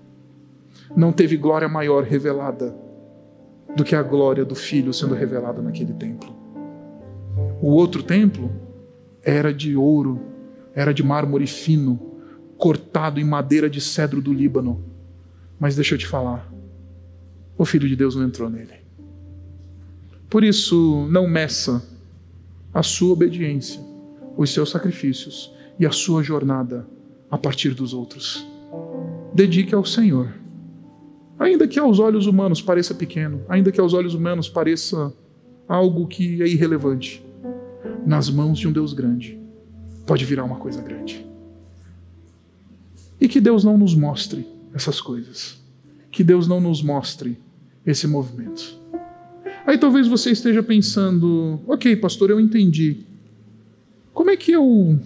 Não 0.96 1.12
teve 1.12 1.36
glória 1.36 1.68
maior 1.68 2.04
revelada 2.04 2.76
do 3.76 3.84
que 3.84 3.96
a 3.96 4.02
glória 4.02 4.46
do 4.46 4.56
Filho 4.56 4.94
sendo 4.94 5.14
revelada 5.14 5.62
naquele 5.62 5.94
templo. 5.94 6.36
O 7.62 7.72
outro 7.72 8.02
templo 8.02 8.50
era 9.22 9.54
de 9.54 9.76
ouro, 9.76 10.20
era 10.74 10.94
de 10.94 11.04
mármore 11.04 11.48
fino, 11.48 12.00
cortado 12.58 13.20
em 13.20 13.24
madeira 13.24 13.70
de 13.70 13.82
cedro 13.82 14.22
do 14.22 14.34
Líbano. 14.34 14.84
Mas 15.60 15.76
deixa 15.76 15.96
eu 15.96 16.00
te 16.00 16.08
falar, 16.08 16.52
o 17.58 17.66
Filho 17.66 17.88
de 17.88 17.96
Deus 17.96 18.16
não 18.16 18.26
entrou 18.26 18.50
nele. 18.50 18.74
Por 20.30 20.44
isso, 20.44 21.08
não 21.10 21.28
meça 21.28 21.84
a 22.74 22.84
sua 22.84 23.14
obediência, 23.14 23.82
os 24.36 24.54
seus 24.54 24.70
sacrifícios 24.70 25.52
e 25.80 25.86
a 25.86 25.92
sua 25.92 26.22
jornada 26.22 26.86
a 27.32 27.38
partir 27.38 27.74
dos 27.74 27.94
outros. 27.94 28.46
Dedique 29.34 29.74
ao 29.74 29.86
Senhor. 29.86 30.34
Ainda 31.40 31.68
que 31.68 31.80
aos 31.80 32.00
olhos 32.00 32.26
humanos 32.26 32.62
pareça 32.62 32.94
pequeno, 32.94 33.42
ainda 33.48 33.72
que 33.72 33.80
aos 33.80 33.94
olhos 33.94 34.14
humanos 34.14 34.50
pareça 34.50 35.14
algo 35.68 36.08
que 36.08 36.42
é 36.42 36.48
irrelevante, 36.48 37.24
nas 38.06 38.30
mãos 38.30 38.58
de 38.58 38.68
um 38.68 38.72
Deus 38.72 38.94
grande, 38.94 39.38
pode 40.06 40.26
virar 40.26 40.44
uma 40.44 40.56
coisa 40.56 40.82
grande. 40.82 41.26
E 43.20 43.28
que 43.28 43.42
Deus 43.42 43.64
não 43.64 43.78
nos 43.78 43.94
mostre 43.94 44.48
essas 44.74 45.02
coisas. 45.02 45.62
Que 46.12 46.24
Deus 46.24 46.48
não 46.48 46.62
nos 46.62 46.82
mostre 46.82 47.38
esse 47.88 48.06
movimento. 48.06 48.78
Aí 49.66 49.78
talvez 49.78 50.08
você 50.08 50.32
esteja 50.32 50.62
pensando, 50.62 51.60
ok, 51.66 51.96
pastor, 51.96 52.30
eu 52.30 52.40
entendi. 52.40 52.98
Como 54.14 54.30
é 54.30 54.36
que 54.38 54.52
eu. 54.52 55.00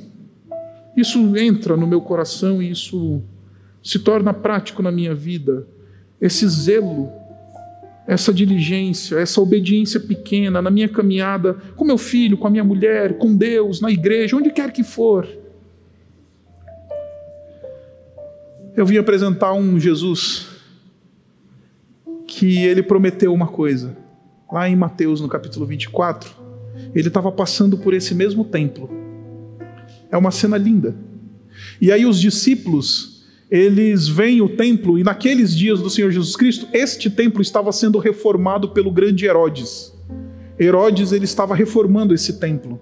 Isso 0.98 1.38
entra 1.38 1.78
no 1.78 1.88
meu 1.88 2.02
coração 2.02 2.62
e 2.62 2.72
isso 2.72 3.22
se 3.84 4.00
torna 4.00 4.34
prático 4.34 4.82
na 4.82 4.92
minha 4.92 5.14
vida? 5.14 5.66
Esse 6.20 6.48
zelo, 6.48 7.12
essa 8.08 8.34
diligência, 8.34 9.18
essa 9.18 9.40
obediência 9.40 10.00
pequena 10.00 10.62
na 10.62 10.70
minha 10.70 10.90
caminhada 10.90 11.54
com 11.76 11.86
meu 11.86 11.98
filho, 11.98 12.38
com 12.38 12.48
a 12.48 12.52
minha 12.52 12.64
mulher, 12.64 13.18
com 13.18 13.36
Deus, 13.36 13.80
na 13.80 13.90
igreja, 13.92 14.36
onde 14.36 14.52
quer 14.52 14.72
que 14.72 14.84
for. 14.84 15.28
Eu 18.76 18.86
vim 18.86 18.98
apresentar 18.98 19.54
um 19.54 19.80
Jesus 19.80 20.51
que 22.32 22.64
ele 22.64 22.82
prometeu 22.82 23.34
uma 23.34 23.48
coisa. 23.48 23.98
Lá 24.50 24.68
em 24.68 24.76
Mateus, 24.76 25.20
no 25.20 25.28
capítulo 25.28 25.66
24, 25.66 26.32
ele 26.96 27.10
estava 27.10 27.30
passando 27.30 27.78
por 27.78 27.94
esse 27.94 28.16
mesmo 28.16 28.46
templo. 28.46 28.90
É 30.10 30.16
uma 30.16 30.32
cena 30.32 30.58
linda. 30.58 30.96
E 31.80 31.92
aí 31.92 32.06
os 32.06 32.20
discípulos, 32.20 33.26
eles 33.50 34.08
veem 34.08 34.42
o 34.42 34.48
templo 34.48 34.98
e 34.98 35.04
naqueles 35.04 35.54
dias 35.54 35.82
do 35.82 35.90
Senhor 35.90 36.10
Jesus 36.10 36.38
Cristo, 36.38 36.68
este 36.72 37.10
templo 37.10 37.42
estava 37.42 37.70
sendo 37.74 38.00
reformado 38.00 38.70
pelo 38.70 38.92
grande 38.92 39.26
Herodes. 39.26 39.94
Herodes 40.58 41.12
ele 41.12 41.26
estava 41.26 41.54
reformando 41.54 42.14
esse 42.14 42.40
templo. 42.40 42.80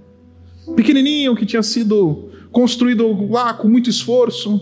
Pequenininho 0.76 1.36
que 1.36 1.46
tinha 1.46 1.64
sido 1.64 2.30
construído 2.52 3.28
lá 3.32 3.56
com 3.56 3.68
muito 3.68 3.90
esforço, 3.90 4.62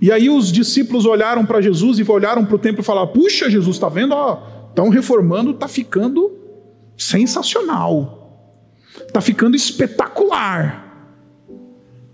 e 0.00 0.10
aí 0.10 0.30
os 0.30 0.50
discípulos 0.50 1.04
olharam 1.04 1.44
para 1.44 1.60
Jesus 1.60 1.98
e 1.98 2.10
olharam 2.10 2.44
para 2.44 2.54
o 2.56 2.58
templo 2.58 2.80
e 2.80 2.84
falaram: 2.84 3.08
Puxa, 3.08 3.50
Jesus, 3.50 3.76
está 3.76 3.88
vendo? 3.88 4.14
Estão 4.70 4.88
reformando, 4.88 5.50
está 5.50 5.68
ficando 5.68 6.38
sensacional, 6.96 8.56
está 9.06 9.20
ficando 9.20 9.54
espetacular. 9.54 10.88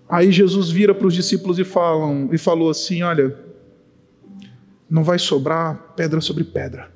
Aí 0.09 0.33
Jesus 0.33 0.69
vira 0.71 0.95
para 0.95 1.07
os 1.07 1.15
discípulos 1.15 1.59
e, 1.59 1.65
falam, 1.65 2.29
e 2.33 2.39
falou 2.39 2.71
assim: 2.71 3.03
Olha, 3.03 3.37
não 4.91 5.05
vai 5.05 5.19
sobrar 5.19 5.95
pedra 5.95 6.21
sobre 6.21 6.43
pedra. 6.43 6.91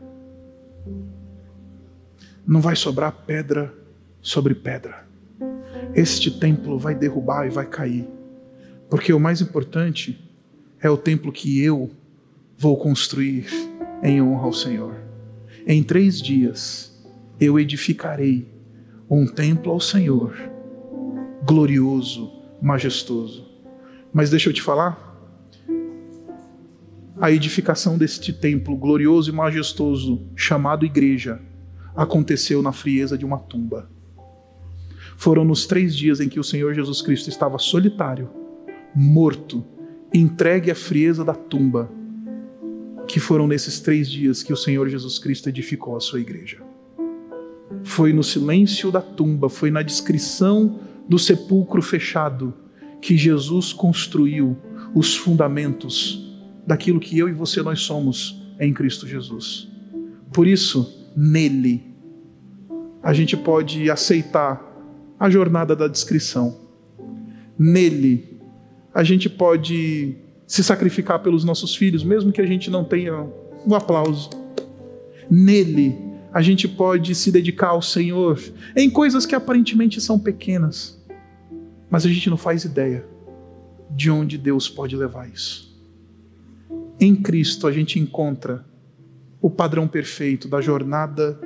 Não 2.44 2.60
vai 2.60 2.74
sobrar 2.74 3.12
pedra 3.12 3.72
sobre 4.20 4.56
pedra. 4.56 5.06
Este 5.94 6.32
templo 6.32 6.78
vai 6.78 6.96
derrubar 6.96 7.46
e 7.46 7.50
vai 7.50 7.66
cair. 7.66 8.08
Porque 8.88 9.12
o 9.12 9.20
mais 9.20 9.40
importante 9.40 10.29
é 10.82 10.88
o 10.88 10.96
templo 10.96 11.30
que 11.30 11.62
eu 11.62 11.90
vou 12.56 12.76
construir 12.76 13.46
em 14.02 14.20
honra 14.22 14.44
ao 14.44 14.52
Senhor. 14.52 14.94
Em 15.66 15.82
três 15.82 16.20
dias 16.20 16.98
eu 17.38 17.58
edificarei 17.58 18.48
um 19.08 19.26
templo 19.26 19.72
ao 19.72 19.80
Senhor, 19.80 20.34
glorioso, 21.44 22.32
majestoso. 22.62 23.48
Mas 24.12 24.30
deixa 24.30 24.48
eu 24.48 24.52
te 24.52 24.62
falar, 24.62 25.08
a 27.20 27.30
edificação 27.30 27.98
deste 27.98 28.32
templo 28.32 28.76
glorioso 28.76 29.30
e 29.30 29.34
majestoso, 29.34 30.26
chamado 30.34 30.86
igreja, 30.86 31.40
aconteceu 31.94 32.62
na 32.62 32.72
frieza 32.72 33.18
de 33.18 33.26
uma 33.26 33.38
tumba. 33.38 33.90
Foram 35.16 35.44
nos 35.44 35.66
três 35.66 35.94
dias 35.94 36.20
em 36.20 36.30
que 36.30 36.40
o 36.40 36.44
Senhor 36.44 36.72
Jesus 36.72 37.02
Cristo 37.02 37.28
estava 37.28 37.58
solitário, 37.58 38.30
morto, 38.94 39.62
entregue 40.12 40.70
à 40.70 40.74
frieza 40.74 41.24
da 41.24 41.34
tumba, 41.34 41.90
que 43.06 43.20
foram 43.20 43.46
nesses 43.46 43.80
três 43.80 44.10
dias 44.10 44.42
que 44.42 44.52
o 44.52 44.56
Senhor 44.56 44.88
Jesus 44.88 45.18
Cristo 45.18 45.48
edificou 45.48 45.96
a 45.96 46.00
sua 46.00 46.20
igreja. 46.20 46.58
Foi 47.82 48.12
no 48.12 48.22
silêncio 48.22 48.90
da 48.90 49.00
tumba, 49.00 49.48
foi 49.48 49.70
na 49.70 49.82
descrição 49.82 50.80
do 51.08 51.18
sepulcro 51.18 51.82
fechado 51.82 52.54
que 53.00 53.16
Jesus 53.16 53.72
construiu 53.72 54.56
os 54.94 55.16
fundamentos 55.16 56.30
daquilo 56.66 57.00
que 57.00 57.18
eu 57.18 57.28
e 57.28 57.32
você 57.32 57.62
nós 57.62 57.80
somos 57.80 58.40
em 58.58 58.72
Cristo 58.72 59.06
Jesus. 59.06 59.68
Por 60.32 60.46
isso, 60.46 61.10
nele, 61.16 61.82
a 63.02 63.12
gente 63.12 63.36
pode 63.36 63.90
aceitar 63.90 64.64
a 65.18 65.28
jornada 65.28 65.74
da 65.74 65.88
descrição. 65.88 66.60
Nele, 67.58 68.29
a 69.00 69.02
gente 69.02 69.30
pode 69.30 70.14
se 70.46 70.62
sacrificar 70.62 71.20
pelos 71.20 71.42
nossos 71.42 71.74
filhos, 71.74 72.04
mesmo 72.04 72.30
que 72.30 72.40
a 72.42 72.46
gente 72.46 72.70
não 72.70 72.84
tenha 72.84 73.26
um 73.66 73.74
aplauso. 73.74 74.28
Nele, 75.30 75.96
a 76.30 76.42
gente 76.42 76.68
pode 76.68 77.14
se 77.14 77.32
dedicar 77.32 77.68
ao 77.68 77.80
Senhor 77.80 78.38
em 78.76 78.90
coisas 78.90 79.24
que 79.24 79.34
aparentemente 79.34 80.02
são 80.02 80.18
pequenas, 80.18 81.02
mas 81.88 82.04
a 82.04 82.10
gente 82.10 82.28
não 82.28 82.36
faz 82.36 82.64
ideia 82.64 83.06
de 83.90 84.10
onde 84.10 84.36
Deus 84.36 84.68
pode 84.68 84.94
levar 84.94 85.30
isso. 85.30 85.74
Em 87.00 87.16
Cristo 87.16 87.66
a 87.66 87.72
gente 87.72 87.98
encontra 87.98 88.66
o 89.40 89.48
padrão 89.48 89.88
perfeito 89.88 90.46
da 90.46 90.60
jornada, 90.60 91.40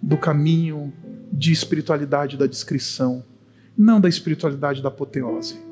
do 0.00 0.16
caminho 0.16 0.92
de 1.32 1.50
espiritualidade 1.50 2.36
da 2.36 2.46
descrição, 2.46 3.24
não 3.76 4.00
da 4.00 4.08
espiritualidade 4.08 4.80
da 4.80 4.90
apoteose. 4.90 5.66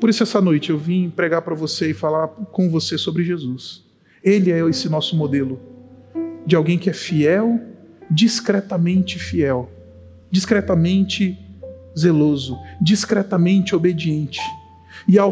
Por 0.00 0.10
isso, 0.10 0.22
essa 0.22 0.40
noite 0.40 0.70
eu 0.70 0.78
vim 0.78 1.08
pregar 1.08 1.42
para 1.42 1.54
você 1.54 1.90
e 1.90 1.94
falar 1.94 2.28
com 2.28 2.68
você 2.70 2.98
sobre 2.98 3.24
Jesus. 3.24 3.84
Ele 4.22 4.50
é 4.50 4.58
esse 4.68 4.88
nosso 4.88 5.16
modelo 5.16 5.60
de 6.46 6.54
alguém 6.54 6.78
que 6.78 6.88
é 6.90 6.92
fiel, 6.92 7.60
discretamente 8.10 9.18
fiel, 9.18 9.70
discretamente 10.30 11.38
zeloso, 11.98 12.58
discretamente 12.80 13.74
obediente. 13.74 14.40
E 15.08 15.18
ao 15.18 15.30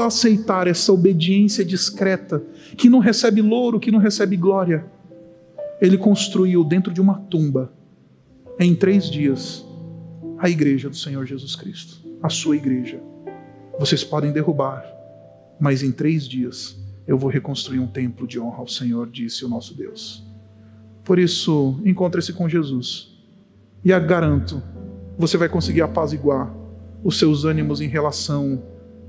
aceitar 0.00 0.66
essa 0.66 0.92
obediência 0.92 1.64
discreta, 1.64 2.42
que 2.76 2.88
não 2.88 2.98
recebe 2.98 3.40
louro, 3.40 3.80
que 3.80 3.90
não 3.90 3.98
recebe 3.98 4.36
glória, 4.36 4.84
ele 5.80 5.98
construiu 5.98 6.64
dentro 6.64 6.92
de 6.92 7.00
uma 7.00 7.14
tumba, 7.14 7.72
em 8.58 8.74
três 8.74 9.10
dias, 9.10 9.64
a 10.38 10.48
igreja 10.48 10.88
do 10.88 10.96
Senhor 10.96 11.24
Jesus 11.26 11.56
Cristo, 11.56 11.98
a 12.22 12.28
sua 12.28 12.56
igreja. 12.56 13.00
Vocês 13.78 14.04
podem 14.04 14.32
derrubar, 14.32 14.84
mas 15.58 15.82
em 15.82 15.90
três 15.90 16.28
dias 16.28 16.76
eu 17.06 17.18
vou 17.18 17.28
reconstruir 17.28 17.80
um 17.80 17.86
templo 17.86 18.26
de 18.26 18.38
honra 18.38 18.58
ao 18.58 18.68
Senhor, 18.68 19.10
disse 19.10 19.44
o 19.44 19.48
nosso 19.48 19.74
Deus. 19.74 20.24
Por 21.02 21.18
isso, 21.18 21.80
encontre-se 21.84 22.32
com 22.32 22.48
Jesus 22.48 23.14
e 23.84 23.92
a 23.92 23.98
garanto, 23.98 24.62
você 25.18 25.36
vai 25.36 25.48
conseguir 25.48 25.82
apaziguar 25.82 26.54
os 27.02 27.18
seus 27.18 27.44
ânimos 27.44 27.80
em 27.80 27.88
relação 27.88 28.62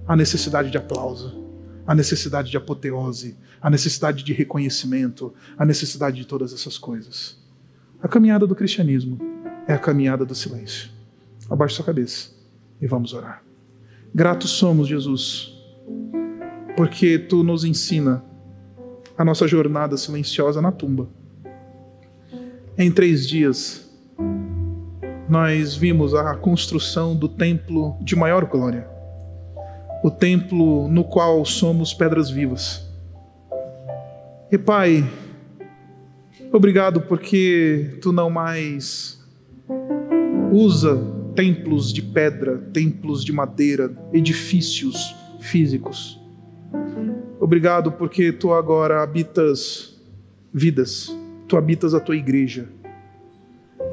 à 0.06 0.16
necessidade 0.16 0.70
de 0.70 0.78
aplauso, 0.78 1.46
à 1.88 1.96
necessidade 1.96 2.52
de 2.52 2.58
apoteose, 2.58 3.38
à 3.62 3.70
necessidade 3.70 4.24
de 4.24 4.34
reconhecimento, 4.34 5.34
à 5.58 5.66
necessidade 5.66 6.18
de 6.18 6.26
todas 6.26 6.54
essas 6.54 6.78
coisas. 6.78 7.42
A 8.02 8.08
caminhada 8.08 8.46
do 8.46 8.56
cristianismo 8.56 9.18
é 9.68 9.74
a 9.74 9.80
caminhada 9.80 10.26
do 10.26 10.36
silêncio. 10.36 10.90
Abaixe 11.50 11.76
sua 11.76 11.86
cabeça 11.86 12.32
e 12.82 12.88
vamos 12.88 13.14
orar. 13.14 13.45
Gratos 14.18 14.52
somos, 14.52 14.88
Jesus, 14.88 15.54
porque 16.78 17.20
tu 17.20 17.44
nos 17.44 17.66
ensina 17.66 18.24
a 19.18 19.26
nossa 19.26 19.46
jornada 19.46 19.98
silenciosa 19.98 20.62
na 20.62 20.72
tumba. 20.72 21.10
Em 22.78 22.90
três 22.90 23.28
dias, 23.28 23.94
nós 25.28 25.76
vimos 25.76 26.14
a 26.14 26.34
construção 26.34 27.14
do 27.14 27.28
templo 27.28 27.98
de 28.00 28.16
maior 28.16 28.46
glória, 28.46 28.88
o 30.02 30.10
templo 30.10 30.88
no 30.88 31.04
qual 31.04 31.44
somos 31.44 31.94
pedras 31.94 32.30
vivas. 32.30 32.90
E 34.50 34.58
Pai, 34.58 35.04
obrigado 36.54 37.02
porque 37.02 37.98
tu 38.02 38.14
não 38.14 38.30
mais 38.30 39.22
usa 40.54 41.15
templos 41.36 41.92
de 41.94 42.02
pedra, 42.02 42.58
templos 42.74 43.24
de 43.24 43.34
madeira, 43.34 43.92
edifícios 44.14 45.16
físicos 45.40 46.20
Obrigado 47.40 47.92
porque 47.92 48.32
tu 48.32 48.54
agora 48.54 49.04
habitas 49.04 50.02
vidas, 50.54 51.16
tu 51.48 51.58
habitas 51.58 51.94
a 51.94 52.00
tua 52.00 52.16
igreja. 52.16 52.68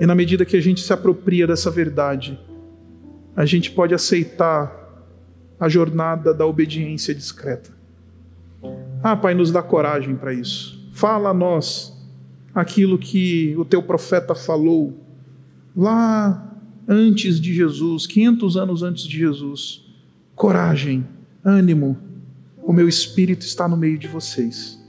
E 0.01 0.07
na 0.07 0.15
medida 0.15 0.45
que 0.45 0.57
a 0.57 0.61
gente 0.61 0.81
se 0.81 0.93
apropria 0.93 1.47
dessa 1.47 1.71
verdade, 1.71 2.39
a 3.37 3.45
gente 3.45 3.71
pode 3.71 3.95
aceitar 3.95 4.75
a 5.61 5.69
jornada 5.69 6.33
da 6.33 6.47
obediência 6.47 7.15
discreta. 7.15 7.71
Ah, 9.03 9.17
Pai, 9.17 9.35
nos 9.35 9.51
dá 9.51 9.63
coragem 9.63 10.17
para 10.17 10.33
isso. 10.33 10.91
Fala 10.93 11.31
a 11.31 11.35
nós 11.35 11.93
aquilo 12.55 12.97
que 12.97 13.55
o 13.59 13.65
teu 13.65 13.83
profeta 13.83 14.35
falou 14.35 14.99
lá 15.77 16.52
antes 16.89 17.41
de 17.41 17.55
Jesus, 17.55 18.07
500 18.07 18.57
anos 18.57 18.83
antes 18.83 19.05
de 19.05 19.19
Jesus. 19.19 19.85
Coragem, 20.35 21.07
ânimo, 21.45 21.99
o 22.63 22.73
meu 22.73 22.89
espírito 22.89 23.43
está 23.43 23.69
no 23.69 23.77
meio 23.77 23.99
de 23.99 24.09
vocês 24.09 24.81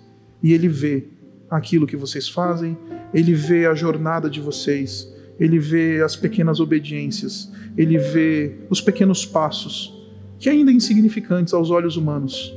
e 0.42 0.54
ele 0.54 0.68
vê 0.68 1.06
aquilo 1.50 1.88
que 1.88 1.96
vocês 1.96 2.28
fazem, 2.28 2.78
ele 3.14 3.34
vê 3.34 3.66
a 3.66 3.74
jornada 3.74 4.30
de 4.30 4.42
vocês, 4.42 5.12
ele 5.40 5.58
vê 5.58 6.02
as 6.02 6.16
pequenas 6.16 6.60
obediências, 6.60 7.52
ele 7.78 7.98
vê 7.98 8.58
os 8.70 8.82
pequenos 8.82 9.26
passos, 9.26 9.94
que 10.38 10.50
ainda 10.50 10.72
insignificantes 10.72 11.54
aos 11.54 11.70
olhos 11.70 11.96
humanos, 11.96 12.54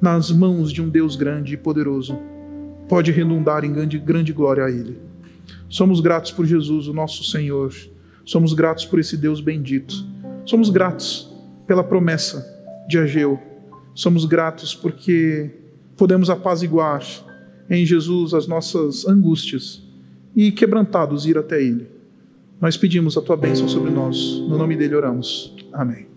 nas 0.00 0.30
mãos 0.30 0.72
de 0.72 0.80
um 0.80 0.88
Deus 0.88 1.16
grande 1.16 1.54
e 1.54 1.56
poderoso, 1.56 2.16
pode 2.88 3.10
redundar 3.10 3.64
em 3.64 3.72
grande, 3.72 3.98
grande 3.98 4.32
glória 4.32 4.64
a 4.64 4.70
Ele. 4.70 4.98
Somos 5.68 6.00
gratos 6.00 6.30
por 6.30 6.46
Jesus, 6.46 6.86
o 6.86 6.94
nosso 6.94 7.24
Senhor, 7.24 7.74
somos 8.28 8.52
gratos 8.52 8.84
por 8.84 8.98
esse 8.98 9.16
Deus 9.16 9.40
bendito, 9.40 9.94
somos 10.44 10.68
gratos 10.68 11.32
pela 11.66 11.82
promessa 11.82 12.46
de 12.88 12.98
Ageu 12.98 13.38
Somos 13.94 14.24
gratos 14.24 14.76
porque 14.76 15.50
podemos 15.96 16.30
apaziguar 16.30 17.02
em 17.68 17.84
Jesus 17.84 18.32
as 18.32 18.46
nossas 18.46 19.04
angústias 19.08 19.82
e, 20.36 20.52
quebrantados, 20.52 21.26
ir 21.26 21.36
até 21.36 21.60
Ele. 21.60 21.88
Nós 22.60 22.76
pedimos 22.76 23.16
a 23.18 23.20
tua 23.20 23.36
bênção 23.36 23.66
sobre 23.66 23.90
nós. 23.90 24.16
No 24.48 24.56
nome 24.56 24.76
dele 24.76 24.94
oramos. 24.94 25.52
Amém. 25.72 26.07